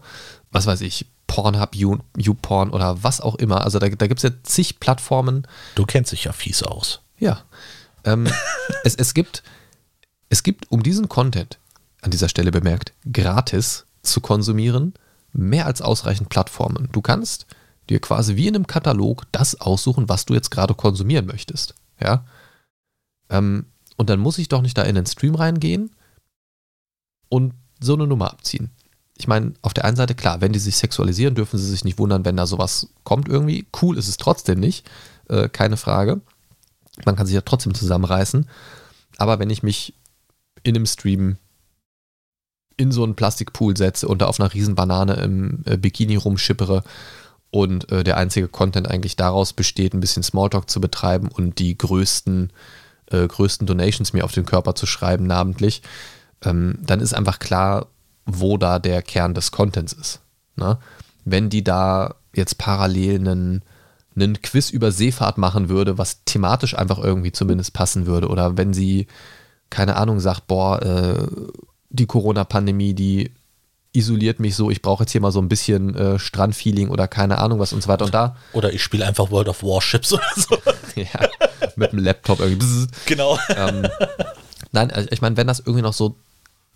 Was 0.52 0.66
weiß 0.66 0.82
ich, 0.82 1.06
Pornhub, 1.26 1.74
You- 1.74 1.98
YouPorn 2.16 2.70
oder 2.70 3.02
was 3.02 3.22
auch 3.22 3.36
immer. 3.36 3.64
Also 3.64 3.78
da, 3.78 3.88
da 3.88 4.06
gibt 4.06 4.18
es 4.18 4.24
ja 4.24 4.30
zig 4.42 4.80
Plattformen, 4.80 5.46
Du 5.74 5.86
kennst 5.86 6.12
dich 6.12 6.24
ja 6.24 6.32
fies 6.32 6.62
aus. 6.62 7.00
ja. 7.18 7.40
Ähm, 8.04 8.28
es, 8.84 8.94
es, 8.94 9.12
gibt, 9.14 9.42
es 10.28 10.42
gibt, 10.42 10.70
um 10.70 10.82
diesen 10.82 11.08
Content, 11.08 11.58
an 12.02 12.10
dieser 12.10 12.28
Stelle 12.28 12.50
bemerkt, 12.50 12.92
gratis 13.12 13.86
zu 14.02 14.20
konsumieren, 14.20 14.94
mehr 15.32 15.66
als 15.66 15.82
ausreichend 15.82 16.28
Plattformen. 16.28 16.88
Du 16.92 17.00
kannst 17.02 17.46
dir 17.88 18.00
quasi 18.00 18.36
wie 18.36 18.48
in 18.48 18.54
einem 18.54 18.66
Katalog 18.66 19.24
das 19.32 19.60
aussuchen, 19.60 20.08
was 20.08 20.26
du 20.26 20.34
jetzt 20.34 20.50
gerade 20.50 20.74
konsumieren 20.74 21.26
möchtest. 21.26 21.74
Ja. 22.00 22.24
Ähm, 23.30 23.66
und 23.96 24.10
dann 24.10 24.20
muss 24.20 24.38
ich 24.38 24.48
doch 24.48 24.62
nicht 24.62 24.78
da 24.78 24.82
in 24.82 24.94
den 24.94 25.06
Stream 25.06 25.34
reingehen 25.34 25.90
und 27.28 27.54
so 27.80 27.94
eine 27.94 28.06
Nummer 28.06 28.30
abziehen. 28.30 28.70
Ich 29.16 29.26
meine, 29.26 29.54
auf 29.62 29.74
der 29.74 29.84
einen 29.84 29.96
Seite, 29.96 30.14
klar, 30.14 30.40
wenn 30.40 30.52
die 30.52 30.60
sich 30.60 30.76
sexualisieren, 30.76 31.34
dürfen 31.34 31.58
sie 31.58 31.68
sich 31.68 31.84
nicht 31.84 31.98
wundern, 31.98 32.24
wenn 32.24 32.36
da 32.36 32.46
sowas 32.46 32.88
kommt 33.02 33.28
irgendwie. 33.28 33.66
Cool 33.80 33.98
ist 33.98 34.08
es 34.08 34.16
trotzdem 34.16 34.60
nicht, 34.60 34.88
äh, 35.28 35.48
keine 35.48 35.76
Frage. 35.76 36.20
Man 37.04 37.16
kann 37.16 37.26
sich 37.26 37.34
ja 37.34 37.40
trotzdem 37.40 37.74
zusammenreißen. 37.74 38.48
Aber 39.16 39.40
wenn 39.40 39.50
ich 39.50 39.64
mich 39.64 39.94
in 40.68 40.76
einem 40.76 40.86
Stream 40.86 41.36
in 42.76 42.92
so 42.92 43.02
einen 43.02 43.16
Plastikpool 43.16 43.76
setze 43.76 44.06
und 44.06 44.22
da 44.22 44.26
auf 44.26 44.40
einer 44.40 44.54
riesen 44.54 44.74
Banane 44.74 45.14
im 45.14 45.62
äh, 45.66 45.76
Bikini 45.76 46.16
rumschippere 46.16 46.84
und 47.50 47.90
äh, 47.90 48.04
der 48.04 48.16
einzige 48.16 48.48
Content 48.48 48.88
eigentlich 48.88 49.16
daraus 49.16 49.52
besteht, 49.52 49.94
ein 49.94 50.00
bisschen 50.00 50.22
Smalltalk 50.22 50.70
zu 50.70 50.80
betreiben 50.80 51.28
und 51.28 51.58
die 51.58 51.76
größten, 51.76 52.52
äh, 53.10 53.26
größten 53.26 53.66
Donations 53.66 54.12
mir 54.12 54.24
auf 54.24 54.32
den 54.32 54.46
Körper 54.46 54.74
zu 54.74 54.86
schreiben, 54.86 55.26
namentlich, 55.26 55.82
ähm, 56.44 56.78
dann 56.82 57.00
ist 57.00 57.14
einfach 57.14 57.38
klar, 57.38 57.86
wo 58.26 58.58
da 58.58 58.78
der 58.78 59.02
Kern 59.02 59.34
des 59.34 59.50
Contents 59.50 59.92
ist. 59.92 60.20
Ne? 60.56 60.78
Wenn 61.24 61.50
die 61.50 61.64
da 61.64 62.14
jetzt 62.34 62.58
parallel 62.58 63.16
einen, 63.16 63.62
einen 64.14 64.40
Quiz 64.42 64.70
über 64.70 64.92
Seefahrt 64.92 65.38
machen 65.38 65.68
würde, 65.68 65.98
was 65.98 66.24
thematisch 66.24 66.76
einfach 66.76 66.98
irgendwie 66.98 67.32
zumindest 67.32 67.72
passen 67.72 68.06
würde, 68.06 68.28
oder 68.28 68.56
wenn 68.56 68.74
sie, 68.74 69.06
keine 69.70 69.96
Ahnung, 69.96 70.20
sagt, 70.20 70.46
boah, 70.46 70.82
äh, 70.82 71.26
die 71.90 72.06
Corona-Pandemie, 72.06 72.94
die 72.94 73.32
isoliert 73.92 74.38
mich 74.38 74.54
so, 74.54 74.70
ich 74.70 74.82
brauche 74.82 75.02
jetzt 75.02 75.12
hier 75.12 75.20
mal 75.20 75.32
so 75.32 75.40
ein 75.40 75.48
bisschen 75.48 75.94
äh, 75.94 76.18
Strandfeeling 76.18 76.90
oder 76.90 77.08
keine 77.08 77.38
Ahnung 77.38 77.58
was 77.58 77.72
und 77.72 77.82
so 77.82 77.88
weiter. 77.88 78.04
Und 78.04 78.14
da. 78.14 78.36
Oder 78.52 78.72
ich 78.72 78.82
spiele 78.82 79.06
einfach 79.06 79.30
World 79.30 79.48
of 79.48 79.62
Warships 79.62 80.12
oder 80.12 80.22
so. 80.36 80.58
ja, 80.94 81.28
mit 81.76 81.92
dem 81.92 81.98
Laptop 82.00 82.40
irgendwie. 82.40 82.86
Genau. 83.06 83.38
Ähm, 83.48 83.86
nein, 84.72 84.90
also 84.90 85.08
ich 85.10 85.20
meine, 85.20 85.36
wenn 85.36 85.46
das 85.46 85.60
irgendwie 85.60 85.82
noch 85.82 85.94
so 85.94 86.16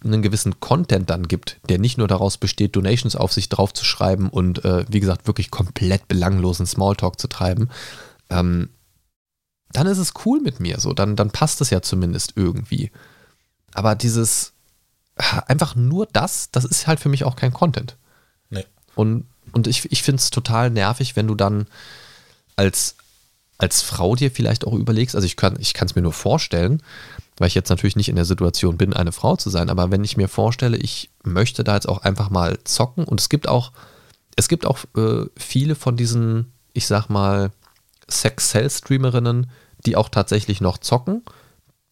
einen 0.05 0.23
gewissen 0.23 0.59
Content 0.59 1.11
dann 1.11 1.29
gibt, 1.29 1.59
der 1.69 1.79
nicht 1.79 1.99
nur 1.99 2.09
daraus 2.09 2.39
besteht, 2.39 2.75
Donations 2.75 3.15
auf 3.15 3.33
sich 3.33 3.49
drauf 3.49 3.73
zu 3.73 3.85
schreiben 3.85 4.29
und 4.29 4.65
äh, 4.65 4.85
wie 4.89 5.01
gesagt 5.01 5.27
wirklich 5.27 5.51
komplett 5.51 6.09
belanglosen 6.09 6.67
Smalltalk 6.67 7.21
zu 7.21 7.29
treiben, 7.29 7.69
ähm, 8.31 8.71
dann 9.73 9.87
ist 9.87 9.99
es 9.99 10.15
cool 10.25 10.41
mit 10.41 10.61
mir 10.61 10.81
so, 10.81 10.93
dann, 10.93 11.17
dann 11.17 11.31
passt 11.31 11.61
es 11.61 11.71
ja 11.71 11.83
zumindest 11.83 12.35
irgendwie. 12.37 12.91
Aber 13.75 13.95
dieses 13.95 14.53
einfach 15.17 15.75
nur 15.75 16.07
das, 16.07 16.51
das 16.51 16.65
ist 16.65 16.87
halt 16.87 17.01
für 17.01 17.09
mich 17.09 17.25
auch 17.25 17.37
kein 17.37 17.53
Content. 17.53 17.97
Nee. 18.51 18.65
Und, 18.95 19.27
und 19.53 19.67
ich, 19.67 19.91
ich 19.91 20.03
finde 20.03 20.21
es 20.21 20.31
total 20.31 20.71
nervig, 20.71 21.17
wenn 21.17 21.27
du 21.27 21.35
dann 21.35 21.67
als, 22.57 22.97
als 23.59 23.83
Frau 23.83 24.15
dir 24.15 24.31
vielleicht 24.31 24.67
auch 24.67 24.75
überlegst, 24.75 25.15
also 25.15 25.27
ich 25.27 25.37
kann 25.37 25.57
es 25.57 25.75
ich 25.75 25.97
mir 25.97 26.03
nur 26.03 26.13
vorstellen, 26.13 26.83
weil 27.37 27.49
ich 27.49 27.55
jetzt 27.55 27.71
natürlich 27.71 27.97
nicht 27.97 28.09
in 28.09 28.17
der 28.17 28.25
Situation 28.25 28.79
bin, 28.79 28.93
eine 28.93 29.13
Frau 29.13 29.37
zu 29.37 29.51
sein, 29.51 29.71
aber 29.71 29.91
wenn 29.91 30.05
ich 30.05 30.17
mir 30.17 30.29
vorstelle, 30.29 30.77
ich 30.77 31.11
möchte 31.25 31.65
da 31.65 31.75
jetzt 31.75 31.89
auch 31.89 32.03
einfach 32.03 32.31
mal 32.31 32.59
zocken 32.65 33.05
und 33.05 33.21
es 33.21 33.29
gibt 33.29 33.49
auch, 33.49 33.73
es 34.37 34.49
gibt 34.49 34.67
auch 34.67 34.79
äh, 34.97 35.27
viele 35.37 35.75
von 35.75 35.97
diesen, 35.97 36.53
ich 36.73 36.87
sag 36.87 37.09
mal, 37.09 37.51
Sex-Cell-Streamerinnen, 38.09 39.51
die 39.87 39.97
auch 39.97 40.09
tatsächlich 40.09 40.61
noch 40.61 40.79
zocken, 40.79 41.23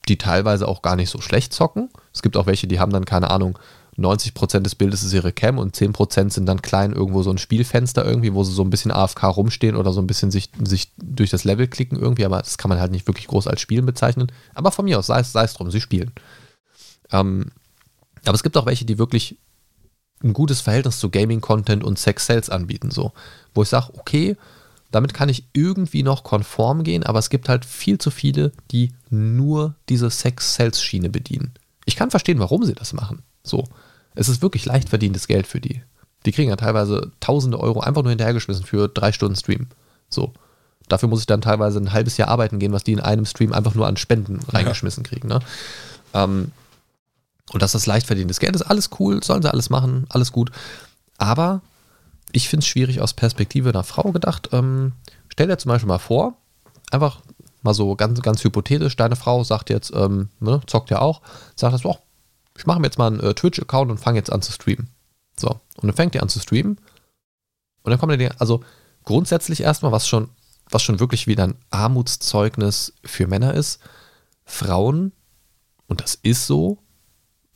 die 0.08 0.18
teilweise 0.18 0.66
auch 0.66 0.82
gar 0.82 0.96
nicht 0.96 1.10
so 1.10 1.20
schlecht 1.20 1.52
zocken. 1.52 1.90
Es 2.12 2.22
gibt 2.22 2.36
auch 2.36 2.46
welche, 2.46 2.66
die 2.66 2.80
haben 2.80 2.92
dann, 2.92 3.04
keine 3.04 3.30
Ahnung, 3.30 3.58
90% 3.98 4.60
des 4.60 4.74
Bildes 4.74 5.02
ist 5.02 5.12
ihre 5.12 5.32
Cam 5.32 5.58
und 5.58 5.76
10% 5.76 6.30
sind 6.30 6.46
dann 6.46 6.62
klein 6.62 6.92
irgendwo 6.92 7.22
so 7.22 7.30
ein 7.30 7.38
Spielfenster 7.38 8.04
irgendwie, 8.04 8.32
wo 8.32 8.44
sie 8.44 8.52
so 8.52 8.62
ein 8.62 8.70
bisschen 8.70 8.92
AFK 8.92 9.24
rumstehen 9.24 9.76
oder 9.76 9.92
so 9.92 10.00
ein 10.00 10.06
bisschen 10.06 10.30
sich, 10.30 10.50
sich 10.64 10.92
durch 10.96 11.30
das 11.30 11.44
Level 11.44 11.68
klicken 11.68 11.98
irgendwie, 11.98 12.24
aber 12.24 12.38
das 12.38 12.56
kann 12.56 12.70
man 12.70 12.80
halt 12.80 12.92
nicht 12.92 13.06
wirklich 13.06 13.26
groß 13.26 13.46
als 13.46 13.60
Spielen 13.60 13.86
bezeichnen. 13.86 14.32
Aber 14.54 14.70
von 14.70 14.84
mir 14.84 14.98
aus, 14.98 15.08
sei 15.08 15.20
es, 15.20 15.32
sei 15.32 15.44
es 15.44 15.54
drum, 15.54 15.70
sie 15.70 15.80
spielen. 15.80 16.12
Ähm, 17.12 17.50
aber 18.24 18.34
es 18.34 18.42
gibt 18.42 18.56
auch 18.56 18.66
welche, 18.66 18.84
die 18.84 18.98
wirklich 18.98 19.36
ein 20.22 20.32
gutes 20.32 20.60
Verhältnis 20.60 20.98
zu 20.98 21.10
Gaming-Content 21.10 21.82
und 21.82 21.98
Sex-Sales 21.98 22.50
anbieten, 22.50 22.90
so. 22.90 23.12
Wo 23.54 23.62
ich 23.62 23.68
sage, 23.68 23.92
okay, 23.98 24.36
damit 24.90 25.14
kann 25.14 25.28
ich 25.28 25.44
irgendwie 25.52 26.02
noch 26.02 26.24
konform 26.24 26.82
gehen, 26.82 27.04
aber 27.04 27.18
es 27.18 27.30
gibt 27.30 27.48
halt 27.48 27.64
viel 27.64 27.98
zu 27.98 28.10
viele, 28.10 28.52
die 28.70 28.92
nur 29.08 29.74
diese 29.88 30.10
Sex-Sales-Schiene 30.10 31.10
bedienen. 31.10 31.52
Ich 31.84 31.96
kann 31.96 32.10
verstehen, 32.10 32.38
warum 32.38 32.64
sie 32.64 32.74
das 32.74 32.92
machen. 32.92 33.22
So. 33.42 33.64
Es 34.14 34.28
ist 34.28 34.42
wirklich 34.42 34.64
leicht 34.64 34.88
verdientes 34.88 35.28
Geld 35.28 35.46
für 35.46 35.60
die. 35.60 35.82
Die 36.26 36.32
kriegen 36.32 36.50
ja 36.50 36.56
teilweise 36.56 37.12
tausende 37.20 37.60
Euro 37.60 37.80
einfach 37.80 38.02
nur 38.02 38.10
hinterhergeschmissen 38.10 38.64
für 38.64 38.88
drei 38.88 39.12
Stunden 39.12 39.36
Stream. 39.36 39.68
So. 40.08 40.32
Dafür 40.88 41.08
muss 41.08 41.20
ich 41.20 41.26
dann 41.26 41.40
teilweise 41.40 41.78
ein 41.78 41.92
halbes 41.92 42.16
Jahr 42.16 42.28
arbeiten 42.28 42.58
gehen, 42.58 42.72
was 42.72 42.82
die 42.82 42.92
in 42.92 43.00
einem 43.00 43.24
Stream 43.24 43.52
einfach 43.52 43.74
nur 43.74 43.86
an 43.86 43.96
Spenden 43.96 44.40
reingeschmissen 44.48 45.04
kriegen. 45.04 45.28
Ne? 45.28 45.38
Ähm, 46.14 46.50
und 47.52 47.62
dass 47.62 47.72
das 47.72 47.86
leicht 47.86 48.06
verdientes 48.06 48.40
Geld 48.40 48.56
ist, 48.56 48.62
alles 48.62 48.90
cool, 48.98 49.22
sollen 49.22 49.42
sie 49.42 49.50
alles 49.50 49.70
machen, 49.70 50.06
alles 50.08 50.32
gut. 50.32 50.50
Aber 51.16 51.62
ich 52.32 52.48
finde 52.48 52.64
es 52.64 52.68
schwierig 52.68 53.00
aus 53.00 53.14
Perspektive 53.14 53.70
einer 53.70 53.84
Frau 53.84 54.12
gedacht. 54.12 54.50
Ähm, 54.52 54.92
stell 55.28 55.48
dir 55.48 55.58
zum 55.58 55.70
Beispiel 55.70 55.88
mal 55.88 55.98
vor, 55.98 56.36
einfach 56.90 57.20
mal 57.62 57.74
so 57.74 57.94
ganz, 57.96 58.20
ganz 58.22 58.42
hypothetisch, 58.42 58.96
deine 58.96 59.16
Frau 59.16 59.44
sagt 59.44 59.70
jetzt, 59.70 59.92
ähm, 59.94 60.28
ne, 60.40 60.60
zockt 60.66 60.90
ja 60.90 61.00
auch, 61.00 61.20
sagt 61.56 61.74
das, 61.74 61.84
oh, 61.84 61.98
ich 62.56 62.66
mache 62.66 62.80
mir 62.80 62.86
jetzt 62.86 62.98
mal 62.98 63.08
einen 63.08 63.20
äh, 63.20 63.34
Twitch-Account 63.34 63.90
und 63.90 63.98
fange 63.98 64.18
jetzt 64.18 64.32
an 64.32 64.42
zu 64.42 64.52
streamen. 64.52 64.88
So, 65.38 65.48
und 65.48 65.84
dann 65.84 65.94
fängt 65.94 66.14
ihr 66.14 66.22
an 66.22 66.28
zu 66.28 66.40
streamen 66.40 66.78
und 67.82 67.90
dann 67.90 67.98
kommt 67.98 68.18
ihr, 68.20 68.40
also 68.40 68.62
grundsätzlich 69.04 69.62
erstmal, 69.62 69.92
was 69.92 70.06
schon, 70.08 70.30
was 70.70 70.82
schon 70.82 71.00
wirklich 71.00 71.26
wieder 71.26 71.44
ein 71.44 71.56
Armutszeugnis 71.70 72.94
für 73.04 73.26
Männer 73.26 73.54
ist, 73.54 73.80
Frauen, 74.44 75.12
und 75.86 76.00
das 76.00 76.14
ist 76.14 76.46
so, 76.46 76.78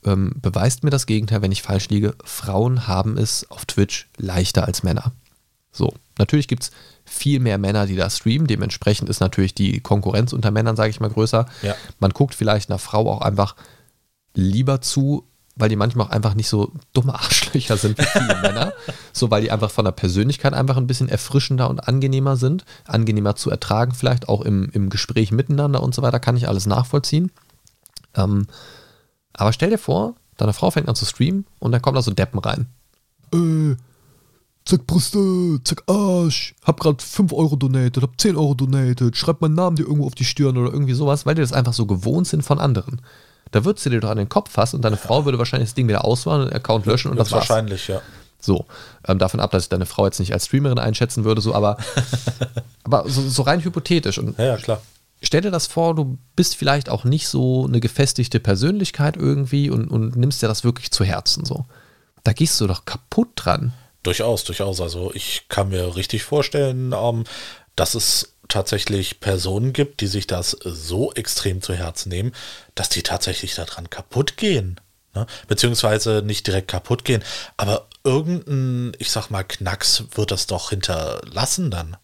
ähm, 0.04 0.34
beweist 0.40 0.84
mir 0.84 0.90
das 0.90 1.06
Gegenteil, 1.06 1.42
wenn 1.42 1.52
ich 1.52 1.62
falsch 1.62 1.88
liege, 1.88 2.14
Frauen 2.24 2.86
haben 2.86 3.16
es 3.16 3.50
auf 3.50 3.64
Twitch 3.64 4.08
leichter 4.16 4.66
als 4.66 4.82
Männer. 4.82 5.12
So, 5.72 5.92
natürlich 6.18 6.48
gibt 6.48 6.64
es 6.64 6.70
viel 7.04 7.40
mehr 7.40 7.58
Männer, 7.58 7.86
die 7.86 7.96
da 7.96 8.08
streamen. 8.08 8.46
Dementsprechend 8.46 9.08
ist 9.08 9.20
natürlich 9.20 9.54
die 9.54 9.80
Konkurrenz 9.80 10.32
unter 10.32 10.50
Männern, 10.50 10.76
sage 10.76 10.90
ich 10.90 11.00
mal, 11.00 11.10
größer. 11.10 11.46
Ja. 11.62 11.74
Man 11.98 12.12
guckt 12.12 12.34
vielleicht 12.34 12.70
einer 12.70 12.78
Frau 12.78 13.10
auch 13.10 13.20
einfach 13.20 13.56
lieber 14.34 14.80
zu, 14.80 15.26
weil 15.56 15.68
die 15.68 15.76
manchmal 15.76 16.06
auch 16.06 16.10
einfach 16.10 16.34
nicht 16.34 16.48
so 16.48 16.72
dumme 16.92 17.14
Arschlöcher 17.20 17.76
sind 17.76 17.98
wie 17.98 18.04
viele 18.04 18.40
Männer. 18.40 18.72
So, 19.12 19.30
weil 19.30 19.42
die 19.42 19.50
einfach 19.50 19.70
von 19.70 19.84
der 19.84 19.92
Persönlichkeit 19.92 20.54
einfach 20.54 20.76
ein 20.76 20.86
bisschen 20.86 21.08
erfrischender 21.08 21.68
und 21.68 21.88
angenehmer 21.88 22.36
sind. 22.36 22.64
Angenehmer 22.86 23.36
zu 23.36 23.50
ertragen, 23.50 23.94
vielleicht 23.94 24.28
auch 24.28 24.42
im, 24.42 24.70
im 24.72 24.90
Gespräch 24.90 25.32
miteinander 25.32 25.82
und 25.82 25.94
so 25.94 26.02
weiter, 26.02 26.20
kann 26.20 26.36
ich 26.36 26.48
alles 26.48 26.66
nachvollziehen. 26.66 27.32
Ähm, 28.14 28.46
aber 29.34 29.52
stell 29.52 29.70
dir 29.70 29.78
vor, 29.78 30.14
deine 30.36 30.52
Frau 30.52 30.70
fängt 30.70 30.88
an 30.88 30.94
zu 30.94 31.04
streamen 31.04 31.46
und 31.58 31.72
dann 31.72 31.82
kommen 31.82 31.96
da 31.96 32.02
so 32.02 32.10
Deppen 32.10 32.40
rein. 32.40 32.66
Äh, 33.32 33.76
zack 34.64 34.86
Brüste, 34.86 35.60
zack 35.64 35.82
Arsch, 35.86 36.54
hab 36.62 36.80
grad 36.80 37.02
5 37.02 37.32
Euro 37.32 37.56
donated, 37.56 38.02
hab 38.02 38.20
10 38.20 38.36
Euro 38.36 38.54
donated, 38.54 39.16
schreib 39.16 39.40
meinen 39.40 39.54
Namen 39.54 39.76
dir 39.76 39.84
irgendwo 39.84 40.06
auf 40.06 40.14
die 40.14 40.24
Stirn 40.24 40.56
oder 40.56 40.72
irgendwie 40.72 40.94
sowas, 40.94 41.26
weil 41.26 41.34
die 41.34 41.42
das 41.42 41.52
einfach 41.52 41.74
so 41.74 41.86
gewohnt 41.86 42.26
sind 42.26 42.42
von 42.42 42.58
anderen. 42.58 43.00
Da 43.50 43.64
würdest 43.64 43.86
du 43.86 43.90
dir 43.90 44.00
doch 44.00 44.10
an 44.10 44.18
den 44.18 44.28
Kopf 44.28 44.50
fassen 44.50 44.76
und 44.76 44.82
deine 44.82 44.96
Frau 44.96 45.24
würde 45.24 45.38
wahrscheinlich 45.38 45.68
das 45.68 45.74
Ding 45.74 45.86
wieder 45.86 46.04
auswählen 46.04 46.42
und 46.42 46.50
den 46.50 46.56
Account 46.56 46.86
löschen 46.86 47.10
und 47.10 47.18
das 47.18 47.30
war's. 47.30 47.48
Wahrscheinlich, 47.48 47.88
ja. 47.88 48.00
So, 48.40 48.66
ähm, 49.06 49.18
davon 49.18 49.40
ab, 49.40 49.52
dass 49.52 49.64
ich 49.64 49.68
deine 49.68 49.86
Frau 49.86 50.04
jetzt 50.04 50.18
nicht 50.18 50.32
als 50.32 50.46
Streamerin 50.46 50.78
einschätzen 50.78 51.24
würde, 51.24 51.40
so, 51.40 51.54
aber, 51.54 51.78
aber 52.84 53.08
so, 53.08 53.22
so 53.22 53.42
rein 53.42 53.64
hypothetisch. 53.64 54.18
Und 54.18 54.38
Ja, 54.38 54.44
ja, 54.44 54.56
klar. 54.56 54.80
Stell 55.24 55.40
dir 55.40 55.50
das 55.50 55.66
vor, 55.66 55.94
du 55.94 56.18
bist 56.36 56.56
vielleicht 56.56 56.88
auch 56.88 57.04
nicht 57.04 57.28
so 57.28 57.66
eine 57.66 57.80
gefestigte 57.80 58.40
Persönlichkeit 58.40 59.16
irgendwie 59.16 59.70
und, 59.70 59.88
und 59.88 60.16
nimmst 60.16 60.42
dir 60.42 60.48
das 60.48 60.64
wirklich 60.64 60.90
zu 60.90 61.04
Herzen 61.04 61.44
so. 61.44 61.64
Da 62.22 62.32
gehst 62.32 62.60
du 62.60 62.66
doch 62.66 62.84
kaputt 62.84 63.28
dran. 63.36 63.72
Durchaus, 64.02 64.44
durchaus. 64.44 64.80
Also 64.80 65.12
ich 65.14 65.46
kann 65.48 65.70
mir 65.70 65.96
richtig 65.96 66.22
vorstellen, 66.22 66.94
ähm, 66.96 67.24
dass 67.76 67.94
es 67.94 68.34
tatsächlich 68.48 69.20
Personen 69.20 69.72
gibt, 69.72 70.00
die 70.00 70.06
sich 70.06 70.26
das 70.26 70.50
so 70.62 71.12
extrem 71.12 71.62
zu 71.62 71.74
Herzen 71.74 72.10
nehmen, 72.10 72.32
dass 72.74 72.88
die 72.88 73.02
tatsächlich 73.02 73.54
daran 73.54 73.90
kaputt 73.90 74.36
gehen. 74.36 74.80
Ne? 75.14 75.26
Beziehungsweise 75.48 76.22
nicht 76.24 76.46
direkt 76.46 76.68
kaputt 76.68 77.04
gehen, 77.04 77.22
aber 77.56 77.88
irgendein, 78.04 78.92
ich 78.98 79.10
sag 79.10 79.30
mal, 79.30 79.44
Knacks 79.44 80.04
wird 80.14 80.30
das 80.30 80.46
doch 80.46 80.70
hinterlassen 80.70 81.70
dann. 81.70 81.96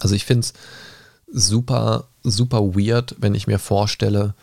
Also 0.00 0.14
ich 0.14 0.24
finde 0.24 0.46
es 0.46 0.52
super, 1.30 2.08
super 2.22 2.74
weird, 2.74 3.16
wenn 3.18 3.34
ich 3.34 3.46
mir 3.46 3.58
vorstelle, 3.58 4.34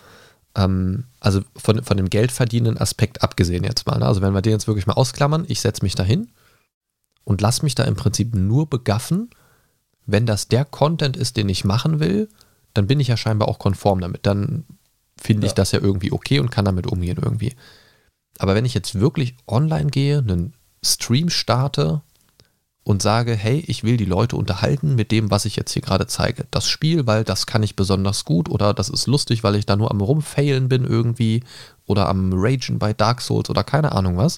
ähm, 0.55 1.05
also 1.19 1.41
von, 1.55 1.83
von 1.83 1.97
dem 1.97 2.09
Geldverdienen 2.09 2.77
Aspekt 2.77 3.23
abgesehen 3.23 3.63
jetzt 3.63 3.87
mal. 3.87 3.99
Ne? 3.99 4.05
Also 4.05 4.21
wenn 4.21 4.33
wir 4.33 4.41
den 4.41 4.53
jetzt 4.53 4.67
wirklich 4.67 4.87
mal 4.87 4.93
ausklammern, 4.93 5.45
ich 5.47 5.61
setze 5.61 5.83
mich 5.83 5.95
dahin 5.95 6.29
und 7.23 7.41
lass 7.41 7.61
mich 7.61 7.75
da 7.75 7.83
im 7.83 7.95
Prinzip 7.95 8.33
nur 8.35 8.69
begaffen, 8.69 9.29
wenn 10.05 10.25
das 10.25 10.47
der 10.47 10.65
Content 10.65 11.17
ist, 11.17 11.35
den 11.37 11.49
ich 11.49 11.65
machen 11.65 11.99
will, 11.99 12.29
dann 12.73 12.87
bin 12.87 12.99
ich 12.99 13.07
ja 13.07 13.17
scheinbar 13.17 13.47
auch 13.47 13.59
konform 13.59 14.01
damit. 14.01 14.25
Dann 14.25 14.65
finde 15.17 15.47
ich 15.47 15.51
Ja. 15.51 15.55
das 15.55 15.71
ja 15.71 15.79
irgendwie 15.79 16.11
okay 16.11 16.39
und 16.39 16.51
kann 16.51 16.65
damit 16.65 16.87
umgehen 16.87 17.17
irgendwie. 17.21 17.55
Aber 18.37 18.53
wenn 18.53 18.65
ich 18.65 18.73
jetzt 18.73 18.99
wirklich 18.99 19.35
online 19.47 19.89
gehe, 19.89 20.19
einen 20.19 20.53
Stream 20.83 21.29
starte 21.29 22.01
und 22.85 23.01
sage, 23.01 23.35
hey, 23.35 23.63
ich 23.67 23.83
will 23.83 23.97
die 23.97 24.05
Leute 24.05 24.35
unterhalten 24.35 24.93
mit 24.93 25.11
dem, 25.11 25.31
was 25.31 25.45
ich 25.45 25.55
jetzt 25.55 25.73
hier 25.73 25.81
gerade 25.81 26.05
zeige. 26.05 26.45
Das 26.51 26.69
Spiel, 26.69 27.07
weil 27.07 27.23
das 27.23 27.47
kann 27.47 27.63
ich 27.63 27.75
besonders 27.75 28.25
gut 28.25 28.47
oder 28.47 28.75
das 28.75 28.89
ist 28.89 29.07
lustig, 29.07 29.43
weil 29.43 29.55
ich 29.55 29.65
da 29.65 29.75
nur 29.75 29.89
am 29.89 30.01
rumfailen 30.01 30.69
bin 30.69 30.85
irgendwie 30.85 31.43
oder 31.87 32.07
am 32.07 32.31
Ragen 32.31 32.77
bei 32.77 32.93
Dark 32.93 33.21
Souls 33.21 33.49
oder 33.49 33.63
keine 33.63 33.91
Ahnung 33.91 34.17
was. 34.17 34.37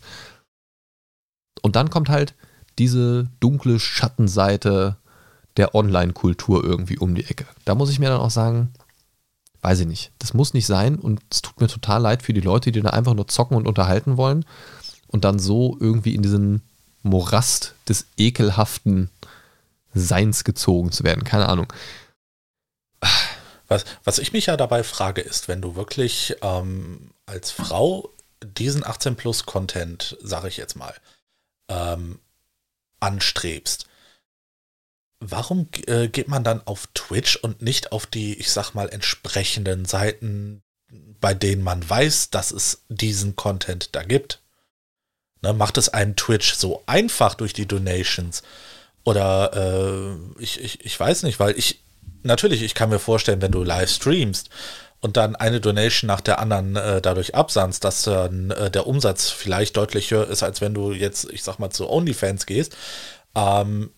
Und 1.62 1.76
dann 1.76 1.90
kommt 1.90 2.08
halt 2.08 2.36
diese 2.80 3.28
dunkle 3.42 3.82
Schattenseite 3.82 4.96
der 5.58 5.76
Online-Kultur 5.76 6.64
irgendwie 6.64 6.98
um 6.98 7.16
die 7.16 7.26
Ecke. 7.26 7.46
Da 7.66 7.76
muss 7.76 7.90
ich 7.90 8.00
mir 8.00 8.08
dann 8.08 8.22
auch 8.22 8.32
sagen, 8.32 8.72
weiß 9.62 9.82
ich 9.82 9.88
nicht, 9.88 10.14
das 10.20 10.34
muss 10.34 10.54
nicht 10.54 10.68
sein 10.68 10.96
und 10.96 11.20
es 11.30 11.42
tut 11.42 11.60
mir 11.60 11.68
total 11.68 12.02
leid 12.02 12.24
für 12.24 12.32
die 12.32 12.40
Leute, 12.40 12.72
die 12.72 12.82
da 12.82 12.92
einfach 12.92 13.14
nur 13.14 13.28
zocken 13.28 13.58
und 13.58 13.68
unterhalten 13.68 14.16
wollen 14.16 14.46
und 15.08 15.26
dann 15.26 15.38
so 15.38 15.76
irgendwie 15.82 16.16
in 16.16 16.22
diesen 16.22 16.62
Morast 17.04 17.76
des 17.88 18.06
ekelhaften 18.18 19.10
Seins 19.94 20.44
gezogen 20.44 20.92
zu 20.92 21.04
werden. 21.04 21.24
Keine 21.24 21.48
Ahnung. 21.50 21.72
Was, 23.68 23.84
was 24.04 24.20
ich 24.20 24.34
mich 24.34 24.46
ja 24.46 24.58
dabei 24.58 24.84
frage, 24.84 25.22
ist, 25.22 25.48
wenn 25.48 25.62
du 25.62 25.76
wirklich 25.76 26.36
ähm, 26.42 27.12
als 27.26 27.52
Frau 27.52 28.10
diesen 28.42 28.84
18-Plus-Content, 28.84 30.18
sage 30.22 30.48
ich 30.48 30.58
jetzt 30.58 30.76
mal, 30.76 30.94
ähm, 31.70 32.20
anstrebst, 33.00 33.88
warum 35.20 35.68
äh, 35.88 36.08
geht 36.08 36.28
man 36.28 36.44
dann 36.44 36.66
auf 36.66 36.88
Twitch 36.94 37.36
und 37.38 37.62
nicht 37.62 37.92
auf 37.92 38.06
die, 38.06 38.36
ich 38.36 38.52
sag 38.52 38.74
mal, 38.74 38.90
entsprechenden 38.90 39.86
Seiten, 39.86 40.62
bei 41.20 41.34
denen 41.34 41.64
man 41.64 41.88
weiß, 41.88 42.30
dass 42.30 42.52
es 42.52 42.84
diesen 42.90 43.36
Content 43.36 43.96
da 43.96 44.04
gibt? 44.04 44.42
Ne, 45.42 45.54
macht 45.54 45.78
es 45.78 45.90
einem 45.90 46.16
Twitch 46.16 46.56
so 46.56 46.84
einfach 46.88 47.36
durch 47.36 47.54
die 47.54 47.68
Donations? 47.68 48.44
Oder 49.04 49.52
äh, 49.56 50.42
ich, 50.42 50.62
ich, 50.62 50.84
ich 50.86 51.00
weiß 51.00 51.24
nicht, 51.24 51.40
weil 51.40 51.58
ich, 51.58 51.80
natürlich, 52.24 52.62
ich 52.64 52.74
kann 52.74 52.90
mir 52.90 53.00
vorstellen, 53.00 53.42
wenn 53.42 53.52
du 53.52 53.64
live 53.64 53.90
streamst 53.90 54.50
und 55.00 55.16
dann 55.16 55.36
eine 55.36 55.62
Donation 55.62 56.08
nach 56.08 56.22
der 56.22 56.40
anderen 56.40 56.76
äh, 56.76 57.02
dadurch 57.02 57.36
absandst, 57.36 57.84
dass 57.84 58.04
dann 58.04 58.52
äh, 58.52 58.72
der 58.72 58.88
Umsatz 58.88 59.30
vielleicht 59.30 59.78
deutlich 59.78 60.12
höher 60.12 60.28
ist, 60.28 60.44
als 60.44 60.60
wenn 60.60 60.74
du 60.74 60.92
jetzt, 60.92 61.32
ich 61.32 61.44
sag 61.44 61.60
mal, 61.60 61.70
zu 61.70 61.90
OnlyFans 61.90 62.46
gehst. 62.46 62.76
Ähm, 63.36 63.92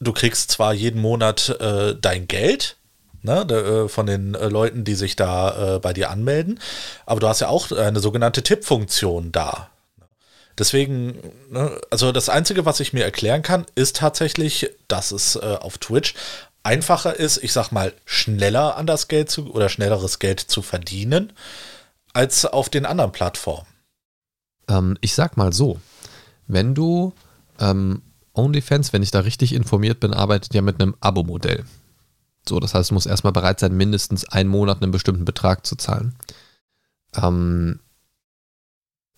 du 0.00 0.12
kriegst 0.12 0.50
zwar 0.50 0.72
jeden 0.72 1.00
Monat 1.00 1.50
äh, 1.60 1.94
dein 2.00 2.26
Geld, 2.26 2.76
ne, 3.22 3.42
äh, 3.42 3.88
von 3.88 4.06
den 4.06 4.34
äh, 4.34 4.48
Leuten, 4.48 4.84
die 4.84 4.94
sich 4.94 5.16
da 5.16 5.76
äh, 5.76 5.78
bei 5.78 5.92
dir 5.92 6.10
anmelden, 6.10 6.60
aber 7.06 7.20
du 7.20 7.28
hast 7.28 7.40
ja 7.40 7.48
auch 7.48 7.70
eine 7.70 8.00
sogenannte 8.00 8.42
Tippfunktion 8.42 9.32
da. 9.32 9.68
Deswegen, 10.58 11.18
ne, 11.50 11.80
also 11.90 12.12
das 12.12 12.28
Einzige, 12.28 12.64
was 12.64 12.80
ich 12.80 12.92
mir 12.92 13.04
erklären 13.04 13.42
kann, 13.42 13.66
ist 13.74 13.96
tatsächlich, 13.96 14.70
dass 14.88 15.12
es 15.12 15.36
äh, 15.36 15.56
auf 15.60 15.78
Twitch 15.78 16.14
einfacher 16.62 17.18
ist, 17.18 17.42
ich 17.42 17.52
sag 17.52 17.72
mal, 17.72 17.92
schneller 18.04 18.76
an 18.76 18.86
das 18.86 19.08
Geld 19.08 19.30
zu 19.30 19.52
oder 19.52 19.68
schnelleres 19.68 20.18
Geld 20.18 20.40
zu 20.40 20.62
verdienen, 20.62 21.32
als 22.12 22.44
auf 22.44 22.68
den 22.68 22.86
anderen 22.86 23.12
Plattformen. 23.12 23.66
Ähm, 24.68 24.96
ich 25.00 25.14
sag 25.14 25.36
mal 25.36 25.52
so, 25.52 25.80
wenn 26.46 26.74
du 26.74 27.12
ähm, 27.58 28.02
OnlyFans, 28.34 28.92
wenn 28.92 29.02
ich 29.02 29.10
da 29.10 29.20
richtig 29.20 29.54
informiert 29.54 30.00
bin, 30.00 30.14
arbeitet 30.14 30.54
ja 30.54 30.62
mit 30.62 30.80
einem 30.80 30.94
Abo-Modell. 31.00 31.64
So, 32.48 32.60
das 32.60 32.74
heißt, 32.74 32.90
du 32.90 32.94
musst 32.94 33.06
erstmal 33.06 33.32
bereit 33.32 33.60
sein, 33.60 33.76
mindestens 33.76 34.24
einen 34.24 34.48
Monat 34.48 34.82
einen 34.82 34.92
bestimmten 34.92 35.24
Betrag 35.24 35.64
zu 35.66 35.76
zahlen. 35.76 36.14
Ähm, 37.14 37.80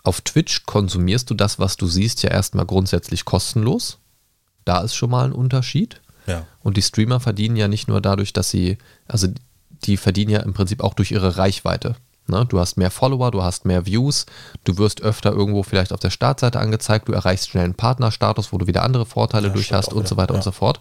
auf 0.05 0.20
Twitch 0.20 0.66
konsumierst 0.66 1.28
du 1.30 1.34
das, 1.34 1.59
was 1.59 1.76
du 1.76 1.86
siehst, 1.86 2.22
ja 2.22 2.30
erstmal 2.30 2.66
grundsätzlich 2.66 3.24
kostenlos. 3.24 3.98
Da 4.64 4.82
ist 4.82 4.94
schon 4.94 5.11
mal 5.11 5.24
ein 5.24 5.32
Unterschied. 5.32 6.00
Ja. 6.26 6.46
Und 6.61 6.76
die 6.76 6.82
Streamer 6.82 7.20
verdienen 7.20 7.57
ja 7.57 7.68
nicht 7.68 7.88
nur 7.88 8.00
dadurch, 8.00 8.32
dass 8.32 8.50
sie, 8.50 8.78
also 9.09 9.28
die 9.70 9.96
verdienen 9.96 10.30
ja 10.30 10.40
im 10.40 10.52
Prinzip 10.52 10.82
auch 10.82 10.94
durch 10.94 11.11
ihre 11.11 11.38
Reichweite. 11.38 11.96
Ne? 12.26 12.46
Du 12.46 12.59
hast 12.59 12.76
mehr 12.76 12.90
Follower, 12.90 13.30
du 13.30 13.42
hast 13.42 13.64
mehr 13.64 13.86
Views, 13.86 14.26
du 14.64 14.78
wirst 14.78 15.02
öfter 15.02 15.32
irgendwo 15.32 15.62
vielleicht 15.62 15.92
auf 15.92 16.00
der 16.00 16.11
Startseite 16.11 16.61
angezeigt, 16.61 17.09
du 17.09 17.12
erreichst 17.12 17.50
schnell 17.50 17.64
einen 17.64 17.74
Partnerstatus, 17.74 18.52
wo 18.52 18.59
du 18.59 18.66
wieder 18.66 18.82
andere 18.82 19.07
Vorteile 19.07 19.48
Ja, 19.48 19.55
durch 19.55 19.72
hast 19.72 19.88
und 19.88 20.00
wieder, 20.00 20.09
so 20.09 20.16
weiter 20.16 20.34
ja. 20.34 20.38
und 20.38 20.44
so 20.44 20.52
fort. 20.52 20.80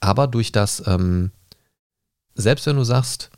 Aber 0.00 0.26
durch 0.26 0.50
das, 0.50 0.82
ähm, 0.86 1.30
selbst 2.34 2.66
wenn 2.66 2.76
du 2.76 2.84
sagst, 2.84 3.30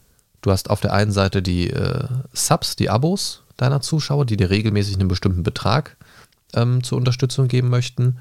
du 0.43 0.51
hast 0.51 0.71
auf 0.71 0.81
der 0.81 0.93
einen 0.93 1.13
Seite 1.13 1.43
die 1.43 1.71
äh, 1.71 2.09
Subs, 2.33 2.77
die 2.77 2.89
Abos 2.89 3.42
deiner 3.57 3.81
Zuschauer, 3.81 4.27
die 4.27 4.37
dir 4.37 4.51
regelmäßig 4.51 4.99
einen 4.99 5.09
bestimmten 5.09 5.43
Betrag 5.43 5.97
ähm, 6.55 6.83
zur 6.83 6.99
Unterstützung 6.99 7.49
geben 7.49 7.69
möchten, 7.69 8.19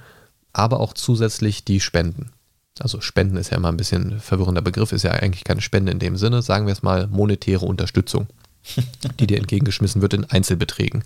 aber 0.54 0.80
auch 0.80 0.94
zusätzlich 0.94 1.64
die 1.64 1.80
Spenden. 1.80 2.32
Also 2.80 3.02
Spenden 3.02 3.38
ist 3.38 3.52
ja 3.52 3.58
immer 3.58 3.70
ein 3.70 3.78
bisschen 3.78 4.14
ein 4.14 4.20
verwirrender 4.20 4.62
Begriff, 4.62 4.92
ist 4.92 5.04
ja 5.04 5.12
eigentlich 5.12 5.44
keine 5.44 5.62
Spende 5.62 5.92
in 5.92 6.00
dem 6.00 6.18
Sinne, 6.18 6.42
sagen 6.42 6.66
wir 6.66 6.74
es 6.74 6.84
mal 6.84 7.08
monetäre 7.08 7.66
Unterstützung, 7.66 8.28
die 9.20 9.28
dir 9.28 9.38
entgegengeschmissen 9.38 10.02
wird 10.02 10.14
in 10.14 10.26
Einzelbeträgen. 10.26 11.04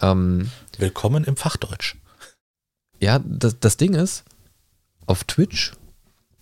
Ähm, 0.00 0.50
Willkommen 0.78 1.24
im 1.24 1.36
Fachdeutsch. 1.36 1.96
ja, 3.00 3.20
das, 3.24 3.60
das 3.60 3.76
Ding 3.76 3.94
ist, 3.94 4.24
auf 5.06 5.24
Twitch 5.24 5.72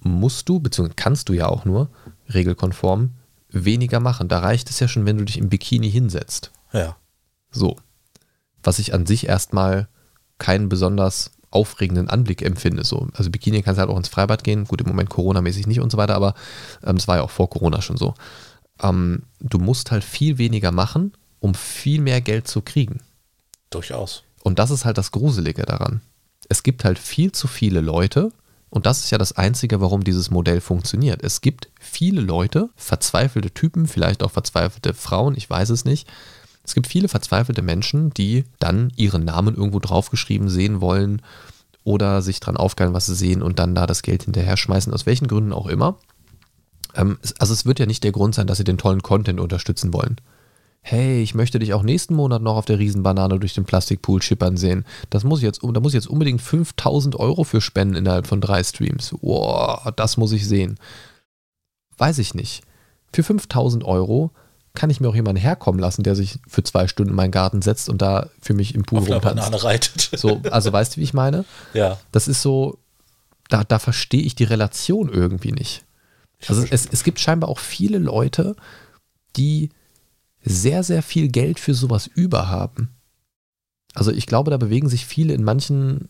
musst 0.03 0.49
du, 0.49 0.61
beziehungsweise 0.61 0.97
kannst 0.97 1.29
du 1.29 1.33
ja 1.33 1.47
auch 1.47 1.65
nur, 1.65 1.91
regelkonform, 2.33 3.11
weniger 3.51 4.01
machen. 4.01 4.29
Da 4.29 4.39
reicht 4.39 4.71
es 4.71 4.81
ja 4.81 4.89
schon, 4.89 5.07
wenn 5.07 5.19
du 5.19 5.25
dich 5.25 5.39
im 5.39 5.49
Bikini 5.49 5.91
hinsetzt. 5.91 6.53
Ja. 6.73 6.97
So. 7.51 7.77
Was 8.63 8.79
ich 8.79 8.95
an 8.95 9.07
sich 9.07 9.27
erstmal 9.27 9.89
keinen 10.39 10.69
besonders 10.69 11.33
aufregenden 11.51 12.09
Anblick 12.09 12.43
empfinde. 12.43 12.85
So. 12.85 13.09
Also 13.15 13.31
Bikini 13.31 13.63
kannst 13.63 13.79
du 13.79 13.81
halt 13.81 13.91
auch 13.91 13.97
ins 13.97 14.09
Freibad 14.09 14.45
gehen. 14.45 14.65
Gut, 14.65 14.81
im 14.81 14.89
Moment 14.89 15.11
Corona-mäßig 15.11 15.67
nicht 15.67 15.81
und 15.81 15.91
so 15.91 15.99
weiter, 15.99 16.15
aber 16.15 16.35
ähm, 16.85 16.97
das 16.97 17.09
war 17.09 17.17
ja 17.17 17.23
auch 17.23 17.31
vor 17.31 17.51
Corona 17.51 17.83
schon 17.83 17.97
so. 17.97 18.15
Ähm, 18.83 19.25
du 19.41 19.59
musst 19.59 19.91
halt 19.91 20.05
viel 20.05 20.39
weniger 20.39 20.71
machen, 20.71 21.13
um 21.41 21.55
viel 21.55 22.01
mehr 22.01 22.21
Geld 22.21 22.47
zu 22.47 22.63
kriegen. 22.63 23.01
Durchaus. 23.71 24.23
Und 24.43 24.59
das 24.59 24.71
ist 24.71 24.85
halt 24.85 24.99
das 24.99 25.11
Gruselige 25.11 25.63
daran. 25.63 26.01
Es 26.49 26.63
gibt 26.63 26.85
halt 26.85 26.99
viel 26.99 27.33
zu 27.33 27.49
viele 27.49 27.81
Leute, 27.81 28.33
und 28.71 28.87
das 28.87 29.01
ist 29.01 29.11
ja 29.11 29.19
das 29.19 29.33
Einzige, 29.33 29.81
warum 29.81 30.05
dieses 30.05 30.31
Modell 30.31 30.61
funktioniert. 30.61 31.25
Es 31.25 31.41
gibt 31.41 31.69
viele 31.81 32.21
Leute, 32.21 32.71
verzweifelte 32.77 33.51
Typen, 33.51 33.89
vielleicht 33.89 34.23
auch 34.23 34.31
verzweifelte 34.31 34.95
Frauen, 34.95 35.37
ich 35.37 35.51
weiß 35.51 35.71
es 35.71 35.85
nicht. 35.85 36.09
Es 36.71 36.75
gibt 36.77 36.87
viele 36.87 37.09
verzweifelte 37.09 37.63
Menschen, 37.63 38.11
die 38.11 38.45
dann 38.61 38.93
ihren 38.95 39.25
Namen 39.25 39.57
irgendwo 39.57 39.81
draufgeschrieben 39.81 40.49
sehen 40.49 40.81
wollen 40.81 41.21
oder 41.83 42.23
sich 42.23 42.39
dran 42.39 42.57
aufgeilen, 42.57 42.95
was 42.95 43.07
sie 43.07 43.17
sehen 43.17 43.43
und 43.43 43.59
dann 43.59 43.75
da 43.75 43.89
das 43.89 44.03
Geld 44.03 44.23
hinterher 44.23 44.57
schmeißen, 44.57 44.95
aus 44.95 45.05
welchen 45.05 45.27
Gründen 45.27 45.53
auch 45.53 45.67
immer. 45.67 45.99
Ähm, 46.95 47.19
also 47.41 47.53
es 47.53 47.67
wird 47.67 47.81
ja 47.81 47.87
nicht 47.87 48.05
der 48.05 48.13
Grund 48.13 48.37
sein, 48.37 48.47
dass 48.47 48.59
sie 48.59 48.65
den 48.65 48.79
tollen 48.79 49.03
Content 49.03 49.41
unterstützen 49.41 49.93
wollen 49.93 50.21
hey, 50.83 51.21
ich 51.23 51.35
möchte 51.35 51.59
dich 51.59 51.75
auch 51.75 51.83
nächsten 51.83 52.15
Monat 52.15 52.41
noch 52.41 52.57
auf 52.57 52.65
der 52.65 52.79
Riesenbanane 52.79 53.39
durch 53.39 53.53
den 53.53 53.67
Plastikpool 53.67 54.23
schippern 54.23 54.57
sehen. 54.57 54.87
Das 55.11 55.25
muss 55.25 55.41
ich 55.41 55.45
jetzt, 55.45 55.61
da 55.63 55.81
muss 55.81 55.93
ich 55.93 55.99
jetzt 55.99 56.09
unbedingt 56.09 56.41
5000 56.41 57.17
Euro 57.17 57.45
für 57.45 57.61
spenden 57.61 57.97
innerhalb 57.97 58.27
von 58.27 58.41
drei 58.41 58.65
Streams. 58.65 59.15
Wow, 59.21 59.93
das 59.97 60.17
muss 60.17 60.33
ich 60.33 60.49
sehen. 60.49 60.79
Weiß 61.99 62.17
ich 62.17 62.33
nicht. 62.33 62.63
Für 63.13 63.23
5000 63.23 63.85
Euro 63.85 64.31
kann 64.75 64.91
ich 64.91 65.01
mir 65.01 65.09
auch 65.09 65.15
jemanden 65.15 65.41
herkommen 65.41 65.81
lassen, 65.81 66.03
der 66.03 66.15
sich 66.15 66.39
für 66.47 66.63
zwei 66.63 66.87
Stunden 66.87 67.11
in 67.11 67.17
meinen 67.17 67.33
Garten 67.33 67.61
setzt 67.63 67.89
und 67.89 68.01
da 68.03 68.29
für 68.41 68.55
mich 68.55 68.75
im 68.75 68.85
Pool 68.85 69.01
rumtanzt. 69.01 69.65
Reitet. 69.65 70.11
So, 70.17 70.41
also 70.51 70.73
weißt 70.73 70.97
du, 70.97 71.01
wie 71.01 71.05
ich 71.05 71.15
meine? 71.15 71.45
Ja. 71.75 71.99
Das 72.13 72.29
ist 72.29 72.43
so, 72.43 72.79
da, 73.49 73.65
da 73.65 73.79
verstehe 73.79 74.23
ich 74.23 74.35
die 74.35 74.45
Relation 74.45 75.09
irgendwie 75.09 75.53
nicht. 75.53 75.85
Also 76.47 76.65
es, 76.71 76.87
es 76.91 77.05
gibt 77.05 77.21
scheinbar 77.21 77.51
auch 77.51 77.59
viele 77.59 77.99
Leute, 77.99 78.57
die 79.37 79.71
sehr, 80.43 80.83
sehr 80.83 81.03
viel 81.03 81.29
Geld 81.29 81.61
für 81.61 81.75
sowas 81.75 82.07
über 82.07 82.49
haben. 82.49 82.91
Also 83.95 84.13
ich 84.13 84.27
glaube, 84.27 84.51
da 84.51 84.57
bewegen 84.57 84.89
sich 84.89 85.05
viele 85.05 85.35
in 85.35 85.45
manchen 85.45 86.09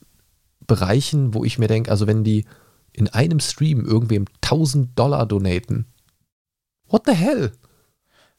Bereichen, 0.66 1.34
wo 1.34 1.44
ich 1.44 1.58
mir 1.58 1.66
denke, 1.66 1.90
also 1.90 2.06
wenn 2.06 2.22
die 2.22 2.44
in 2.92 3.08
einem 3.08 3.40
Stream 3.40 3.84
irgendwem 3.84 4.26
1000 4.42 4.96
Dollar 4.98 5.26
donaten, 5.26 5.86
what 6.86 7.02
the 7.06 7.12
hell? 7.12 7.52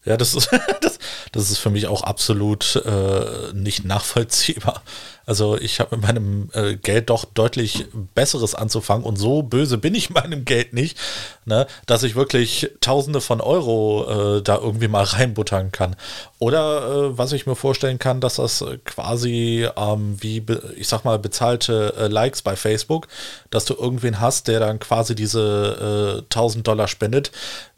Ja, 0.03 0.17
das 0.17 0.33
ist, 0.33 0.49
das, 0.81 0.99
das 1.31 1.51
ist 1.51 1.59
für 1.59 1.69
mich 1.69 1.87
auch 1.87 2.03
absolut 2.03 2.75
äh, 2.85 3.53
nicht 3.53 3.85
nachvollziehbar. 3.85 4.81
Also 5.27 5.57
ich 5.57 5.79
habe 5.79 5.95
mit 5.95 6.05
meinem 6.05 6.49
äh, 6.53 6.75
Geld 6.75 7.09
doch 7.11 7.25
deutlich 7.25 7.85
Besseres 8.15 8.55
anzufangen 8.55 9.05
und 9.05 9.17
so 9.17 9.43
böse 9.43 9.77
bin 9.77 9.93
ich 9.93 10.09
meinem 10.13 10.43
Geld 10.45 10.73
nicht, 10.73 10.97
ne, 11.45 11.67
dass 11.85 12.03
ich 12.03 12.15
wirklich 12.15 12.71
Tausende 12.81 13.21
von 13.21 13.41
Euro 13.41 14.37
äh, 14.37 14.41
da 14.41 14.57
irgendwie 14.57 14.87
mal 14.87 15.03
reinbuttern 15.03 15.71
kann. 15.71 15.95
Oder 16.39 16.87
äh, 16.87 17.17
was 17.17 17.31
ich 17.33 17.45
mir 17.45 17.55
vorstellen 17.55 17.99
kann, 17.99 18.19
dass 18.19 18.35
das 18.35 18.61
äh, 18.61 18.79
quasi 18.83 19.67
ähm, 19.77 20.17
wie, 20.19 20.43
ich 20.75 20.87
sag 20.87 21.05
mal, 21.05 21.19
bezahlte 21.19 21.93
äh, 21.97 22.07
Likes 22.07 22.41
bei 22.41 22.55
Facebook, 22.55 23.07
dass 23.51 23.65
du 23.65 23.75
irgendwen 23.75 24.19
hast, 24.19 24.47
der 24.47 24.59
dann 24.59 24.79
quasi 24.79 25.13
diese 25.13 26.21
äh, 26.21 26.35
1000 26.35 26.67
Dollar 26.67 26.87
spendet, 26.87 27.31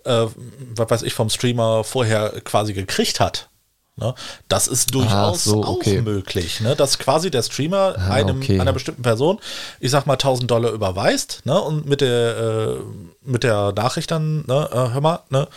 äh, 0.05 0.25
was 0.75 0.89
weiß 0.89 1.01
ich, 1.03 1.13
vom 1.13 1.29
Streamer 1.29 1.83
vorher 1.83 2.29
quasi 2.43 2.73
gekriegt 2.73 3.19
hat. 3.19 3.49
Ne? 3.95 4.15
Das 4.47 4.67
ist 4.67 4.93
durchaus 4.95 5.43
so, 5.43 5.63
okay. 5.63 5.99
auch 5.99 6.03
möglich, 6.03 6.61
ne? 6.61 6.75
dass 6.75 6.97
quasi 6.97 7.29
der 7.29 7.43
Streamer 7.43 7.93
Ah, 7.97 8.09
einem, 8.13 8.37
okay. 8.41 8.59
einer 8.59 8.73
bestimmten 8.73 9.03
Person, 9.03 9.39
ich 9.79 9.91
sag 9.91 10.07
mal 10.07 10.13
1000 10.13 10.49
Dollar 10.49 10.71
überweist 10.71 11.41
ne? 11.45 11.61
und 11.61 11.85
mit 11.85 12.01
der, 12.01 12.37
äh, 12.37 12.75
mit 13.21 13.43
der 13.43 13.71
Nachricht 13.73 14.09
dann, 14.09 14.45
ne? 14.47 14.67
äh, 14.71 14.75
hör 14.93 15.01
mal, 15.01 15.19
ne? 15.29 15.47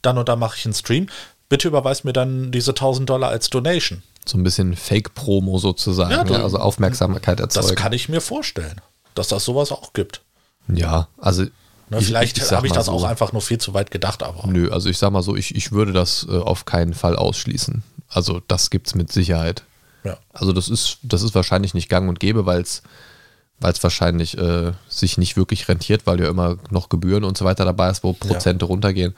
dann 0.00 0.16
und 0.16 0.28
dann 0.30 0.38
mache 0.38 0.56
ich 0.56 0.64
einen 0.64 0.72
Stream, 0.72 1.08
bitte 1.50 1.68
überweist 1.68 2.06
mir 2.06 2.14
dann 2.14 2.50
diese 2.50 2.70
1000 2.70 3.10
Dollar 3.10 3.28
als 3.28 3.50
Donation. 3.50 4.02
So 4.24 4.38
ein 4.38 4.42
bisschen 4.42 4.74
Fake-Promo 4.74 5.58
sozusagen, 5.58 6.12
Ja, 6.12 6.24
du- 6.24 6.32
ja, 6.32 6.42
also 6.42 6.56
Aufmerksamkeit 6.58 7.40
erzeugen. 7.40 7.66
Das 7.68 7.76
kann 7.76 7.92
ich 7.92 8.08
mir 8.08 8.22
vorstellen, 8.22 8.80
dass 9.14 9.28
das 9.28 9.44
sowas 9.44 9.70
auch 9.70 9.92
gibt. 9.92 10.22
ja, 10.68 11.08
also 11.18 11.44
Ne? 11.92 12.00
ich- 12.00 12.06
Vielleicht 12.06 12.52
habe 12.52 12.66
ich 12.66 12.72
das 12.72 12.86
so. 12.86 12.92
auch 12.92 13.04
einfach 13.04 13.32
nur 13.32 13.42
viel 13.42 13.58
zu 13.58 13.74
weit 13.74 13.90
gedacht, 13.90 14.22
aber 14.22 14.46
Nö, 14.48 14.70
also 14.70 14.88
ich 14.88 14.98
sag 14.98 15.10
mal 15.12 15.22
so, 15.22 15.36
ich, 15.36 15.54
ich 15.54 15.72
würde 15.72 15.92
das 15.92 16.26
äh, 16.28 16.36
auf 16.38 16.64
keinen 16.64 16.94
Fall 16.94 17.16
ausschließen. 17.16 17.82
Also 18.08 18.40
das 18.48 18.70
gibt's 18.70 18.94
mit 18.94 19.12
Sicherheit. 19.12 19.62
ja. 20.04 20.16
Also 20.32 20.52
das 20.52 20.68
ist, 20.68 20.98
das 21.02 21.22
ist 21.22 21.34
wahrscheinlich 21.34 21.74
nicht 21.74 21.88
gang 21.88 22.08
und 22.08 22.18
gäbe, 22.20 22.44
weil 22.46 22.62
es 22.62 22.82
wahrscheinlich 23.60 24.36
äh, 24.38 24.72
sich 24.88 25.18
nicht 25.18 25.36
wirklich 25.36 25.68
rentiert, 25.68 26.02
weil 26.06 26.20
ja 26.20 26.28
immer 26.28 26.56
noch 26.70 26.88
Gebühren 26.88 27.22
und 27.24 27.38
so 27.38 27.44
weiter 27.44 27.64
dabei 27.64 27.90
ist, 27.90 28.02
wo 28.02 28.12
Prozente 28.12 28.64
runtergehen. 28.64 29.14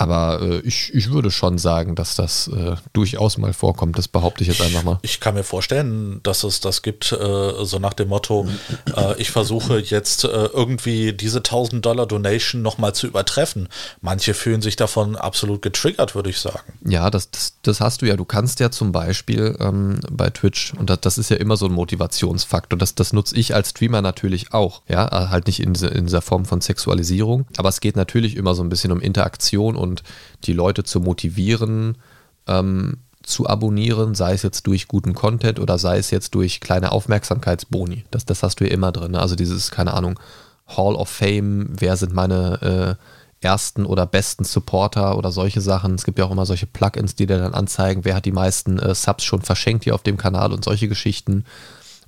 Aber 0.00 0.40
äh, 0.40 0.60
ich, 0.60 0.94
ich 0.94 1.10
würde 1.10 1.30
schon 1.30 1.58
sagen, 1.58 1.94
dass 1.94 2.14
das 2.14 2.48
äh, 2.48 2.76
durchaus 2.94 3.36
mal 3.36 3.52
vorkommt. 3.52 3.98
Das 3.98 4.08
behaupte 4.08 4.42
ich 4.42 4.48
jetzt 4.48 4.62
einfach 4.62 4.82
mal. 4.82 4.98
Ich 5.02 5.20
kann 5.20 5.34
mir 5.34 5.44
vorstellen, 5.44 6.20
dass 6.22 6.42
es 6.42 6.60
das 6.60 6.80
gibt, 6.80 7.12
äh, 7.12 7.64
so 7.64 7.78
nach 7.78 7.92
dem 7.92 8.08
Motto, 8.08 8.48
äh, 8.96 9.20
ich 9.20 9.30
versuche 9.30 9.78
jetzt 9.78 10.24
äh, 10.24 10.28
irgendwie 10.28 11.12
diese 11.12 11.40
1000 11.40 11.84
Dollar 11.84 12.06
Donation 12.06 12.62
nochmal 12.62 12.94
zu 12.94 13.08
übertreffen. 13.08 13.68
Manche 14.00 14.32
fühlen 14.32 14.62
sich 14.62 14.76
davon 14.76 15.16
absolut 15.16 15.60
getriggert, 15.60 16.14
würde 16.14 16.30
ich 16.30 16.38
sagen. 16.38 16.72
Ja, 16.82 17.10
das, 17.10 17.30
das, 17.30 17.56
das 17.60 17.80
hast 17.82 18.00
du 18.00 18.06
ja. 18.06 18.16
Du 18.16 18.24
kannst 18.24 18.58
ja 18.58 18.70
zum 18.70 18.92
Beispiel 18.92 19.54
ähm, 19.60 20.00
bei 20.10 20.30
Twitch, 20.30 20.72
und 20.78 20.88
das, 20.88 21.00
das 21.02 21.18
ist 21.18 21.28
ja 21.28 21.36
immer 21.36 21.58
so 21.58 21.66
ein 21.66 21.72
Motivationsfaktor, 21.72 22.78
das, 22.78 22.94
das 22.94 23.12
nutze 23.12 23.36
ich 23.36 23.54
als 23.54 23.70
Streamer 23.70 24.00
natürlich 24.00 24.54
auch. 24.54 24.80
Ja, 24.88 25.28
halt 25.28 25.46
nicht 25.46 25.60
in, 25.60 25.74
in 25.74 26.06
dieser 26.06 26.22
Form 26.22 26.46
von 26.46 26.62
Sexualisierung, 26.62 27.44
aber 27.58 27.68
es 27.68 27.80
geht 27.80 27.96
natürlich 27.96 28.36
immer 28.36 28.54
so 28.54 28.62
ein 28.62 28.70
bisschen 28.70 28.92
um 28.92 29.00
Interaktion 29.02 29.76
und 29.76 29.89
und 29.90 30.02
die 30.44 30.52
Leute 30.52 30.84
zu 30.84 31.00
motivieren, 31.00 31.98
ähm, 32.46 32.98
zu 33.22 33.46
abonnieren, 33.46 34.14
sei 34.14 34.32
es 34.32 34.42
jetzt 34.42 34.66
durch 34.66 34.88
guten 34.88 35.14
Content 35.14 35.60
oder 35.60 35.78
sei 35.78 35.98
es 35.98 36.10
jetzt 36.10 36.34
durch 36.34 36.60
kleine 36.60 36.92
Aufmerksamkeitsboni. 36.92 38.04
Das, 38.10 38.24
das 38.24 38.42
hast 38.42 38.60
du 38.60 38.64
ja 38.64 38.70
immer 38.70 38.92
drin. 38.92 39.12
Ne? 39.12 39.20
Also 39.20 39.36
dieses, 39.36 39.70
keine 39.70 39.92
Ahnung, 39.94 40.18
Hall 40.66 40.94
of 40.94 41.08
Fame, 41.08 41.68
wer 41.78 41.96
sind 41.96 42.14
meine 42.14 42.98
äh, 42.98 43.44
ersten 43.44 43.86
oder 43.86 44.06
besten 44.06 44.44
Supporter 44.44 45.16
oder 45.16 45.32
solche 45.32 45.60
Sachen. 45.60 45.94
Es 45.94 46.04
gibt 46.04 46.18
ja 46.18 46.24
auch 46.24 46.30
immer 46.30 46.46
solche 46.46 46.66
Plugins, 46.66 47.14
die 47.14 47.26
dir 47.26 47.38
dann 47.38 47.54
anzeigen, 47.54 48.04
wer 48.04 48.14
hat 48.14 48.24
die 48.24 48.32
meisten 48.32 48.78
äh, 48.78 48.94
Subs 48.94 49.24
schon 49.24 49.42
verschenkt 49.42 49.84
hier 49.84 49.94
auf 49.94 50.02
dem 50.02 50.16
Kanal 50.16 50.52
und 50.52 50.64
solche 50.64 50.88
Geschichten. 50.88 51.44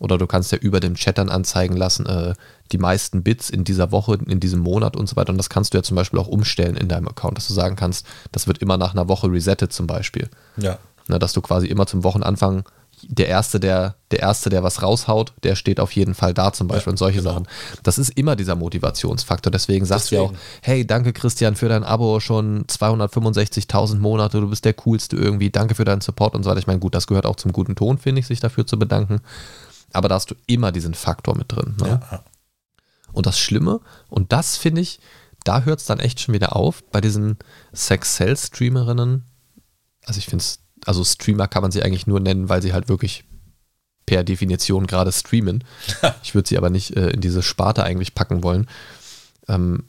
Oder 0.03 0.18
du 0.18 0.26
kannst 0.26 0.50
ja 0.50 0.59
über 0.59 0.80
dem 0.80 0.96
Chat 0.96 1.16
dann 1.16 1.28
anzeigen 1.28 1.76
lassen, 1.76 2.07
äh, 2.07 2.34
die 2.72 2.78
meisten 2.78 3.22
Bits 3.22 3.50
in 3.50 3.62
dieser 3.62 3.92
Woche, 3.92 4.18
in 4.26 4.40
diesem 4.40 4.59
Monat 4.59 4.96
und 4.96 5.09
so 5.09 5.14
weiter. 5.14 5.30
Und 5.30 5.38
das 5.38 5.48
kannst 5.48 5.72
du 5.72 5.78
ja 5.78 5.84
zum 5.84 5.94
Beispiel 5.94 6.18
auch 6.18 6.26
umstellen 6.26 6.76
in 6.76 6.88
deinem 6.88 7.07
Account, 7.07 7.38
dass 7.38 7.46
du 7.46 7.55
sagen 7.55 7.76
kannst, 7.76 8.05
das 8.32 8.48
wird 8.48 8.59
immer 8.59 8.76
nach 8.76 8.94
einer 8.94 9.07
Woche 9.07 9.30
resettet 9.30 9.72
zum 9.72 9.86
Beispiel. 9.86 10.28
Ja. 10.57 10.78
Na, 11.07 11.20
dass 11.20 11.32
du 11.34 11.40
quasi 11.40 11.68
immer 11.68 11.86
zum 11.86 12.03
Wochenanfang 12.03 12.64
der 13.03 13.28
Erste, 13.28 13.61
der, 13.61 13.94
der 14.11 14.18
Erste, 14.18 14.50
der 14.50 14.64
was 14.64 14.82
raushaut, 14.82 15.34
der 15.44 15.55
steht 15.55 15.78
auf 15.78 15.92
jeden 15.92 16.14
Fall 16.14 16.34
da 16.34 16.53
zum 16.53 16.66
Beispiel 16.66 16.90
ja, 16.90 16.92
und 16.94 16.96
solche 16.96 17.18
genau. 17.18 17.30
Sachen. 17.30 17.48
Das 17.84 17.96
ist 17.96 18.11
immer 18.11 18.34
dieser 18.34 18.57
Motivationsfaktor. 18.57 19.53
Deswegen 19.53 19.84
sagst 19.84 20.11
Deswegen. 20.11 20.30
du 20.30 20.32
ja 20.32 20.38
auch, 20.38 20.42
hey, 20.62 20.84
danke 20.84 21.12
Christian 21.12 21.55
für 21.55 21.68
dein 21.68 21.84
Abo, 21.84 22.18
schon 22.18 22.64
265.000 22.66 23.98
Monate, 23.98 24.40
du 24.40 24.48
bist 24.48 24.64
der 24.64 24.74
Coolste 24.74 25.16
irgendwie, 25.16 25.50
danke 25.50 25.76
für 25.76 25.84
deinen 25.84 26.00
Support 26.00 26.34
und 26.34 26.42
so 26.42 26.50
weiter. 26.50 26.59
Ich 26.59 26.66
meine, 26.66 26.80
gut, 26.80 26.96
das 26.96 27.07
gehört 27.07 27.24
auch 27.24 27.36
zum 27.36 27.53
guten 27.53 27.76
Ton, 27.76 27.98
finde 27.98 28.18
ich, 28.18 28.26
sich 28.26 28.40
dafür 28.40 28.66
zu 28.66 28.80
bedanken. 28.80 29.20
Aber 29.93 30.09
da 30.09 30.16
hast 30.16 30.30
du 30.30 30.34
immer 30.47 30.72
diesen 30.72 30.95
Faktor 30.95 31.36
mit 31.36 31.53
drin. 31.53 31.76
Ne? 31.80 32.01
Ja. 32.11 32.24
Und 33.12 33.26
das 33.26 33.38
Schlimme, 33.38 33.80
und 34.09 34.32
das 34.32 34.57
finde 34.57 34.80
ich, 34.80 35.01
da 35.45 35.62
hört 35.62 35.80
es 35.80 35.86
dann 35.86 36.01
echt 36.01 36.20
schon 36.20 36.34
wieder 36.34 36.57
auf, 36.57 36.82
bei 36.90 37.01
diesen 37.01 37.38
Sex-Sell-Streamerinnen. 37.72 39.24
Also 40.05 40.18
ich 40.18 40.26
finde 40.26 40.43
es, 40.43 40.61
also 40.86 41.05
Streamer 41.05 41.49
kann 41.49 41.62
man 41.62 41.72
sie 41.72 41.82
eigentlich 41.82 42.07
nur 42.07 42.20
nennen, 42.20 42.49
weil 42.49 42.62
sie 42.62 42.72
halt 42.72 42.88
wirklich 42.88 43.24
per 44.07 44.24
Definition 44.24 44.86
gerade 44.86 45.12
streamen. 45.12 45.64
ich 46.22 46.34
würde 46.34 46.49
sie 46.49 46.59
aber 46.59 46.70
nicht 46.70 46.97
äh, 46.97 47.11
in 47.11 47.20
diese 47.20 47.43
Sparte 47.43 47.84
eigentlich 47.84 48.14
packen 48.14 48.43
wollen. 48.43 48.68
Ähm, 49.49 49.84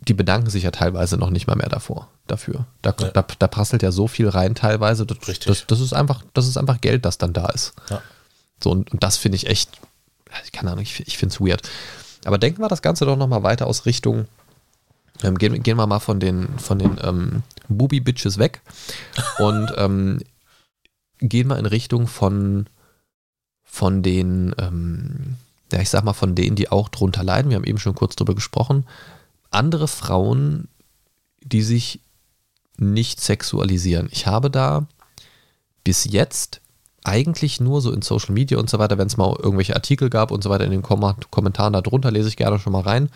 die 0.00 0.14
bedanken 0.14 0.50
sich 0.50 0.64
ja 0.64 0.70
teilweise 0.70 1.16
noch 1.16 1.30
nicht 1.30 1.46
mal 1.46 1.56
mehr 1.56 1.68
davor, 1.68 2.10
dafür. 2.26 2.66
Da, 2.82 2.94
ja. 3.00 3.08
da, 3.08 3.24
da 3.38 3.46
prasselt 3.48 3.82
ja 3.82 3.90
so 3.90 4.06
viel 4.06 4.28
rein 4.28 4.54
teilweise. 4.54 5.06
Das, 5.06 5.16
Richtig. 5.26 5.46
Das, 5.46 5.66
das, 5.66 5.80
ist 5.80 5.94
einfach, 5.94 6.22
das 6.34 6.46
ist 6.46 6.58
einfach 6.58 6.80
Geld, 6.80 7.04
das 7.04 7.18
dann 7.18 7.32
da 7.32 7.46
ist. 7.46 7.72
Ja. 7.88 8.02
So, 8.64 8.70
und, 8.70 8.90
und 8.92 9.02
das 9.02 9.18
finde 9.18 9.36
ich 9.36 9.46
echt, 9.46 9.78
keine 10.52 10.72
Ahnung, 10.72 10.82
ich, 10.82 11.06
ich 11.06 11.18
finde 11.18 11.34
es 11.34 11.40
weird. 11.40 11.62
Aber 12.24 12.38
denken 12.38 12.62
wir 12.62 12.68
das 12.68 12.80
Ganze 12.80 13.04
doch 13.04 13.16
nochmal 13.16 13.42
weiter 13.42 13.66
aus 13.66 13.84
Richtung, 13.84 14.26
ähm, 15.22 15.36
gehen, 15.36 15.62
gehen 15.62 15.76
wir 15.76 15.86
mal 15.86 16.00
von 16.00 16.18
den, 16.18 16.58
von 16.58 16.78
den 16.78 16.98
ähm, 17.02 17.42
Booby-Bitches 17.68 18.38
weg 18.38 18.62
und 19.38 19.72
ähm, 19.76 20.20
gehen 21.20 21.48
wir 21.48 21.58
in 21.58 21.66
Richtung 21.66 22.06
von, 22.06 22.66
von 23.62 24.02
den, 24.02 24.54
ähm, 24.58 25.36
ja, 25.70 25.80
ich 25.80 25.90
sag 25.90 26.02
mal, 26.02 26.14
von 26.14 26.34
denen, 26.34 26.56
die 26.56 26.70
auch 26.70 26.88
drunter 26.88 27.22
leiden. 27.22 27.50
Wir 27.50 27.56
haben 27.56 27.64
eben 27.64 27.78
schon 27.78 27.94
kurz 27.94 28.16
drüber 28.16 28.34
gesprochen. 28.34 28.86
Andere 29.50 29.88
Frauen, 29.88 30.68
die 31.42 31.62
sich 31.62 32.00
nicht 32.78 33.20
sexualisieren. 33.20 34.08
Ich 34.10 34.26
habe 34.26 34.50
da 34.50 34.86
bis 35.84 36.04
jetzt 36.04 36.62
eigentlich 37.04 37.60
nur 37.60 37.80
so 37.80 37.92
in 37.92 38.02
Social 38.02 38.32
Media 38.32 38.58
und 38.58 38.68
so 38.68 38.78
weiter, 38.78 38.98
wenn 38.98 39.06
es 39.06 39.16
mal 39.16 39.36
irgendwelche 39.38 39.76
Artikel 39.76 40.10
gab 40.10 40.30
und 40.30 40.42
so 40.42 40.50
weiter 40.50 40.64
in 40.64 40.70
den 40.70 40.82
Kom 40.82 41.14
Kommentaren 41.30 41.74
darunter, 41.74 42.10
lese 42.10 42.28
ich 42.28 42.36
gerne 42.36 42.58
schon 42.58 42.72
mal 42.72 42.82
rein, 42.82 43.10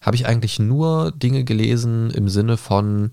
habe 0.00 0.16
ich 0.16 0.26
eigentlich 0.26 0.58
nur 0.58 1.12
Dinge 1.12 1.44
gelesen 1.44 2.10
im 2.10 2.28
Sinne 2.28 2.56
von, 2.56 3.12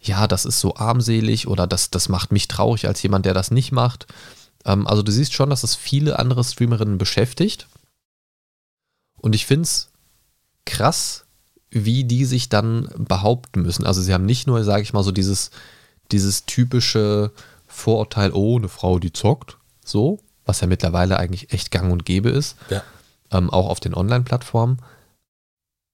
ja, 0.00 0.26
das 0.26 0.44
ist 0.44 0.60
so 0.60 0.76
armselig 0.76 1.48
oder 1.48 1.66
das, 1.66 1.90
das 1.90 2.08
macht 2.08 2.30
mich 2.32 2.48
traurig 2.48 2.86
als 2.86 3.02
jemand, 3.02 3.26
der 3.26 3.34
das 3.34 3.50
nicht 3.50 3.72
macht. 3.72 4.06
Ähm, 4.64 4.86
also 4.86 5.02
du 5.02 5.10
siehst 5.10 5.32
schon, 5.32 5.50
dass 5.50 5.64
es 5.64 5.74
viele 5.74 6.18
andere 6.18 6.44
Streamerinnen 6.44 6.98
beschäftigt. 6.98 7.66
Und 9.16 9.34
ich 9.34 9.46
finde 9.46 9.62
es 9.62 9.90
krass, 10.64 11.24
wie 11.70 12.04
die 12.04 12.24
sich 12.24 12.48
dann 12.48 12.88
behaupten 12.96 13.62
müssen. 13.62 13.86
Also 13.86 14.02
sie 14.02 14.14
haben 14.14 14.26
nicht 14.26 14.46
nur, 14.46 14.62
sage 14.62 14.82
ich 14.82 14.92
mal, 14.92 15.02
so 15.02 15.12
dieses, 15.12 15.50
dieses 16.12 16.46
typische, 16.46 17.32
Vorurteil, 17.76 18.32
oh, 18.32 18.56
eine 18.56 18.68
Frau, 18.68 18.98
die 18.98 19.12
zockt, 19.12 19.58
so, 19.84 20.18
was 20.46 20.60
ja 20.60 20.66
mittlerweile 20.66 21.18
eigentlich 21.18 21.52
echt 21.52 21.70
gang 21.70 21.92
und 21.92 22.06
gäbe 22.06 22.30
ist, 22.30 22.56
ja. 22.70 22.82
ähm, 23.30 23.50
auch 23.50 23.68
auf 23.68 23.80
den 23.80 23.94
Online-Plattformen. 23.94 24.78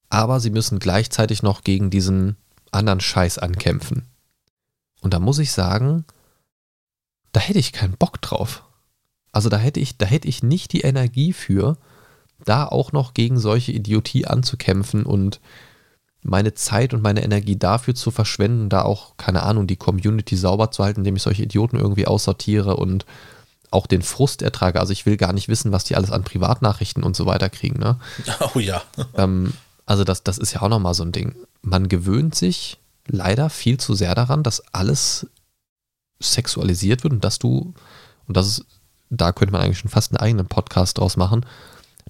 Aber 0.09 0.39
sie 0.39 0.49
müssen 0.49 0.79
gleichzeitig 0.79 1.43
noch 1.43 1.63
gegen 1.63 1.89
diesen 1.89 2.37
anderen 2.71 3.01
Scheiß 3.01 3.37
ankämpfen. 3.37 4.07
Und 5.01 5.13
da 5.13 5.19
muss 5.19 5.39
ich 5.39 5.51
sagen, 5.51 6.05
da 7.33 7.41
hätte 7.41 7.59
ich 7.59 7.73
keinen 7.73 7.97
Bock 7.97 8.21
drauf. 8.21 8.63
Also 9.33 9.49
da 9.49 9.57
hätte 9.57 9.81
ich, 9.81 9.97
da 9.97 10.05
hätte 10.05 10.29
ich 10.29 10.41
nicht 10.41 10.71
die 10.71 10.81
Energie 10.81 11.33
für, 11.33 11.77
da 12.45 12.65
auch 12.65 12.93
noch 12.93 13.13
gegen 13.13 13.39
solche 13.39 13.73
Idiotie 13.73 14.25
anzukämpfen 14.25 15.05
und 15.05 15.41
meine 16.23 16.53
Zeit 16.53 16.93
und 16.93 17.03
meine 17.03 17.23
Energie 17.23 17.57
dafür 17.57 17.95
zu 17.95 18.09
verschwenden, 18.09 18.69
da 18.69 18.83
auch, 18.83 19.17
keine 19.17 19.43
Ahnung, 19.43 19.67
die 19.67 19.75
Community 19.75 20.37
sauber 20.37 20.71
zu 20.71 20.83
halten, 20.83 21.01
indem 21.01 21.17
ich 21.17 21.23
solche 21.23 21.43
Idioten 21.43 21.77
irgendwie 21.77 22.07
aussortiere 22.07 22.77
und 22.77 23.05
auch 23.71 23.87
den 23.87 24.01
Frust 24.01 24.41
ertrage. 24.41 24.79
Also 24.79 24.93
ich 24.93 25.05
will 25.05 25.17
gar 25.17 25.33
nicht 25.33 25.49
wissen, 25.49 25.71
was 25.71 25.83
die 25.83 25.95
alles 25.95 26.11
an 26.11 26.23
Privatnachrichten 26.23 27.03
und 27.03 27.15
so 27.15 27.25
weiter 27.25 27.49
kriegen. 27.49 27.79
Ne? 27.79 27.99
Oh 28.55 28.59
ja. 28.59 28.81
ähm, 29.15 29.53
also 29.85 30.03
das, 30.03 30.23
das 30.23 30.37
ist 30.37 30.53
ja 30.53 30.61
auch 30.61 30.69
nochmal 30.69 30.93
so 30.93 31.03
ein 31.03 31.11
Ding. 31.11 31.35
Man 31.61 31.89
gewöhnt 31.89 32.35
sich 32.35 32.77
leider 33.07 33.49
viel 33.49 33.77
zu 33.77 33.95
sehr 33.95 34.15
daran, 34.15 34.43
dass 34.43 34.63
alles 34.73 35.27
sexualisiert 36.21 37.03
wird 37.03 37.13
und 37.13 37.23
dass 37.23 37.39
du, 37.39 37.73
und 38.27 38.37
das 38.37 38.47
ist, 38.47 38.65
da 39.09 39.31
könnte 39.33 39.51
man 39.51 39.61
eigentlich 39.61 39.79
schon 39.79 39.91
fast 39.91 40.11
einen 40.11 40.21
eigenen 40.21 40.47
Podcast 40.47 40.97
draus 40.97 41.17
machen, 41.17 41.45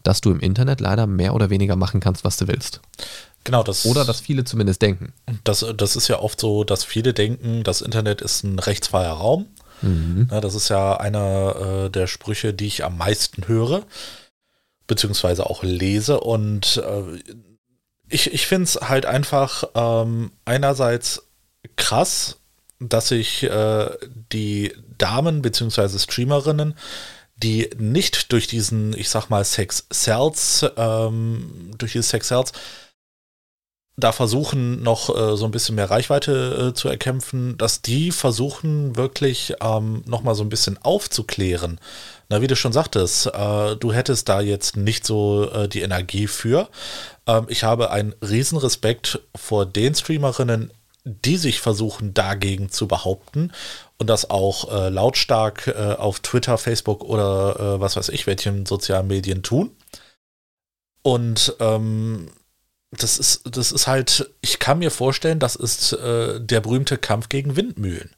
dass 0.04 0.22
du 0.22 0.32
im 0.32 0.40
Internet 0.40 0.82
leider 0.82 1.08
mehr 1.08 1.34
oder 1.34 1.50
weniger 1.50 1.76
machen 1.76 2.00
kannst, 2.00 2.24
was 2.24 2.38
du 2.38 2.48
willst. 2.48 2.82
Genau, 3.44 3.64
das. 3.64 3.86
Oder 3.86 4.06
dass 4.06 4.22
viele 4.22 4.44
zumindest 4.44 4.82
denken. 4.82 5.14
Das, 5.44 5.66
das 5.76 5.96
ist 5.96 6.08
ja 6.08 6.20
oft 6.20 6.40
so, 6.40 6.64
dass 6.64 6.84
viele 6.84 7.14
denken, 7.14 7.64
das 7.64 7.82
Internet 7.82 8.22
ist 8.22 8.44
ein 8.44 8.60
rechtsfreier 8.60 9.14
Raum. 9.14 9.48
Mhm. 9.82 10.30
Ja, 10.32 10.40
das 10.42 10.56
ist 10.56 10.70
ja 10.70 10.98
einer 10.98 11.86
äh, 11.86 11.90
der 11.90 12.08
Sprüche, 12.08 12.54
die 12.54 12.68
ich 12.68 12.84
am 12.84 12.98
meisten 12.98 13.48
höre, 13.48 13.84
beziehungsweise 14.88 15.50
auch 15.50 15.64
lese. 15.64 16.22
Und 16.22 16.78
äh, 16.78 17.22
ich, 18.10 18.34
ich 18.34 18.48
finde 18.48 18.64
es 18.64 18.76
halt 18.76 19.06
einfach 19.06 19.66
ähm, 19.76 20.32
einerseits 20.46 21.24
krass, 21.76 22.38
dass 22.80 23.10
sich 23.10 23.44
äh, 23.44 23.90
die 24.32 24.74
Damen 24.98 25.42
beziehungsweise 25.42 26.00
Streamerinnen, 26.00 26.76
die 27.36 27.70
nicht 27.78 28.32
durch 28.32 28.48
diesen, 28.48 28.98
ich 28.98 29.10
sag 29.10 29.30
mal, 29.30 29.44
Sex 29.44 29.88
Cells, 29.92 30.66
ähm, 30.78 31.72
durch 31.78 31.94
diese 31.94 32.04
Sex 32.04 32.28
Cells 32.28 32.54
da 33.96 34.12
versuchen, 34.12 34.82
noch 34.82 35.16
äh, 35.16 35.38
so 35.38 35.46
ein 35.46 35.52
bisschen 35.52 35.76
mehr 35.76 35.90
Reichweite 35.90 36.70
äh, 36.70 36.74
zu 36.74 36.90
erkämpfen, 36.90 37.58
dass 37.58 37.84
die 37.84 38.12
versuchen, 38.12 38.96
wirklich 38.96 39.54
ähm, 39.62 40.04
nochmal 40.08 40.34
so 40.34 40.44
ein 40.44 40.50
bisschen 40.50 40.80
aufzuklären. 40.82 41.80
Na, 42.28 42.42
wie 42.42 42.48
du 42.48 42.56
schon 42.56 42.74
sagtest, 42.74 43.28
äh, 43.28 43.76
du 43.76 43.94
hättest 43.94 44.30
da 44.30 44.42
jetzt 44.42 44.78
nicht 44.78 45.06
so 45.06 45.50
äh, 45.52 45.68
die 45.68 45.82
Energie 45.82 46.26
für. 46.26 46.70
Ähm, 47.28 47.46
ich 47.50 47.64
habe 47.64 47.92
einen 47.92 48.16
riesen 48.22 48.58
Respekt 48.58 49.20
vor 49.36 49.68
den 49.68 49.94
Streamerinnen, 49.94 50.72
die 51.04 51.38
sich 51.38 51.62
versuchen, 51.62 52.16
dagegen 52.16 52.72
zu 52.72 52.88
behaupten 52.88 53.52
und 54.00 54.10
das 54.10 54.30
auch 54.30 54.72
äh, 54.72 54.90
lautstark 54.90 55.68
äh, 55.68 55.96
auf 56.00 56.20
Twitter, 56.22 56.58
Facebook 56.58 57.04
oder 57.04 57.80
was 57.80 57.96
weiß 57.96 58.10
ich, 58.10 58.26
welchen 58.26 58.66
sozialen 58.66 59.08
Medien 59.08 59.44
tun. 59.44 59.76
Und 61.04 61.56
ähm, 61.60 62.30
das 62.98 63.18
ist, 63.18 63.42
das 63.56 63.72
ist 63.72 63.88
halt, 63.88 64.30
ich 64.42 64.60
kann 64.60 64.80
mir 64.80 64.92
vorstellen, 64.92 65.40
das 65.40 65.56
ist 65.56 65.94
äh, 65.94 66.40
der 66.40 66.62
berühme 66.62 66.86
Kampf 66.86 67.30
gegen 67.30 67.56
Windmühlen. 67.56 68.10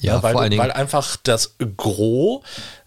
Ja, 0.00 0.14
ja 0.14 0.22
weil, 0.22 0.34
weil 0.58 0.72
einfach 0.72 1.16
das 1.22 1.56
Gros 1.76 2.42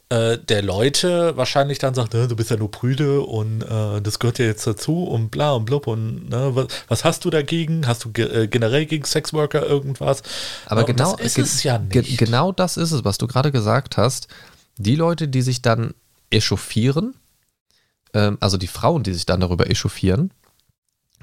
äh, 0.10 0.38
der 0.38 0.62
Leute 0.62 1.36
wahrscheinlich 1.36 1.80
dann 1.80 1.96
sagt, 1.96 2.14
du 2.14 2.36
bist 2.36 2.52
ja 2.52 2.58
nur 2.58 2.70
prüde 2.70 3.22
und 3.22 3.64
äh, 3.64 4.02
das 4.02 4.20
gehört 4.20 4.38
ja 4.38 4.46
jetzt 4.46 4.68
dazu 4.68 5.04
und 5.04 5.30
bla 5.30 5.54
und 5.54 5.66
blub 5.66 5.88
und 5.88 6.30
ne, 6.30 6.52
was, 6.54 6.68
was, 6.88 7.04
hast 7.04 7.26
du 7.26 7.32
dagegen? 7.32 7.88
Hast 7.88 8.06
du 8.06 8.12
ge 8.12 8.43
äh, 8.43 8.48
generell 8.48 8.86
gegen 8.86 9.04
Sexworker 9.04 9.66
irgendwas? 9.66 10.22
Aber 10.68 10.82
ja, 10.82 10.88
genau 10.88 11.16
das 11.16 11.38
ist 11.38 11.56
es 11.56 11.64
ja 11.64 11.80
nicht. 11.80 12.20
genau 12.20 12.52
das 12.52 12.78
ist 12.78 12.91
es, 12.91 13.04
was 13.04 13.18
du 13.18 13.26
gerade 13.26 13.52
gesagt 13.52 13.98
hast. 13.98 14.28
Die 14.78 14.96
Leute, 14.96 15.28
die 15.28 15.41
sich 15.41 15.64
dann 15.64 15.96
echauffieren, 16.30 17.16
ähm, 18.14 18.38
also 18.41 18.58
die 18.58 18.68
Frauen, 18.68 19.02
die 19.02 19.14
sich 19.14 19.26
dann 19.26 19.39
darüber 19.39 19.70
echauffieren, 19.70 20.32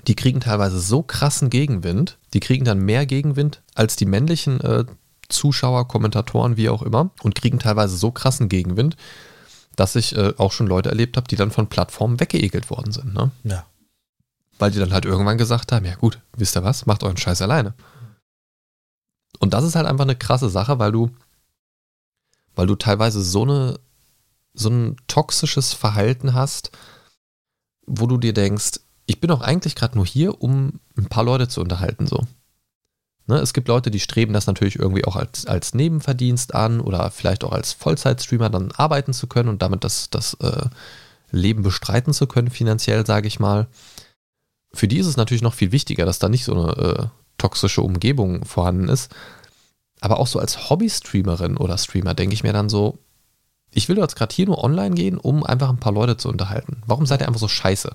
die 0.08 0.16
kriegen 0.16 0.40
teilweise 0.40 0.80
so 0.80 1.02
krassen 1.02 1.50
Gegenwind, 1.50 2.18
die 2.34 2.40
kriegen 2.40 2.64
dann 2.64 2.78
mehr 2.78 3.06
Gegenwind 3.06 3.62
als 3.74 3.96
die 3.96 4.06
männlichen 4.06 4.60
äh, 4.60 4.84
Zuschauer, 5.28 5.88
Kommentatoren, 5.88 6.56
wie 6.56 6.68
auch 6.68 6.82
immer, 6.82 7.10
und 7.22 7.34
kriegen 7.34 7.58
teilweise 7.58 7.96
so 7.96 8.10
krassen 8.10 8.48
Gegenwind, 8.48 8.96
dass 9.76 9.96
ich 9.96 10.16
äh, 10.16 10.34
auch 10.36 10.52
schon 10.52 10.66
Leute 10.66 10.90
erlebt 10.90 11.16
habe, 11.16 11.28
die 11.28 11.36
dann 11.36 11.50
von 11.50 11.68
Plattformen 11.68 12.20
weggeekelt 12.20 12.68
worden 12.70 12.92
sind. 12.92 13.14
Ne? 13.14 13.30
Ja. 13.44 13.66
Weil 14.58 14.70
die 14.70 14.78
dann 14.78 14.92
halt 14.92 15.04
irgendwann 15.04 15.38
gesagt 15.38 15.72
haben, 15.72 15.86
ja 15.86 15.94
gut, 15.94 16.20
wisst 16.36 16.56
ihr 16.56 16.64
was, 16.64 16.86
macht 16.86 17.02
euren 17.02 17.16
Scheiß 17.16 17.40
alleine. 17.42 17.74
Und 19.38 19.54
das 19.54 19.64
ist 19.64 19.74
halt 19.74 19.86
einfach 19.86 20.04
eine 20.04 20.16
krasse 20.16 20.50
Sache, 20.50 20.78
weil 20.78 20.92
du, 20.92 21.10
weil 22.54 22.66
du 22.66 22.76
teilweise 22.76 23.22
so 23.22 23.42
eine, 23.42 23.80
so 24.52 24.68
ein 24.68 24.96
toxisches 25.06 25.72
Verhalten 25.72 26.34
hast, 26.34 26.70
wo 27.86 28.06
du 28.06 28.18
dir 28.18 28.34
denkst, 28.34 28.80
ich 29.06 29.20
bin 29.20 29.28
doch 29.28 29.40
eigentlich 29.40 29.74
gerade 29.74 29.96
nur 29.96 30.06
hier, 30.06 30.42
um 30.42 30.80
ein 30.96 31.06
paar 31.06 31.24
Leute 31.24 31.48
zu 31.48 31.60
unterhalten, 31.60 32.06
so. 32.06 32.24
Ne, 33.26 33.38
es 33.38 33.52
gibt 33.52 33.68
Leute, 33.68 33.92
die 33.92 34.00
streben 34.00 34.32
das 34.32 34.48
natürlich 34.48 34.78
irgendwie 34.78 35.04
auch 35.04 35.14
als, 35.14 35.46
als 35.46 35.74
Nebenverdienst 35.74 36.54
an 36.54 36.80
oder 36.80 37.10
vielleicht 37.12 37.44
auch 37.44 37.52
als 37.52 37.72
Vollzeitstreamer 37.72 38.50
dann 38.50 38.72
arbeiten 38.72 39.12
zu 39.12 39.28
können 39.28 39.48
und 39.48 39.62
damit 39.62 39.84
das, 39.84 40.10
das 40.10 40.34
äh, 40.34 40.66
Leben 41.30 41.62
bestreiten 41.62 42.12
zu 42.12 42.26
können, 42.26 42.50
finanziell, 42.50 43.06
sage 43.06 43.28
ich 43.28 43.38
mal. 43.38 43.68
Für 44.74 44.88
die 44.88 44.98
ist 44.98 45.06
es 45.06 45.16
natürlich 45.16 45.42
noch 45.42 45.54
viel 45.54 45.70
wichtiger, 45.70 46.04
dass 46.04 46.18
da 46.18 46.28
nicht 46.28 46.44
so 46.44 46.52
eine 46.52 46.76
äh, 46.76 47.06
toxische 47.38 47.82
Umgebung 47.82 48.44
vorhanden 48.44 48.88
ist. 48.88 49.12
Aber 50.00 50.18
auch 50.18 50.26
so 50.26 50.40
als 50.40 50.68
Hobby-Streamerin 50.68 51.56
oder 51.56 51.78
Streamer 51.78 52.14
denke 52.14 52.34
ich 52.34 52.42
mir 52.42 52.52
dann 52.52 52.68
so, 52.68 52.98
ich 53.70 53.88
will 53.88 53.98
jetzt 53.98 54.16
gerade 54.16 54.34
hier 54.34 54.46
nur 54.46 54.62
online 54.62 54.94
gehen, 54.96 55.16
um 55.16 55.44
einfach 55.44 55.70
ein 55.70 55.78
paar 55.78 55.92
Leute 55.92 56.16
zu 56.16 56.28
unterhalten. 56.28 56.82
Warum 56.86 57.06
seid 57.06 57.20
ihr 57.20 57.28
einfach 57.28 57.40
so 57.40 57.48
scheiße? 57.48 57.92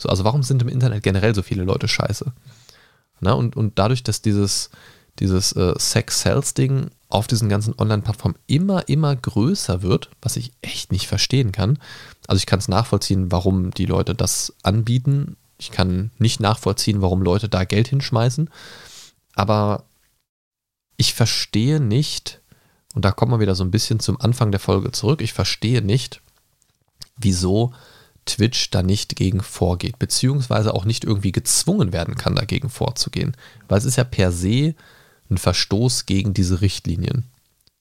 So, 0.00 0.08
also 0.08 0.24
warum 0.24 0.42
sind 0.42 0.62
im 0.62 0.68
Internet 0.68 1.02
generell 1.02 1.34
so 1.34 1.42
viele 1.42 1.62
Leute 1.62 1.86
scheiße? 1.86 2.32
Na, 3.20 3.34
und, 3.34 3.54
und 3.54 3.78
dadurch, 3.78 4.02
dass 4.02 4.22
dieses, 4.22 4.70
dieses 5.18 5.52
äh, 5.52 5.74
Sex-Sales-Ding 5.78 6.90
auf 7.10 7.26
diesen 7.26 7.50
ganzen 7.50 7.74
Online-Plattformen 7.78 8.38
immer, 8.46 8.88
immer 8.88 9.14
größer 9.14 9.82
wird, 9.82 10.08
was 10.22 10.36
ich 10.36 10.52
echt 10.62 10.90
nicht 10.90 11.06
verstehen 11.06 11.52
kann. 11.52 11.78
Also 12.26 12.38
ich 12.38 12.46
kann 12.46 12.60
es 12.60 12.68
nachvollziehen, 12.68 13.30
warum 13.30 13.72
die 13.72 13.84
Leute 13.84 14.14
das 14.14 14.54
anbieten. 14.62 15.36
Ich 15.58 15.70
kann 15.70 16.12
nicht 16.18 16.40
nachvollziehen, 16.40 17.02
warum 17.02 17.20
Leute 17.20 17.50
da 17.50 17.64
Geld 17.64 17.88
hinschmeißen. 17.88 18.48
Aber 19.34 19.84
ich 20.96 21.12
verstehe 21.12 21.78
nicht, 21.78 22.40
und 22.94 23.04
da 23.04 23.10
kommen 23.10 23.32
wir 23.32 23.40
wieder 23.40 23.54
so 23.54 23.64
ein 23.64 23.70
bisschen 23.70 24.00
zum 24.00 24.18
Anfang 24.18 24.50
der 24.50 24.60
Folge 24.60 24.92
zurück, 24.92 25.20
ich 25.20 25.34
verstehe 25.34 25.82
nicht, 25.82 26.22
wieso 27.18 27.74
Twitch 28.26 28.70
da 28.70 28.82
nicht 28.82 29.16
gegen 29.16 29.42
vorgeht, 29.42 29.98
beziehungsweise 29.98 30.74
auch 30.74 30.84
nicht 30.84 31.04
irgendwie 31.04 31.32
gezwungen 31.32 31.92
werden 31.92 32.14
kann, 32.14 32.34
dagegen 32.34 32.68
vorzugehen. 32.68 33.36
Weil 33.68 33.78
es 33.78 33.84
ist 33.84 33.96
ja 33.96 34.04
per 34.04 34.32
se 34.32 34.74
ein 35.30 35.38
Verstoß 35.38 36.06
gegen 36.06 36.34
diese 36.34 36.60
Richtlinien. 36.60 37.24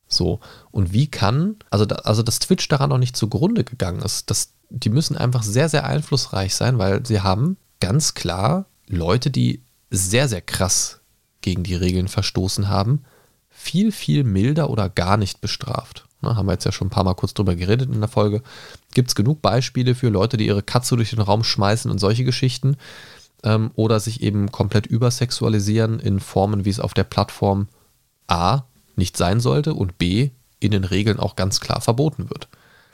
So. 0.08 0.40
Und 0.72 0.94
wie 0.94 1.08
kann, 1.08 1.58
also, 1.70 1.86
da, 1.86 1.96
also 1.98 2.24
dass 2.24 2.40
Twitch 2.40 2.68
daran 2.68 2.90
noch 2.90 2.98
nicht 2.98 3.16
zugrunde 3.16 3.64
gegangen 3.64 4.02
ist, 4.02 4.30
das, 4.30 4.54
die 4.70 4.90
müssen 4.90 5.18
einfach 5.18 5.44
sehr, 5.44 5.70
sehr 5.70 5.86
einflussreich 5.86 6.56
sein, 6.56 6.78
weil 6.78 7.06
sie 7.06 7.22
haben 7.22 7.58
ganz 7.80 8.14
klar 8.14 8.66
Leute, 8.88 9.32
die 9.32 9.64
sehr, 9.90 10.28
sehr 10.28 10.42
krass 10.42 11.00
gegen 11.42 11.64
die 11.64 11.76
Regeln 11.76 12.08
verstoßen 12.08 12.68
haben, 12.68 13.04
viel, 13.50 13.92
viel 13.92 14.24
milder 14.24 14.70
oder 14.70 14.90
gar 14.90 15.18
nicht 15.18 15.42
bestraft. 15.42 16.06
Na, 16.22 16.36
haben 16.36 16.48
wir 16.48 16.54
jetzt 16.54 16.66
ja 16.66 16.72
schon 16.72 16.88
ein 16.88 16.92
paar 16.92 17.04
Mal 17.04 17.14
kurz 17.14 17.34
drüber 17.34 17.56
geredet 17.56 17.90
in 17.92 18.00
der 18.00 18.10
Folge. 18.10 18.42
Gibt 18.94 19.10
es 19.10 19.16
genug 19.16 19.42
Beispiele 19.42 19.96
für 19.96 20.10
Leute, 20.10 20.38
die 20.38 20.48
ihre 20.48 20.64
Katze 20.64 20.96
durch 20.96 21.12
den 21.12 21.22
Raum 21.22 21.44
schmeißen 21.44 21.90
und 21.90 22.00
solche 22.00 22.26
Geschichten? 22.26 22.78
Ähm, 23.44 23.72
oder 23.76 24.00
sich 24.00 24.22
eben 24.22 24.52
komplett 24.52 24.86
übersexualisieren 24.86 26.00
in 26.00 26.20
Formen, 26.20 26.66
wie 26.66 26.70
es 26.70 26.82
auf 26.82 26.94
der 26.94 27.06
Plattform 27.06 27.68
A 28.28 28.64
nicht 28.98 29.16
sein 29.16 29.40
sollte 29.40 29.74
und 29.74 29.98
B 29.98 30.32
in 30.60 30.72
den 30.72 30.84
Regeln 30.84 31.20
auch 31.20 31.38
ganz 31.38 31.62
klar 31.62 31.80
verboten 31.80 32.30
wird. 32.30 32.50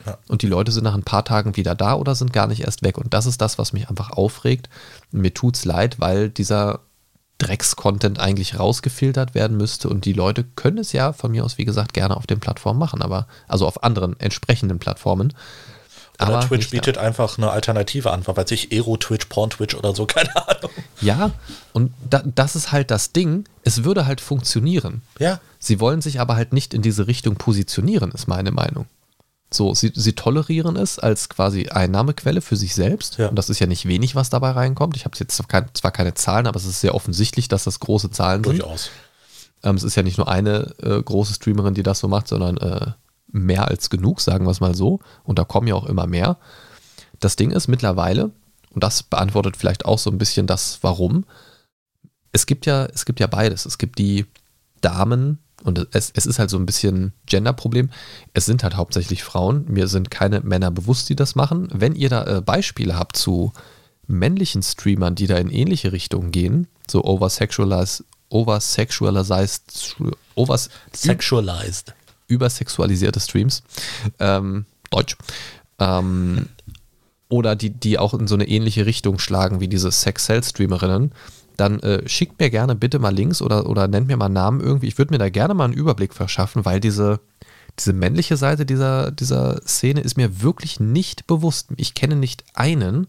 Ja. 0.05 0.17
Und 0.27 0.43
die 0.43 0.47
Leute 0.47 0.71
sind 0.71 0.83
nach 0.83 0.93
ein 0.93 1.03
paar 1.03 1.25
Tagen 1.25 1.55
wieder 1.55 1.73
da 1.73 1.95
oder 1.95 2.13
sind 2.13 2.31
gar 2.31 2.45
nicht 2.47 2.61
erst 2.61 2.83
weg. 2.83 2.97
Und 2.97 3.13
das 3.13 3.25
ist 3.25 3.41
das, 3.41 3.57
was 3.57 3.73
mich 3.73 3.89
einfach 3.89 4.11
aufregt. 4.11 4.69
Mir 5.11 5.33
tut 5.33 5.55
es 5.55 5.65
leid, 5.65 5.99
weil 5.99 6.29
dieser 6.29 6.81
Drecks-Content 7.37 8.19
eigentlich 8.19 8.59
rausgefiltert 8.59 9.35
werden 9.35 9.57
müsste. 9.57 9.89
Und 9.89 10.05
die 10.05 10.13
Leute 10.13 10.43
können 10.55 10.77
es 10.77 10.93
ja 10.93 11.13
von 11.13 11.31
mir 11.31 11.43
aus, 11.43 11.57
wie 11.57 11.65
gesagt, 11.65 11.93
gerne 11.93 12.15
auf 12.15 12.27
den 12.27 12.39
Plattformen 12.39 12.79
machen, 12.79 13.01
aber 13.01 13.27
also 13.47 13.67
auf 13.67 13.83
anderen 13.83 14.19
entsprechenden 14.19 14.79
Plattformen. 14.79 15.33
Oder 16.19 16.27
aber 16.37 16.47
Twitch 16.47 16.69
bietet 16.69 16.95
da. 16.95 17.01
einfach 17.01 17.37
eine 17.37 17.51
Alternative 17.51 18.11
an, 18.11 18.25
weil 18.25 18.47
sich 18.47 18.71
Ero-Twitch, 18.71 19.25
Porn-Twitch 19.25 19.75
oder 19.75 19.93
so, 19.93 20.05
keine 20.07 20.35
Ahnung. 20.47 20.71
Ja, 21.01 21.31
und 21.73 21.91
da, 22.09 22.23
das 22.23 22.55
ist 22.55 22.71
halt 22.71 22.89
das 22.89 23.11
Ding. 23.11 23.45
Es 23.63 23.83
würde 23.83 24.05
halt 24.05 24.21
funktionieren. 24.21 25.01
Ja. 25.19 25.39
Sie 25.59 25.79
wollen 25.79 26.01
sich 26.01 26.19
aber 26.19 26.35
halt 26.35 26.53
nicht 26.53 26.73
in 26.73 26.81
diese 26.81 27.07
Richtung 27.07 27.35
positionieren, 27.35 28.11
ist 28.11 28.27
meine 28.27 28.51
Meinung. 28.51 28.85
So, 29.53 29.73
sie, 29.73 29.91
sie 29.95 30.13
tolerieren 30.13 30.75
es 30.75 30.99
als 30.99 31.29
quasi 31.29 31.67
Einnahmequelle 31.69 32.41
für 32.41 32.55
sich 32.55 32.75
selbst. 32.75 33.17
Ja. 33.17 33.29
Und 33.29 33.35
das 33.35 33.49
ist 33.49 33.59
ja 33.59 33.67
nicht 33.67 33.87
wenig, 33.87 34.15
was 34.15 34.29
dabei 34.29 34.51
reinkommt. 34.51 34.97
Ich 34.97 35.05
habe 35.05 35.15
jetzt 35.17 35.37
zwar 35.37 35.91
keine 35.91 36.13
Zahlen, 36.13 36.47
aber 36.47 36.57
es 36.57 36.65
ist 36.65 36.81
sehr 36.81 36.95
offensichtlich, 36.95 37.47
dass 37.47 37.63
das 37.63 37.79
große 37.79 38.11
Zahlen 38.11 38.43
sind. 38.43 38.59
Durchaus. 38.59 38.89
Ähm, 39.63 39.75
es 39.75 39.83
ist 39.83 39.95
ja 39.95 40.03
nicht 40.03 40.17
nur 40.17 40.27
eine 40.27 40.73
äh, 40.81 41.01
große 41.01 41.33
Streamerin, 41.33 41.73
die 41.73 41.83
das 41.83 41.99
so 41.99 42.07
macht, 42.07 42.27
sondern 42.27 42.57
äh, 42.57 42.91
mehr 43.31 43.67
als 43.67 43.89
genug, 43.89 44.21
sagen 44.21 44.45
wir 44.45 44.51
es 44.51 44.61
mal 44.61 44.75
so. 44.75 44.99
Und 45.23 45.39
da 45.39 45.43
kommen 45.43 45.67
ja 45.67 45.75
auch 45.75 45.85
immer 45.85 46.07
mehr. 46.07 46.37
Das 47.19 47.35
Ding 47.35 47.51
ist 47.51 47.67
mittlerweile, 47.67 48.31
und 48.71 48.83
das 48.83 49.03
beantwortet 49.03 49.57
vielleicht 49.57 49.85
auch 49.85 49.99
so 49.99 50.09
ein 50.11 50.17
bisschen 50.17 50.47
das 50.47 50.79
Warum, 50.81 51.25
es 52.31 52.45
gibt 52.45 52.65
ja, 52.65 52.85
es 52.85 53.05
gibt 53.05 53.19
ja 53.19 53.27
beides. 53.27 53.65
Es 53.65 53.77
gibt 53.77 53.97
die 53.97 54.25
Damen, 54.81 55.39
und 55.65 55.87
es, 55.91 56.11
es 56.15 56.25
ist 56.25 56.37
halt 56.37 56.49
so 56.49 56.57
ein 56.57 56.65
bisschen 56.65 57.13
Gender-Problem. 57.25 57.89
Es 58.33 58.45
sind 58.45 58.63
halt 58.63 58.75
hauptsächlich 58.75 59.23
Frauen. 59.23 59.65
Mir 59.67 59.87
sind 59.87 60.11
keine 60.11 60.41
Männer 60.41 60.69
bewusst, 60.69 61.09
die 61.09 61.15
das 61.15 61.35
machen. 61.35 61.69
Wenn 61.73 61.95
ihr 61.95 62.09
da 62.09 62.23
äh, 62.23 62.41
Beispiele 62.41 62.97
habt 62.97 63.17
zu 63.17 63.51
männlichen 64.07 64.61
Streamern, 64.61 65.15
die 65.15 65.25
da 65.25 65.37
in 65.37 65.49
ähnliche 65.49 65.91
Richtungen 65.91 66.31
gehen, 66.31 66.67
so 66.87 67.03
oversexualized, 67.03 68.03
oversexualized, 68.29 69.95
oversexualized, 70.35 71.95
übersexualisierte 72.27 73.19
Streams, 73.19 73.63
ähm, 74.19 74.65
Deutsch, 74.91 75.17
ähm, 75.79 76.47
oder 77.27 77.55
die, 77.55 77.71
die 77.71 77.97
auch 77.97 78.13
in 78.13 78.27
so 78.27 78.35
eine 78.35 78.47
ähnliche 78.47 78.85
Richtung 78.85 79.17
schlagen 79.17 79.59
wie 79.59 79.67
diese 79.67 79.91
Sex-Cell-Streamerinnen, 79.91 81.11
dann 81.57 81.79
äh, 81.81 82.07
schickt 82.07 82.39
mir 82.39 82.49
gerne 82.49 82.75
bitte 82.75 82.99
mal 82.99 83.13
Links 83.13 83.41
oder, 83.41 83.69
oder 83.69 83.87
nennt 83.87 84.07
mir 84.07 84.17
mal 84.17 84.29
Namen 84.29 84.61
irgendwie. 84.61 84.87
Ich 84.87 84.97
würde 84.97 85.13
mir 85.13 85.17
da 85.17 85.29
gerne 85.29 85.53
mal 85.53 85.65
einen 85.65 85.73
Überblick 85.73 86.13
verschaffen, 86.13 86.65
weil 86.65 86.79
diese, 86.79 87.19
diese 87.79 87.93
männliche 87.93 88.37
Seite 88.37 88.65
dieser, 88.65 89.11
dieser 89.11 89.61
Szene 89.61 90.01
ist 90.01 90.17
mir 90.17 90.41
wirklich 90.41 90.79
nicht 90.79 91.27
bewusst. 91.27 91.69
Ich 91.77 91.93
kenne 91.93 92.15
nicht 92.15 92.43
einen 92.53 93.07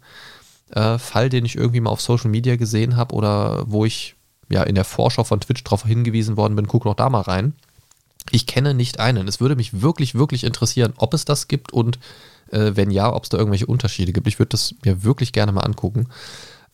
äh, 0.70 0.99
Fall, 0.99 1.28
den 1.28 1.44
ich 1.44 1.57
irgendwie 1.57 1.80
mal 1.80 1.90
auf 1.90 2.01
Social 2.01 2.30
Media 2.30 2.57
gesehen 2.57 2.97
habe 2.97 3.14
oder 3.14 3.64
wo 3.66 3.84
ich 3.84 4.16
ja 4.49 4.62
in 4.62 4.74
der 4.74 4.84
Vorschau 4.84 5.24
von 5.24 5.40
Twitch 5.40 5.64
darauf 5.64 5.84
hingewiesen 5.84 6.36
worden 6.36 6.57
bin, 6.57 6.68
guck 6.68 6.84
noch 6.84 6.94
da 6.94 7.11
mal 7.11 7.22
rein. 7.22 7.55
Ich 8.30 8.47
kenne 8.47 8.74
nicht 8.74 8.99
einen. 8.99 9.28
Es 9.28 9.40
würde 9.40 9.57
mich 9.57 9.82
wirklich, 9.82 10.14
wirklich 10.14 10.44
interessieren, 10.44 10.94
ob 10.97 11.14
es 11.14 11.24
das 11.24 11.47
gibt 11.49 11.72
und 11.72 11.99
äh, 12.51 12.72
wenn 12.74 12.90
ja, 12.90 13.12
ob 13.12 13.24
es 13.24 13.28
da 13.28 13.38
irgendwelche 13.38 13.66
Unterschiede 13.66 14.12
gibt. 14.12 14.26
Ich 14.26 14.38
würde 14.38 14.51
das 14.51 14.74
mir 14.84 15.05
wirklich 15.05 15.32
gerne 15.32 15.53
mal 15.53 15.62
angucken. 15.62 16.09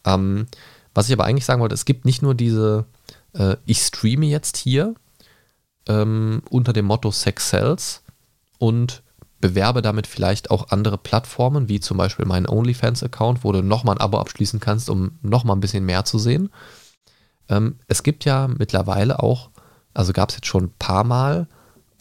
Ähm, 0.04 0.46
was 0.94 1.08
ich 1.08 1.12
aber 1.12 1.24
eigentlich 1.24 1.44
sagen 1.44 1.60
wollte, 1.60 1.74
es 1.74 1.84
gibt 1.84 2.04
nicht 2.04 2.22
nur 2.22 2.34
diese, 2.34 2.86
äh, 3.34 3.56
ich 3.66 3.80
streame 3.80 4.26
jetzt 4.26 4.56
hier 4.56 4.94
ähm, 5.88 6.42
unter 6.50 6.72
dem 6.72 6.86
Motto 6.86 7.10
Sex 7.10 7.50
Sells 7.50 8.02
und 8.58 9.02
bewerbe 9.40 9.82
damit 9.82 10.06
vielleicht 10.06 10.50
auch 10.50 10.68
andere 10.70 10.98
Plattformen, 10.98 11.68
wie 11.68 11.80
zum 11.80 11.96
Beispiel 11.96 12.26
meinen 12.26 12.48
OnlyFans-Account, 12.48 13.42
wo 13.44 13.52
du 13.52 13.62
nochmal 13.62 13.96
ein 13.96 14.00
Abo 14.00 14.18
abschließen 14.18 14.60
kannst, 14.60 14.88
um 14.88 15.18
nochmal 15.22 15.56
ein 15.56 15.60
bisschen 15.60 15.84
mehr 15.84 16.04
zu 16.04 16.18
sehen. 16.18 16.50
Ähm, 17.48 17.76
es 17.88 18.02
gibt 18.02 18.24
ja 18.24 18.48
mittlerweile 18.48 19.20
auch, 19.20 19.50
also 19.94 20.12
gab 20.12 20.30
es 20.30 20.36
jetzt 20.36 20.46
schon 20.46 20.64
ein 20.64 20.74
paar 20.78 21.04
Mal, 21.04 21.48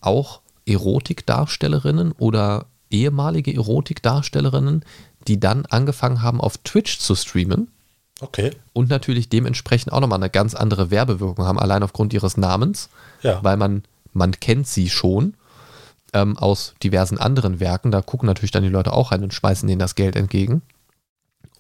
auch 0.02 0.42
Erotikdarstellerinnen 0.66 2.12
oder 2.14 2.68
ehemalige 2.92 3.54
Erotikdarstellerinnen, 3.54 4.86
die 5.28 5.40
dann 5.40 5.66
angefangen 5.66 6.22
haben, 6.22 6.42
auf 6.42 6.58
Twitch 6.60 7.00
zu 7.00 7.16
streamen 7.16 7.72
Okay. 8.22 8.52
Und 8.72 8.90
natürlich 8.90 9.28
dementsprechend 9.28 9.92
auch 9.92 10.00
nochmal 10.00 10.20
eine 10.20 10.30
ganz 10.30 10.56
andere 10.56 10.92
Werbewirkung 10.92 11.46
haben, 11.46 11.60
allein 11.60 11.84
aufgrund 11.84 12.14
ihres 12.14 12.38
Namens, 12.38 12.90
ja. 13.22 13.44
weil 13.44 13.58
man, 13.58 13.84
man 14.14 14.40
kennt 14.40 14.68
sie 14.68 14.90
schon. 14.90 15.34
ähm, 16.14 16.38
aus 16.38 16.74
diversen 16.84 17.18
anderen 17.18 17.60
Werken. 17.60 17.92
Da 17.92 18.02
gucken 18.02 18.28
natürlich 18.28 18.52
dann 18.52 18.64
die 18.64 18.70
Leute 18.70 18.94
auch 18.94 19.12
rein 19.12 19.24
und 19.24 19.34
schmeißen 19.34 19.68
denen 19.68 19.80
das 19.80 19.96
Geld 19.96 20.16
entgegen. 20.16 20.62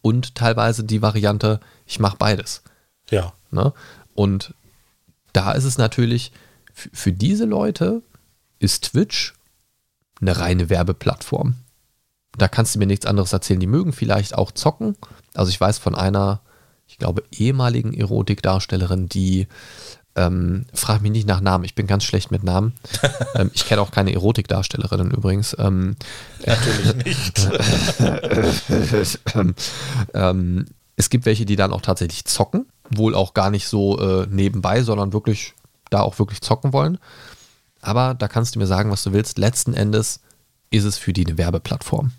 Und 0.01 0.35
teilweise 0.35 0.83
die 0.83 1.01
Variante, 1.01 1.59
ich 1.85 1.99
mache 1.99 2.17
beides. 2.17 2.63
Ja. 3.09 3.33
Ne? 3.51 3.73
Und 4.13 4.53
da 5.33 5.51
ist 5.53 5.63
es 5.63 5.77
natürlich, 5.77 6.31
für 6.73 7.13
diese 7.13 7.45
Leute 7.45 8.01
ist 8.59 8.91
Twitch 8.91 9.33
eine 10.19 10.37
reine 10.37 10.69
Werbeplattform. 10.69 11.55
Da 12.37 12.47
kannst 12.47 12.75
du 12.75 12.79
mir 12.79 12.87
nichts 12.87 13.05
anderes 13.05 13.33
erzählen. 13.33 13.59
Die 13.59 13.67
mögen 13.67 13.93
vielleicht 13.93 14.35
auch 14.35 14.51
zocken. 14.51 14.95
Also 15.33 15.49
ich 15.49 15.59
weiß 15.59 15.77
von 15.79 15.95
einer, 15.95 16.41
glaube, 17.01 17.23
ehemaligen 17.31 17.93
Erotikdarstellerin, 17.93 19.09
die 19.09 19.47
ähm, 20.15 20.65
frag 20.73 21.01
mich 21.01 21.11
nicht 21.11 21.27
nach 21.27 21.41
Namen, 21.41 21.63
ich 21.63 21.73
bin 21.73 21.87
ganz 21.87 22.03
schlecht 22.03 22.29
mit 22.29 22.43
Namen. 22.43 22.73
ähm, 23.35 23.49
ich 23.53 23.65
kenne 23.65 23.81
auch 23.81 23.89
keine 23.89 24.13
Erotikdarstellerinnen 24.13 25.11
übrigens. 25.11 25.55
Ähm, 25.57 25.95
Natürlich 26.45 26.95
nicht. 27.03 27.49
ähm, 30.13 30.65
es 30.95 31.09
gibt 31.09 31.25
welche, 31.25 31.45
die 31.45 31.55
dann 31.55 31.73
auch 31.73 31.81
tatsächlich 31.81 32.25
zocken, 32.25 32.67
wohl 32.91 33.15
auch 33.15 33.33
gar 33.33 33.49
nicht 33.49 33.67
so 33.67 33.97
äh, 33.99 34.27
nebenbei, 34.29 34.83
sondern 34.83 35.11
wirklich 35.11 35.55
da 35.89 36.01
auch 36.01 36.19
wirklich 36.19 36.41
zocken 36.41 36.71
wollen. 36.71 36.99
Aber 37.81 38.13
da 38.13 38.27
kannst 38.27 38.53
du 38.53 38.59
mir 38.59 38.67
sagen, 38.67 38.91
was 38.91 39.01
du 39.01 39.11
willst. 39.11 39.39
Letzten 39.39 39.73
Endes 39.73 40.19
ist 40.69 40.83
es 40.83 40.97
für 40.97 41.13
die 41.13 41.25
eine 41.25 41.39
Werbeplattform. 41.39 42.11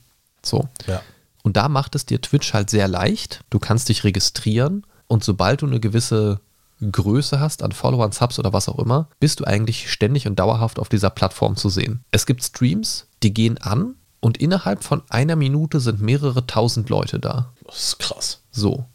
So. 0.45 0.69
Ja. 0.89 1.03
Und 1.43 1.57
da 1.57 1.69
macht 1.69 1.95
es 1.95 2.07
dir 2.07 2.21
Twitch 2.21 2.55
halt 2.55 2.71
sehr 2.71 2.89
leicht. 2.89 3.45
Du 3.51 3.59
kannst 3.59 3.89
dich 3.89 4.05
registrieren 4.05 4.87
und 5.09 5.25
sobald 5.25 5.63
du 5.63 5.67
eine 5.67 5.81
gewisse 5.81 6.41
Größe 6.81 7.39
hast 7.39 7.63
an 7.63 7.73
Followern, 7.73 8.13
Subs 8.13 8.39
oder 8.39 8.53
was 8.53 8.69
auch 8.69 8.79
immer, 8.79 9.09
bist 9.21 9.41
du 9.41 9.45
eigentlich 9.45 9.91
ständig 9.91 10.27
und 10.27 10.39
dauerhaft 10.39 10.79
auf 10.79 10.89
dieser 10.89 11.11
Plattform 11.11 11.57
zu 11.57 11.69
sehen. 11.69 12.05
Es 12.11 12.27
gibt 12.27 12.43
Streams, 12.43 13.07
die 13.23 13.33
gehen 13.33 13.59
an 13.59 13.97
und 14.21 14.39
innerhalb 14.39 14.83
von 14.85 15.03
einer 15.09 15.37
Minute 15.37 15.81
sind 15.81 16.01
mehrere 16.01 16.47
tausend 16.47 16.89
Leute 16.89 17.21
da. 17.21 17.53
Das 17.67 17.77
ist 17.77 17.99
krass. 17.99 18.43
So. 18.51 18.87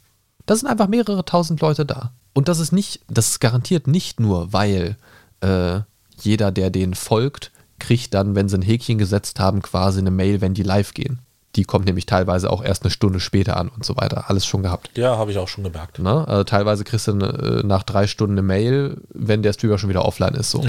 Da 0.45 0.56
sind 0.56 0.68
einfach 0.68 0.88
mehrere 0.88 1.26
tausend 1.26 1.62
Leute 1.62 1.86
da. 1.86 2.14
Und 2.34 2.48
das 2.48 2.60
ist 2.60 2.72
nicht, 2.72 3.02
das 3.08 3.30
ist 3.32 3.39
garantiert 3.39 3.88
nicht 3.88 4.20
nur, 4.20 4.54
weil 4.54 4.98
äh, 5.41 5.82
jeder, 6.20 6.52
der 6.52 6.70
denen 6.70 6.93
folgt, 6.93 7.52
kriegt 7.80 8.14
dann, 8.14 8.36
wenn 8.36 8.50
sie 8.50 8.58
ein 8.58 8.62
Häkchen 8.62 8.98
gesetzt 8.98 9.39
haben, 9.39 9.62
quasi 9.62 10.00
eine 10.00 10.12
Mail, 10.12 10.41
wenn 10.41 10.54
die 10.54 10.64
live 10.64 10.93
gehen. 10.93 11.20
Die 11.58 11.66
kommt 11.66 11.86
nämlich 11.86 12.05
teilweise 12.05 12.49
auch 12.51 12.64
erst 12.64 12.84
eine 12.84 12.91
Stunde 12.91 13.20
später 13.20 13.58
an 13.58 13.68
und 13.68 13.84
so 13.84 13.97
weiter. 13.97 14.30
Alles 14.30 14.45
schon 14.45 14.62
gehabt. 14.64 14.91
Ja, 14.95 15.18
habe 15.18 15.32
ich 15.32 15.38
auch 15.39 15.47
schon 15.47 15.64
gemerkt. 15.64 15.99
Ne? 15.99 16.26
Also 16.28 16.43
teilweise 16.43 16.84
kriegst 16.84 17.08
du 17.08 17.14
äh, 17.14 17.64
nach 17.66 17.84
drei 17.84 18.08
Stunden 18.08 18.36
eine 18.36 18.43
Mail, 18.43 19.01
wenn 19.10 19.41
der 19.41 19.53
Streamer 19.53 19.78
schon 19.80 19.89
wieder 19.89 20.05
offline 20.05 20.36
ist. 20.36 20.51
So. 20.51 20.64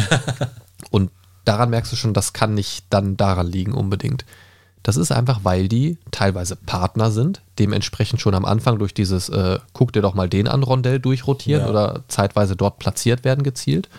und 0.91 1.11
daran 1.45 1.71
merkst 1.71 1.93
du 1.93 1.97
schon, 1.97 2.15
das 2.15 2.33
kann 2.33 2.55
nicht 2.55 2.87
dann 2.91 3.17
daran 3.17 3.47
liegen 3.47 3.75
unbedingt. 3.75 4.25
Das 4.83 4.97
ist 4.97 5.13
einfach, 5.13 5.41
weil 5.43 5.69
die 5.69 5.99
teilweise 6.11 6.57
Partner 6.57 7.11
sind, 7.11 7.43
dementsprechend 7.59 8.21
schon 8.23 8.35
am 8.35 8.47
Anfang 8.47 8.79
durch 8.79 8.95
dieses 8.95 9.29
äh, 9.29 9.59
Guck 9.75 9.93
dir 9.93 10.01
doch 10.01 10.15
mal 10.15 10.29
den 10.31 10.49
an 10.49 10.63
Rondell 10.63 10.99
durchrotieren 11.01 11.65
Ja. 11.65 11.69
oder 11.71 12.05
zeitweise 12.09 12.57
dort 12.57 12.79
platziert 12.79 13.25
werden 13.25 13.43
gezielt. 13.43 13.91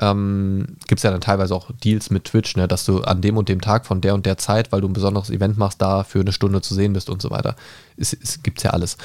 Ähm, 0.00 0.76
Gibt 0.88 0.98
es 0.98 1.02
ja 1.02 1.10
dann 1.10 1.20
teilweise 1.20 1.54
auch 1.54 1.70
Deals 1.84 2.10
mit 2.10 2.24
Twitch, 2.24 2.56
ne, 2.56 2.66
dass 2.66 2.84
du 2.84 3.02
an 3.02 3.20
dem 3.20 3.36
und 3.36 3.48
dem 3.48 3.60
Tag 3.60 3.86
von 3.86 4.00
der 4.00 4.14
und 4.14 4.26
der 4.26 4.38
Zeit, 4.38 4.72
weil 4.72 4.80
du 4.80 4.88
ein 4.88 4.94
besonderes 4.94 5.30
Event 5.30 5.58
machst, 5.58 5.80
da 5.80 6.02
für 6.02 6.20
eine 6.20 6.32
Stunde 6.32 6.60
zu 6.60 6.74
sehen 6.74 6.92
bist 6.92 7.08
und 7.08 7.22
so 7.22 7.30
weiter. 7.30 7.54
Es, 7.96 8.12
es 8.12 8.42
gibt's 8.42 8.62
ja 8.62 8.70
alles. 8.70 8.96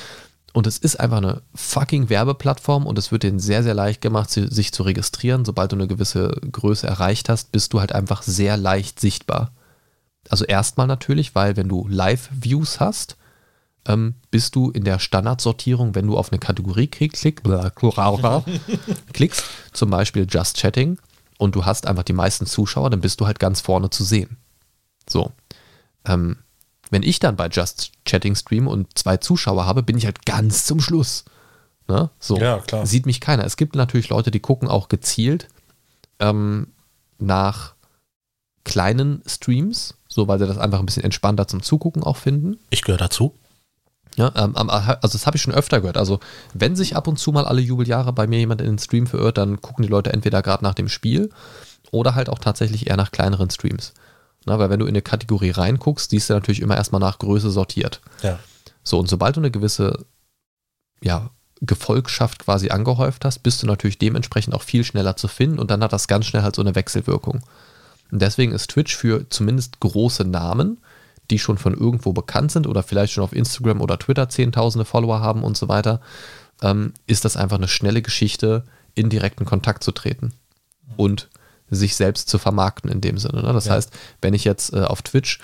Und 0.54 0.66
es 0.66 0.80
ist 0.80 1.00
einfach 1.00 1.18
eine 1.18 1.42
fucking 1.54 2.10
Werbeplattform 2.10 2.88
und 2.88 2.98
es 2.98 3.12
wird 3.12 3.24
denen 3.24 3.40
sehr, 3.40 3.62
sehr 3.62 3.76
leicht 3.76 4.02
gemacht, 4.02 4.32
si- 4.32 4.48
sich 4.48 4.72
zu 4.72 4.82
registrieren. 4.82 5.46
Sobald 5.46 5.72
du 5.72 5.76
eine 5.76 5.88
gewisse 5.88 6.30
Größe 6.52 6.88
erreicht 6.88 7.30
hast, 7.30 7.52
bist 7.52 7.74
du 7.74 7.80
halt 7.80 7.92
einfach 7.94 8.24
sehr 8.24 8.58
leicht 8.58 9.00
sichtbar. 9.00 9.52
Also 10.30 10.46
erstmal 10.46 10.88
natürlich, 10.88 11.36
weil 11.36 11.58
wenn 11.58 11.70
du 11.70 11.88
Live-Views 11.88 12.80
hast, 12.80 13.18
ähm, 13.88 14.16
bist 14.30 14.56
du 14.56 14.70
in 14.70 14.84
der 14.84 15.00
Standardsortierung, 15.00 15.96
wenn 15.96 16.08
du 16.08 16.18
auf 16.18 16.32
eine 16.32 16.40
Kategorie 16.40 16.88
klick, 16.88 17.14
klick, 17.14 17.42
klickst, 19.14 19.44
zum 19.74 19.90
Beispiel 19.90 20.28
Just 20.30 20.58
Chatting, 20.58 21.00
und 21.38 21.56
du 21.56 21.66
hast 21.66 21.86
einfach 21.86 22.04
die 22.04 22.14
meisten 22.14 22.46
Zuschauer, 22.46 22.90
dann 22.90 23.02
bist 23.02 23.22
du 23.22 23.28
halt 23.28 23.40
ganz 23.40 23.62
vorne 23.62 23.90
zu 23.90 24.04
sehen. 24.04 24.38
So. 25.08 25.32
Ähm, 26.06 26.38
wenn 26.90 27.04
ich 27.04 27.20
dann 27.20 27.36
bei 27.36 27.48
Just 27.48 27.92
Chatting 28.06 28.36
streame 28.36 28.70
und 28.70 28.98
zwei 28.98 29.18
Zuschauer 29.18 29.66
habe, 29.66 29.84
bin 29.84 29.98
ich 29.98 30.06
halt 30.06 30.26
ganz 30.26 30.66
zum 30.66 30.80
Schluss. 30.80 31.26
Ne? 31.88 32.10
So. 32.20 32.38
Ja, 32.38 32.60
klar. 32.60 32.86
Sieht 32.86 33.06
mich 33.06 33.22
keiner. 33.22 33.46
Es 33.46 33.58
gibt 33.58 33.76
natürlich 33.76 34.10
Leute, 34.10 34.32
die 34.32 34.40
gucken 34.40 34.68
auch 34.68 34.90
gezielt 34.90 35.48
ähm, 36.20 36.68
nach 37.20 37.76
kleinen 38.64 39.22
Streams, 39.26 39.96
so 40.08 40.28
weil 40.28 40.40
sie 40.40 40.48
das 40.48 40.58
einfach 40.58 40.80
ein 40.80 40.86
bisschen 40.86 41.04
entspannter 41.04 41.48
zum 41.48 41.62
Zugucken 41.62 42.04
auch 42.04 42.18
finden. 42.18 42.58
Ich 42.70 42.82
gehöre 42.82 42.98
dazu. 42.98 43.34
Ja, 44.18 44.32
ähm, 44.36 44.55
ähm, 44.57 44.70
also 44.70 44.99
das 45.01 45.28
habe 45.28 45.38
ich 45.38 45.43
schon 45.43 45.53
öfter 45.53 45.80
gehört. 45.80 45.97
Also 45.97 46.20
wenn 46.53 46.76
sich 46.76 46.95
ab 46.95 47.07
und 47.07 47.18
zu 47.18 47.32
mal 47.32 47.45
alle 47.45 47.61
Jubeljahre 47.61 48.13
bei 48.13 48.28
mir 48.28 48.39
jemand 48.39 48.61
in 48.61 48.68
den 48.68 48.80
Stream 48.80 49.07
verirrt, 49.07 49.38
dann 49.38 49.61
gucken 49.61 49.84
die 49.84 49.89
Leute 49.89 50.11
entweder 50.11 50.41
gerade 50.41 50.63
nach 50.63 50.74
dem 50.74 50.89
Spiel 50.89 51.30
oder 51.91 52.15
halt 52.15 52.30
auch 52.30 52.39
tatsächlich 52.39 52.88
eher 52.88 52.97
nach 52.97 53.11
kleineren 53.11 53.49
Streams. 53.49 53.93
Na, 54.45 54.57
weil 54.57 54.70
wenn 54.70 54.80
du 54.80 54.86
in 54.86 54.91
eine 54.91 55.01
Kategorie 55.01 55.51
reinguckst, 55.51 56.09
siehst 56.09 56.30
du 56.30 56.34
natürlich 56.34 56.61
immer 56.61 56.76
erstmal 56.76 57.01
nach 57.01 57.20
Größe 57.20 57.51
sortiert. 57.51 58.01
Ja. 58.24 58.39
So, 58.84 58.97
und 58.97 59.07
sobald 59.07 59.36
du 59.36 59.41
eine 59.41 59.51
gewisse 59.51 60.05
ja, 61.01 61.30
Gefolgschaft 61.61 62.39
quasi 62.39 62.70
angehäuft 62.70 63.24
hast, 63.26 63.39
bist 63.39 63.61
du 63.61 63.68
natürlich 63.68 63.99
dementsprechend 63.99 64.55
auch 64.55 64.63
viel 64.63 64.84
schneller 64.84 65.15
zu 65.15 65.28
finden 65.28 65.59
und 65.59 65.70
dann 65.70 65.84
hat 65.84 65.93
das 65.93 66.07
ganz 66.07 66.26
schnell 66.26 66.41
halt 66.41 66.55
so 66.55 66.61
eine 66.61 66.76
Wechselwirkung. 66.76 67.43
Und 68.11 68.22
deswegen 68.22 68.53
ist 68.53 68.72
Twitch 68.72 68.95
für 68.95 69.30
zumindest 69.30 69.80
große 69.80 70.24
Namen, 70.24 70.78
die 71.32 71.40
schon 71.40 71.58
von 71.58 71.74
irgendwo 71.74 72.14
bekannt 72.14 72.52
sind 72.52 72.68
oder 72.68 72.84
vielleicht 72.84 73.14
schon 73.14 73.24
auf 73.24 73.34
Instagram 73.34 73.82
oder 73.82 74.00
Twitter 74.00 74.30
zehntausende 74.30 74.86
Follower 74.86 75.20
haben 75.20 75.44
und 75.44 75.58
so 75.58 75.68
weiter, 75.68 76.02
ähm, 76.62 76.94
ist 77.06 77.26
das 77.26 77.38
einfach 77.38 77.58
eine 77.58 77.68
schnelle 77.68 78.02
Geschichte, 78.02 78.64
in 78.96 79.10
direkten 79.10 79.46
Kontakt 79.46 79.84
zu 79.84 79.92
treten 79.92 80.34
und 80.96 81.30
sich 81.70 81.96
selbst 81.96 82.30
zu 82.30 82.40
vermarkten 82.40 82.90
in 82.90 83.02
dem 83.02 83.18
Sinne. 83.18 83.44
Ne? 83.44 83.54
Das 83.54 83.66
Ja. 83.66 83.74
heißt, 83.74 83.92
wenn 84.22 84.34
ich 84.34 84.44
jetzt 84.44 84.74
äh, 84.74 84.82
auf 84.84 85.02
Twitch 85.02 85.40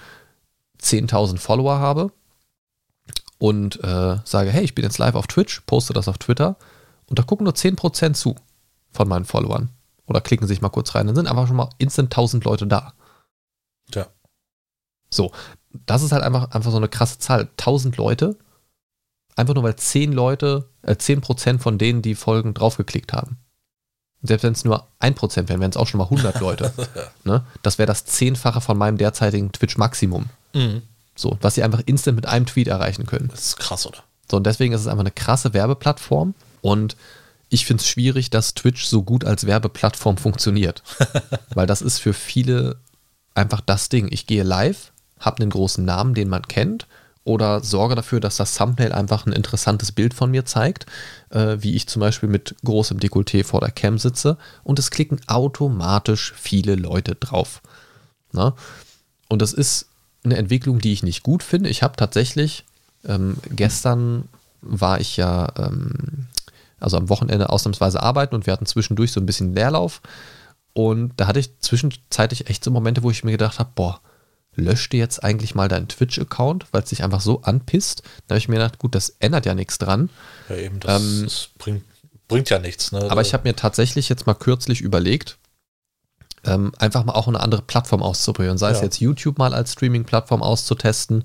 10.000 0.82 1.38
Follower 1.38 1.78
habe 1.80 2.12
und 3.38 3.84
äh, 3.84 4.18
sage, 4.24 4.50
hey, 4.52 4.64
ich 4.64 4.74
bin 4.74 4.84
jetzt 4.84 4.98
live 4.98 5.16
auf 5.16 5.28
Twitch, 5.28 5.62
poste 5.62 5.94
das 5.94 6.08
auf 6.08 6.18
Twitter 6.18 6.56
und 7.08 7.20
da 7.20 7.24
gucken 7.24 7.44
nur 7.44 7.54
10% 7.54 8.14
zu 8.14 8.36
von 8.92 9.08
meinen 9.08 9.26
Followern 9.26 9.70
oder 10.08 10.22
klicken 10.22 10.48
sich 10.48 10.62
mal 10.62 10.70
kurz 10.70 10.96
rein, 10.96 11.08
dann 11.08 11.16
sind 11.16 11.28
einfach 11.28 11.48
schon 11.48 11.58
mal 11.58 11.70
instant 11.78 12.08
1000 12.12 12.44
Leute 12.46 12.68
da. 12.68 12.94
Ja. 13.94 14.08
So, 15.10 15.32
das 15.86 16.04
ist 16.04 16.12
halt 16.12 16.24
einfach, 16.24 16.52
einfach 16.52 16.72
so 16.72 16.78
eine 16.78 16.90
krasse 16.90 17.20
Zahl. 17.20 17.50
1000 17.58 17.98
Leute, 17.98 18.38
einfach 19.36 19.54
nur 19.56 19.64
weil 19.64 19.76
10 19.76 20.14
Leute, 20.14 20.70
äh, 20.84 20.96
10% 20.96 21.60
von 21.60 21.78
denen, 21.78 22.02
die 22.02 22.16
Folgen 22.16 22.54
draufgeklickt 22.54 23.14
haben. 23.14 23.38
Und 24.22 24.28
Selbst 24.28 24.44
wenn 24.44 24.54
es 24.54 24.64
nur 24.64 24.88
1% 25.00 25.50
wären, 25.50 25.60
wären 25.60 25.72
es 25.72 25.78
auch 25.78 25.88
schon 25.88 25.98
mal 25.98 26.06
100 26.06 26.40
Leute. 26.40 26.74
ne? 27.24 27.44
Das 27.62 27.78
wäre 27.78 27.88
das 27.88 28.06
Zehnfache 28.06 28.62
von 28.62 28.78
meinem 28.78 28.98
derzeitigen 28.98 29.52
Twitch-Maximum. 29.52 30.28
Mhm. 30.54 30.84
So, 31.16 31.38
was 31.42 31.56
sie 31.56 31.64
einfach 31.64 31.82
instant 31.86 32.16
mit 32.16 32.26
einem 32.26 32.46
Tweet 32.46 32.68
erreichen 32.68 33.06
können. 33.06 33.28
Das 33.30 33.48
ist 33.48 33.58
krass, 33.58 33.86
oder? 33.86 34.00
So, 34.30 34.38
und 34.38 34.46
deswegen 34.46 34.74
ist 34.74 34.82
es 34.82 34.88
einfach 34.88 35.02
eine 35.02 35.12
krasse 35.12 35.54
Werbeplattform. 35.54 36.34
Und 36.62 36.96
ich 37.50 37.66
finde 37.66 37.82
es 37.82 37.88
schwierig, 37.88 38.30
dass 38.30 38.54
Twitch 38.54 38.86
so 38.86 39.04
gut 39.04 39.26
als 39.26 39.46
Werbeplattform 39.46 40.18
funktioniert. 40.18 40.84
Weil 41.54 41.68
das 41.68 41.82
ist 41.82 42.00
für 42.00 42.14
viele 42.14 42.78
einfach 43.36 43.62
das 43.62 43.90
Ding. 43.90 44.08
Ich 44.12 44.26
gehe 44.26 44.44
live, 44.44 44.93
habe 45.26 45.42
einen 45.42 45.50
großen 45.50 45.84
Namen, 45.84 46.14
den 46.14 46.30
man 46.30 46.44
kennt, 46.44 46.88
oder 47.26 47.62
sorge 47.62 47.96
dafür, 47.96 48.20
dass 48.20 48.38
das 48.38 48.56
Thumbnail 48.56 48.92
einfach 48.92 49.26
ein 49.26 49.32
interessantes 49.34 49.92
Bild 49.92 50.14
von 50.14 50.32
mir 50.32 50.46
zeigt, 50.46 50.86
äh, 51.30 51.58
wie 51.60 51.76
ich 51.76 51.88
zum 51.88 52.02
Beispiel 52.02 52.30
mit 52.30 52.56
großem 52.66 53.00
Dekolleté 53.00 53.44
vor 53.44 53.62
der 53.62 53.72
Cam 53.72 53.98
sitze 53.98 54.38
und 54.64 54.80
es 54.80 54.92
klicken 54.92 55.22
automatisch 55.28 56.34
viele 56.36 56.76
Leute 56.76 57.16
drauf. 57.16 57.62
Na? 58.34 58.56
Und 59.30 59.42
das 59.42 59.54
ist 59.54 59.88
eine 60.24 60.38
Entwicklung, 60.38 60.80
die 60.80 60.94
ich 60.94 61.04
nicht 61.04 61.24
gut 61.24 61.44
finde. 61.44 61.70
Ich 61.70 61.82
habe 61.82 61.96
tatsächlich, 61.96 62.66
ähm, 63.06 63.38
gestern 63.50 64.28
war 64.62 65.00
ich 65.00 65.18
ja, 65.18 65.52
ähm, 65.58 66.28
also 66.80 66.98
am 66.98 67.10
Wochenende 67.10 67.50
ausnahmsweise 67.50 68.04
arbeiten 68.04 68.36
und 68.36 68.46
wir 68.46 68.54
hatten 68.54 68.66
zwischendurch 68.66 69.12
so 69.14 69.22
ein 69.22 69.26
bisschen 69.26 69.56
Leerlauf. 69.56 70.02
Und 70.74 71.14
da 71.18 71.28
hatte 71.28 71.40
ich 71.40 71.58
zwischenzeitlich 71.60 72.50
echt 72.50 72.64
so 72.64 72.72
Momente, 72.72 73.04
wo 73.04 73.12
ich 73.12 73.24
mir 73.24 73.32
gedacht 73.32 73.60
habe, 73.60 73.70
boah, 73.76 74.02
lösch 74.56 74.90
dir 74.90 75.00
jetzt 75.00 75.24
eigentlich 75.24 75.56
mal 75.56 75.68
deinen 75.68 75.88
Twitch-Account, 75.88 76.68
weil 76.72 76.84
es 76.84 76.90
dich 76.90 77.04
einfach 77.04 77.22
so 77.22 77.42
anpisst. 77.42 78.04
Da 78.28 78.34
habe 78.34 78.38
ich 78.40 78.48
mir 78.50 78.56
gedacht, 78.56 78.80
gut, 78.80 78.96
das 78.96 79.16
ändert 79.20 79.46
ja 79.46 79.56
nichts 79.56 79.78
dran. 79.78 80.10
Ja, 80.50 80.56
eben, 80.58 80.80
das, 80.80 81.02
Ähm, 81.02 81.22
das 81.24 81.50
bringt, 81.58 81.84
bringt 82.28 82.50
ja 82.50 82.60
nichts. 82.60 82.92
Ne? 82.92 83.10
Aber 83.10 83.22
ich 83.22 83.34
habe 83.34 83.48
mir 83.48 83.56
tatsächlich 83.56 84.10
jetzt 84.10 84.28
mal 84.28 84.34
kürzlich 84.36 84.82
überlegt, 84.82 85.38
ähm, 86.46 86.72
einfach 86.78 87.04
mal 87.06 87.14
auch 87.14 87.28
eine 87.28 87.40
andere 87.40 87.62
Plattform 87.62 88.04
auszuprobieren. 88.04 88.58
Sei 88.58 88.72
es 88.72 88.80
Ja. 88.80 88.84
jetzt 88.86 89.00
YouTube 89.00 89.38
mal 89.38 89.54
als 89.54 89.74
Streaming-Plattform 89.74 90.44
auszutesten 90.44 91.24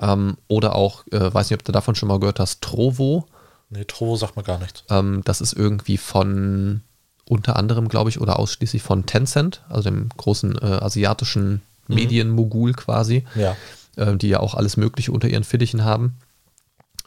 ähm, 0.00 0.36
oder 0.48 0.74
auch, 0.76 1.04
äh, 1.08 1.32
weiß 1.34 1.50
nicht, 1.50 1.58
ob 1.58 1.64
du 1.64 1.72
davon 1.72 1.94
schon 1.94 2.08
mal 2.08 2.20
gehört 2.20 2.40
hast, 2.40 2.62
Trovo. 2.62 3.26
Nee, 3.70 3.84
Trovo 3.84 4.16
sagt 4.16 4.36
mir 4.36 4.42
gar 4.44 4.58
nichts. 4.58 4.84
Ähm, 4.90 5.22
das 5.24 5.40
ist 5.40 5.52
irgendwie 5.54 5.96
von 5.98 6.82
unter 7.28 7.56
anderem, 7.56 7.88
glaube 7.88 8.10
ich, 8.10 8.20
oder 8.20 8.38
ausschließlich 8.38 8.82
von 8.82 9.06
Tencent, 9.06 9.62
also 9.68 9.90
dem 9.90 10.10
großen 10.16 10.56
äh, 10.58 10.64
asiatischen 10.66 11.62
Medienmogul 11.88 12.72
quasi, 12.72 13.24
Ja. 13.34 13.56
äh, 13.96 14.16
die 14.16 14.28
ja 14.28 14.40
auch 14.40 14.54
alles 14.54 14.76
Mögliche 14.76 15.12
unter 15.12 15.28
ihren 15.28 15.44
Fittichen 15.44 15.84
haben. 15.84 16.16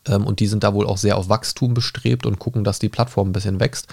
Ähm, 0.08 0.26
und 0.26 0.40
die 0.40 0.48
sind 0.48 0.64
da 0.64 0.74
wohl 0.74 0.86
auch 0.88 0.98
sehr 0.98 1.18
auf 1.18 1.30
Wachstum 1.30 1.74
bestrebt 1.74 2.26
und 2.26 2.40
gucken, 2.40 2.64
dass 2.64 2.80
die 2.80 2.90
Plattform 2.90 3.30
ein 3.30 3.34
bisschen 3.34 3.60
wächst. 3.60 3.88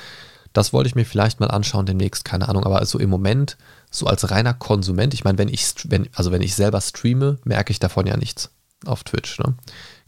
Das 0.52 0.72
wollte 0.72 0.86
ich 0.88 0.94
mir 0.94 1.04
vielleicht 1.04 1.40
mal 1.40 1.48
anschauen 1.50 1.84
demnächst, 1.86 2.24
keine 2.24 2.48
Ahnung, 2.48 2.64
aber 2.64 2.78
also 2.78 2.98
im 3.00 3.10
Moment, 3.10 3.56
so 3.90 4.06
als 4.06 4.30
reiner 4.30 4.54
Konsument, 4.54 5.12
ich 5.12 5.24
meine, 5.24 5.36
wenn 5.38 5.48
ich, 5.48 5.66
wenn, 5.88 6.08
also 6.14 6.30
wenn 6.30 6.42
ich 6.42 6.54
selber 6.54 6.80
streame, 6.80 7.38
merke 7.44 7.72
ich 7.72 7.80
davon 7.80 8.06
ja 8.06 8.16
nichts 8.16 8.50
auf 8.86 9.02
Twitch, 9.02 9.38
ne? 9.40 9.54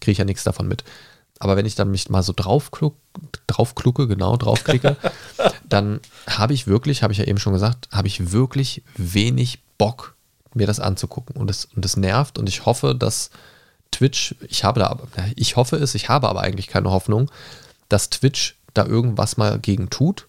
Kriege 0.00 0.12
ich 0.12 0.18
ja 0.18 0.24
nichts 0.24 0.44
davon 0.44 0.68
mit. 0.68 0.84
Aber 1.38 1.56
wenn 1.56 1.66
ich 1.66 1.74
dann 1.74 1.90
mich 1.90 2.08
mal 2.10 2.22
so 2.22 2.32
draufkluck, 2.34 2.96
draufklucke, 3.46 4.06
genau, 4.06 4.36
draufklicke, 4.36 4.96
dann 5.68 6.00
habe 6.28 6.54
ich 6.54 6.66
wirklich, 6.66 7.02
habe 7.02 7.12
ich 7.12 7.18
ja 7.18 7.24
eben 7.24 7.38
schon 7.38 7.52
gesagt, 7.52 7.88
habe 7.90 8.06
ich 8.08 8.30
wirklich 8.32 8.82
wenig 8.96 9.62
Bock, 9.78 10.14
mir 10.56 10.66
das 10.66 10.80
anzugucken. 10.80 11.36
Und 11.36 11.50
es, 11.50 11.66
und 11.66 11.84
es 11.84 11.96
nervt 11.96 12.38
und 12.38 12.48
ich 12.48 12.66
hoffe, 12.66 12.94
dass 12.94 13.30
Twitch, 13.92 14.34
ich 14.48 14.64
habe 14.64 14.80
da, 14.80 14.86
aber- 14.88 15.08
ich 15.36 15.56
hoffe 15.56 15.76
es, 15.76 15.94
ich 15.94 16.08
habe 16.08 16.28
aber 16.28 16.40
eigentlich 16.40 16.66
keine 16.68 16.90
Hoffnung, 16.90 17.30
dass 17.88 18.10
Twitch 18.10 18.56
da 18.74 18.84
irgendwas 18.84 19.36
mal 19.36 19.58
gegen 19.58 19.90
tut, 19.90 20.26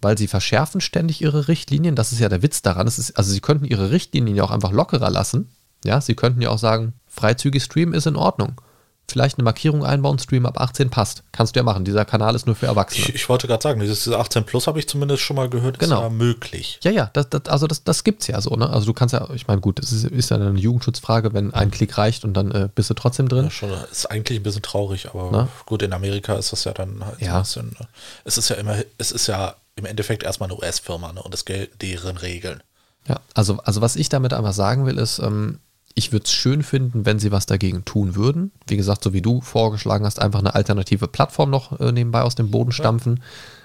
weil 0.00 0.18
sie 0.18 0.26
verschärfen 0.26 0.80
ständig 0.80 1.20
ihre 1.22 1.48
Richtlinien. 1.48 1.94
Das 1.94 2.12
ist 2.12 2.18
ja 2.18 2.28
der 2.28 2.42
Witz 2.42 2.62
daran. 2.62 2.86
Ist, 2.86 3.16
also 3.16 3.30
sie 3.30 3.40
könnten 3.40 3.64
ihre 3.64 3.90
Richtlinien 3.90 4.36
ja 4.36 4.44
auch 4.44 4.50
einfach 4.50 4.72
lockerer 4.72 5.10
lassen. 5.10 5.48
Ja, 5.84 6.00
sie 6.00 6.14
könnten 6.14 6.40
ja 6.40 6.50
auch 6.50 6.58
sagen, 6.58 6.94
freizügig 7.06 7.62
streamen 7.62 7.94
ist 7.94 8.06
in 8.06 8.16
Ordnung. 8.16 8.60
Vielleicht 9.06 9.36
eine 9.38 9.44
Markierung 9.44 9.84
einbauen, 9.84 10.18
Stream 10.18 10.46
ab 10.46 10.58
18 10.60 10.88
passt. 10.88 11.22
Kannst 11.30 11.54
du 11.54 11.60
ja 11.60 11.64
machen. 11.64 11.84
Dieser 11.84 12.04
Kanal 12.06 12.34
ist 12.34 12.46
nur 12.46 12.56
für 12.56 12.66
Erwachsene. 12.66 13.04
Ich, 13.08 13.14
ich 13.14 13.28
wollte 13.28 13.46
gerade 13.46 13.62
sagen, 13.62 13.78
dieses 13.80 14.08
18 14.10 14.44
Plus 14.44 14.66
habe 14.66 14.78
ich 14.78 14.88
zumindest 14.88 15.22
schon 15.22 15.36
mal 15.36 15.48
gehört, 15.50 15.78
Genau. 15.78 15.96
ist 15.98 16.02
ja 16.04 16.08
möglich. 16.08 16.80
Ja, 16.82 16.90
ja, 16.90 17.10
das, 17.12 17.28
das, 17.28 17.42
also 17.46 17.66
das, 17.66 17.84
das 17.84 18.02
gibt's 18.02 18.26
ja 18.28 18.40
so, 18.40 18.50
ne? 18.56 18.68
Also 18.70 18.86
du 18.86 18.94
kannst 18.94 19.12
ja, 19.12 19.28
ich 19.34 19.46
meine, 19.46 19.60
gut, 19.60 19.78
das 19.78 19.92
ist, 19.92 20.04
ist 20.04 20.30
ja 20.30 20.36
eine 20.38 20.58
Jugendschutzfrage, 20.58 21.34
wenn 21.34 21.52
ein 21.52 21.70
Klick 21.70 21.98
reicht 21.98 22.24
und 22.24 22.34
dann 22.34 22.50
äh, 22.50 22.68
bist 22.74 22.88
du 22.88 22.94
trotzdem 22.94 23.28
drin. 23.28 23.44
Ja, 23.44 23.50
schon, 23.50 23.70
ist 23.90 24.10
eigentlich 24.10 24.40
ein 24.40 24.42
bisschen 24.42 24.62
traurig, 24.62 25.08
aber 25.10 25.28
Na? 25.30 25.48
gut, 25.66 25.82
in 25.82 25.92
Amerika 25.92 26.34
ist 26.36 26.52
das 26.52 26.64
ja 26.64 26.72
dann 26.72 27.04
halt 27.04 27.18
so 27.20 27.24
Ja. 27.26 27.36
ein 27.36 27.42
bisschen, 27.42 27.66
ne? 27.78 27.86
es 28.24 28.38
ist 28.38 28.48
ja 28.48 28.56
immer, 28.56 28.76
es 28.96 29.12
ist 29.12 29.26
ja 29.26 29.54
im 29.76 29.84
Endeffekt 29.84 30.22
erstmal 30.22 30.48
eine 30.50 30.58
US-Firma, 30.58 31.12
ne? 31.12 31.22
Und 31.22 31.34
es 31.34 31.44
gelten 31.44 31.76
deren 31.80 32.16
Regeln. 32.16 32.62
Ja, 33.06 33.20
also, 33.34 33.58
also 33.64 33.82
was 33.82 33.96
ich 33.96 34.08
damit 34.08 34.32
einfach 34.32 34.54
sagen 34.54 34.86
will, 34.86 34.96
ist, 34.98 35.18
ähm, 35.18 35.58
ich 35.94 36.12
würde 36.12 36.24
es 36.24 36.32
schön 36.32 36.62
finden, 36.62 37.06
wenn 37.06 37.18
sie 37.18 37.30
was 37.30 37.46
dagegen 37.46 37.84
tun 37.84 38.16
würden. 38.16 38.50
Wie 38.66 38.76
gesagt, 38.76 39.04
so 39.04 39.12
wie 39.12 39.22
du 39.22 39.40
vorgeschlagen 39.40 40.04
hast, 40.04 40.20
einfach 40.20 40.40
eine 40.40 40.54
alternative 40.54 41.06
Plattform 41.06 41.50
noch 41.50 41.78
äh, 41.80 41.92
nebenbei 41.92 42.22
aus 42.22 42.34
dem 42.34 42.50
Boden 42.50 42.72
stampfen, 42.72 43.22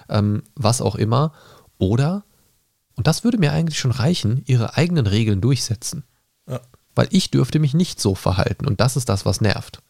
ähm, 0.10 0.44
was 0.56 0.82
auch 0.82 0.96
immer. 0.96 1.34
Oder, 1.80 2.24
und 2.96 3.08
das 3.08 3.24
würde 3.24 3.40
mir 3.40 3.52
eigentlich 3.52 3.80
schon 3.80 3.92
reichen, 3.92 4.44
ihre 4.46 4.78
eigenen 4.78 5.08
Regeln 5.08 5.42
durchsetzen. 5.42 6.04
Ja, 6.48 6.60
Weil 6.94 7.08
ich 7.12 7.32
dürfte 7.32 7.58
mich 7.58 7.74
nicht 7.74 8.00
so 8.00 8.14
verhalten 8.14 8.68
und 8.68 8.80
das 8.80 8.96
ist 8.96 9.10
das, 9.10 9.26
was 9.26 9.42
nervt. 9.42 9.82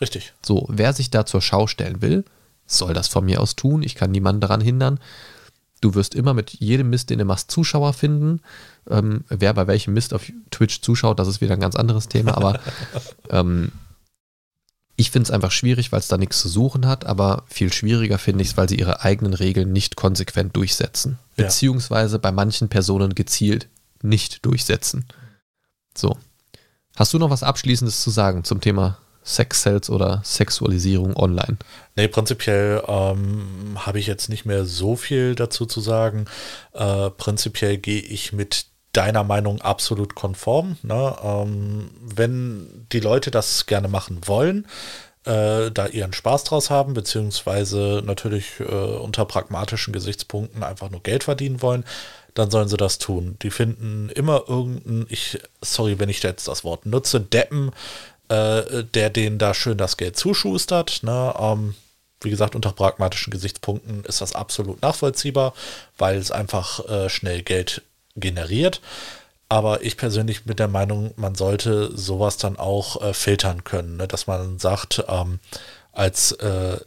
richtig. 0.00 0.32
So, 0.42 0.66
wer 0.68 0.92
sich 0.92 1.10
da 1.10 1.26
zur 1.26 1.40
Schau 1.42 1.66
stellen 1.66 2.02
will, 2.02 2.24
soll 2.66 2.94
das 2.94 3.08
von 3.08 3.24
mir 3.24 3.40
aus 3.40 3.56
tun. 3.56 3.82
Ich 3.82 3.96
kann 3.96 4.12
niemanden 4.12 4.40
daran 4.40 4.60
hindern. 4.60 5.00
Du 5.80 5.94
wirst 5.94 6.14
immer 6.14 6.34
mit 6.34 6.50
jedem 6.50 6.90
Mist, 6.90 7.10
den 7.10 7.18
du 7.18 7.24
machst, 7.24 7.50
Zuschauer 7.50 7.92
finden. 7.92 8.40
Ähm, 8.88 9.24
wer 9.28 9.54
bei 9.54 9.66
welchem 9.66 9.94
Mist 9.94 10.12
auf 10.12 10.30
Twitch 10.50 10.82
zuschaut, 10.82 11.18
das 11.18 11.28
ist 11.28 11.40
wieder 11.40 11.54
ein 11.54 11.60
ganz 11.60 11.76
anderes 11.76 12.08
Thema. 12.08 12.36
Aber 12.36 12.60
ähm, 13.30 13.72
ich 14.96 15.10
finde 15.10 15.24
es 15.24 15.30
einfach 15.30 15.50
schwierig, 15.50 15.92
weil 15.92 16.00
es 16.00 16.08
da 16.08 16.18
nichts 16.18 16.40
zu 16.40 16.48
suchen 16.48 16.86
hat. 16.86 17.06
Aber 17.06 17.44
viel 17.48 17.72
schwieriger 17.72 18.18
finde 18.18 18.42
ich 18.42 18.50
es, 18.50 18.56
weil 18.58 18.68
sie 18.68 18.78
ihre 18.78 19.02
eigenen 19.02 19.32
Regeln 19.32 19.72
nicht 19.72 19.96
konsequent 19.96 20.54
durchsetzen. 20.56 21.18
Ja. 21.36 21.44
Beziehungsweise 21.44 22.18
bei 22.18 22.32
manchen 22.32 22.68
Personen 22.68 23.14
gezielt 23.14 23.68
nicht 24.02 24.44
durchsetzen. 24.44 25.06
So. 25.96 26.18
Hast 26.96 27.14
du 27.14 27.18
noch 27.18 27.30
was 27.30 27.42
Abschließendes 27.42 28.02
zu 28.02 28.10
sagen 28.10 28.44
zum 28.44 28.60
Thema 28.60 28.98
Sex 29.34 29.62
Cells 29.62 29.90
oder 29.90 30.22
Sexualisierung 30.24 31.16
online? 31.16 31.56
Nee, 31.96 32.08
prinzipiell 32.08 32.82
ähm, 32.86 33.76
habe 33.76 33.98
ich 33.98 34.06
jetzt 34.06 34.28
nicht 34.28 34.44
mehr 34.44 34.64
so 34.64 34.96
viel 34.96 35.34
dazu 35.34 35.66
zu 35.66 35.80
sagen. 35.80 36.26
Äh, 36.72 37.10
prinzipiell 37.10 37.78
gehe 37.78 38.00
ich 38.00 38.32
mit 38.32 38.66
deiner 38.92 39.24
Meinung 39.24 39.60
absolut 39.60 40.14
konform. 40.14 40.76
Ne? 40.82 41.16
Ähm, 41.22 41.90
wenn 42.00 42.86
die 42.92 43.00
Leute 43.00 43.30
das 43.30 43.66
gerne 43.66 43.88
machen 43.88 44.20
wollen, 44.26 44.66
äh, 45.24 45.70
da 45.70 45.86
ihren 45.86 46.12
Spaß 46.12 46.44
draus 46.44 46.70
haben, 46.70 46.94
beziehungsweise 46.94 48.02
natürlich 48.04 48.58
äh, 48.60 48.64
unter 48.64 49.24
pragmatischen 49.26 49.92
Gesichtspunkten 49.92 50.62
einfach 50.62 50.90
nur 50.90 51.02
Geld 51.02 51.24
verdienen 51.24 51.62
wollen, 51.62 51.84
dann 52.34 52.50
sollen 52.50 52.68
sie 52.68 52.76
das 52.76 52.98
tun. 52.98 53.36
Die 53.42 53.50
finden 53.50 54.08
immer 54.10 54.44
irgendeinen, 54.48 55.06
ich, 55.08 55.38
sorry, 55.60 55.98
wenn 55.98 56.08
ich 56.08 56.22
jetzt 56.22 56.48
das 56.48 56.64
Wort 56.64 56.86
nutze, 56.86 57.20
Deppen, 57.20 57.72
äh, 58.30 58.84
der 58.84 59.10
denen 59.10 59.38
da 59.38 59.54
schön 59.54 59.76
das 59.76 59.96
Geld 59.96 60.16
zuschustert. 60.16 61.02
Ne? 61.02 61.34
Ähm, 61.38 61.74
wie 62.22 62.30
gesagt, 62.30 62.54
unter 62.54 62.72
pragmatischen 62.72 63.32
Gesichtspunkten 63.32 64.04
ist 64.04 64.20
das 64.20 64.34
absolut 64.34 64.80
nachvollziehbar, 64.82 65.52
weil 65.98 66.16
es 66.16 66.30
einfach 66.30 66.88
äh, 66.88 67.08
schnell 67.08 67.42
Geld 67.42 67.82
generiert. 68.14 68.80
Aber 69.48 69.82
ich 69.82 69.96
persönlich 69.96 70.44
bin 70.44 70.56
der 70.56 70.68
Meinung, 70.68 71.12
man 71.16 71.34
sollte 71.34 71.96
sowas 71.96 72.36
dann 72.36 72.56
auch 72.56 73.02
äh, 73.02 73.14
filtern 73.14 73.64
können, 73.64 73.96
ne? 73.96 74.06
dass 74.06 74.28
man 74.28 74.60
sagt, 74.60 75.04
ähm, 75.08 75.40
als 75.92 76.32
äh, 76.32 76.78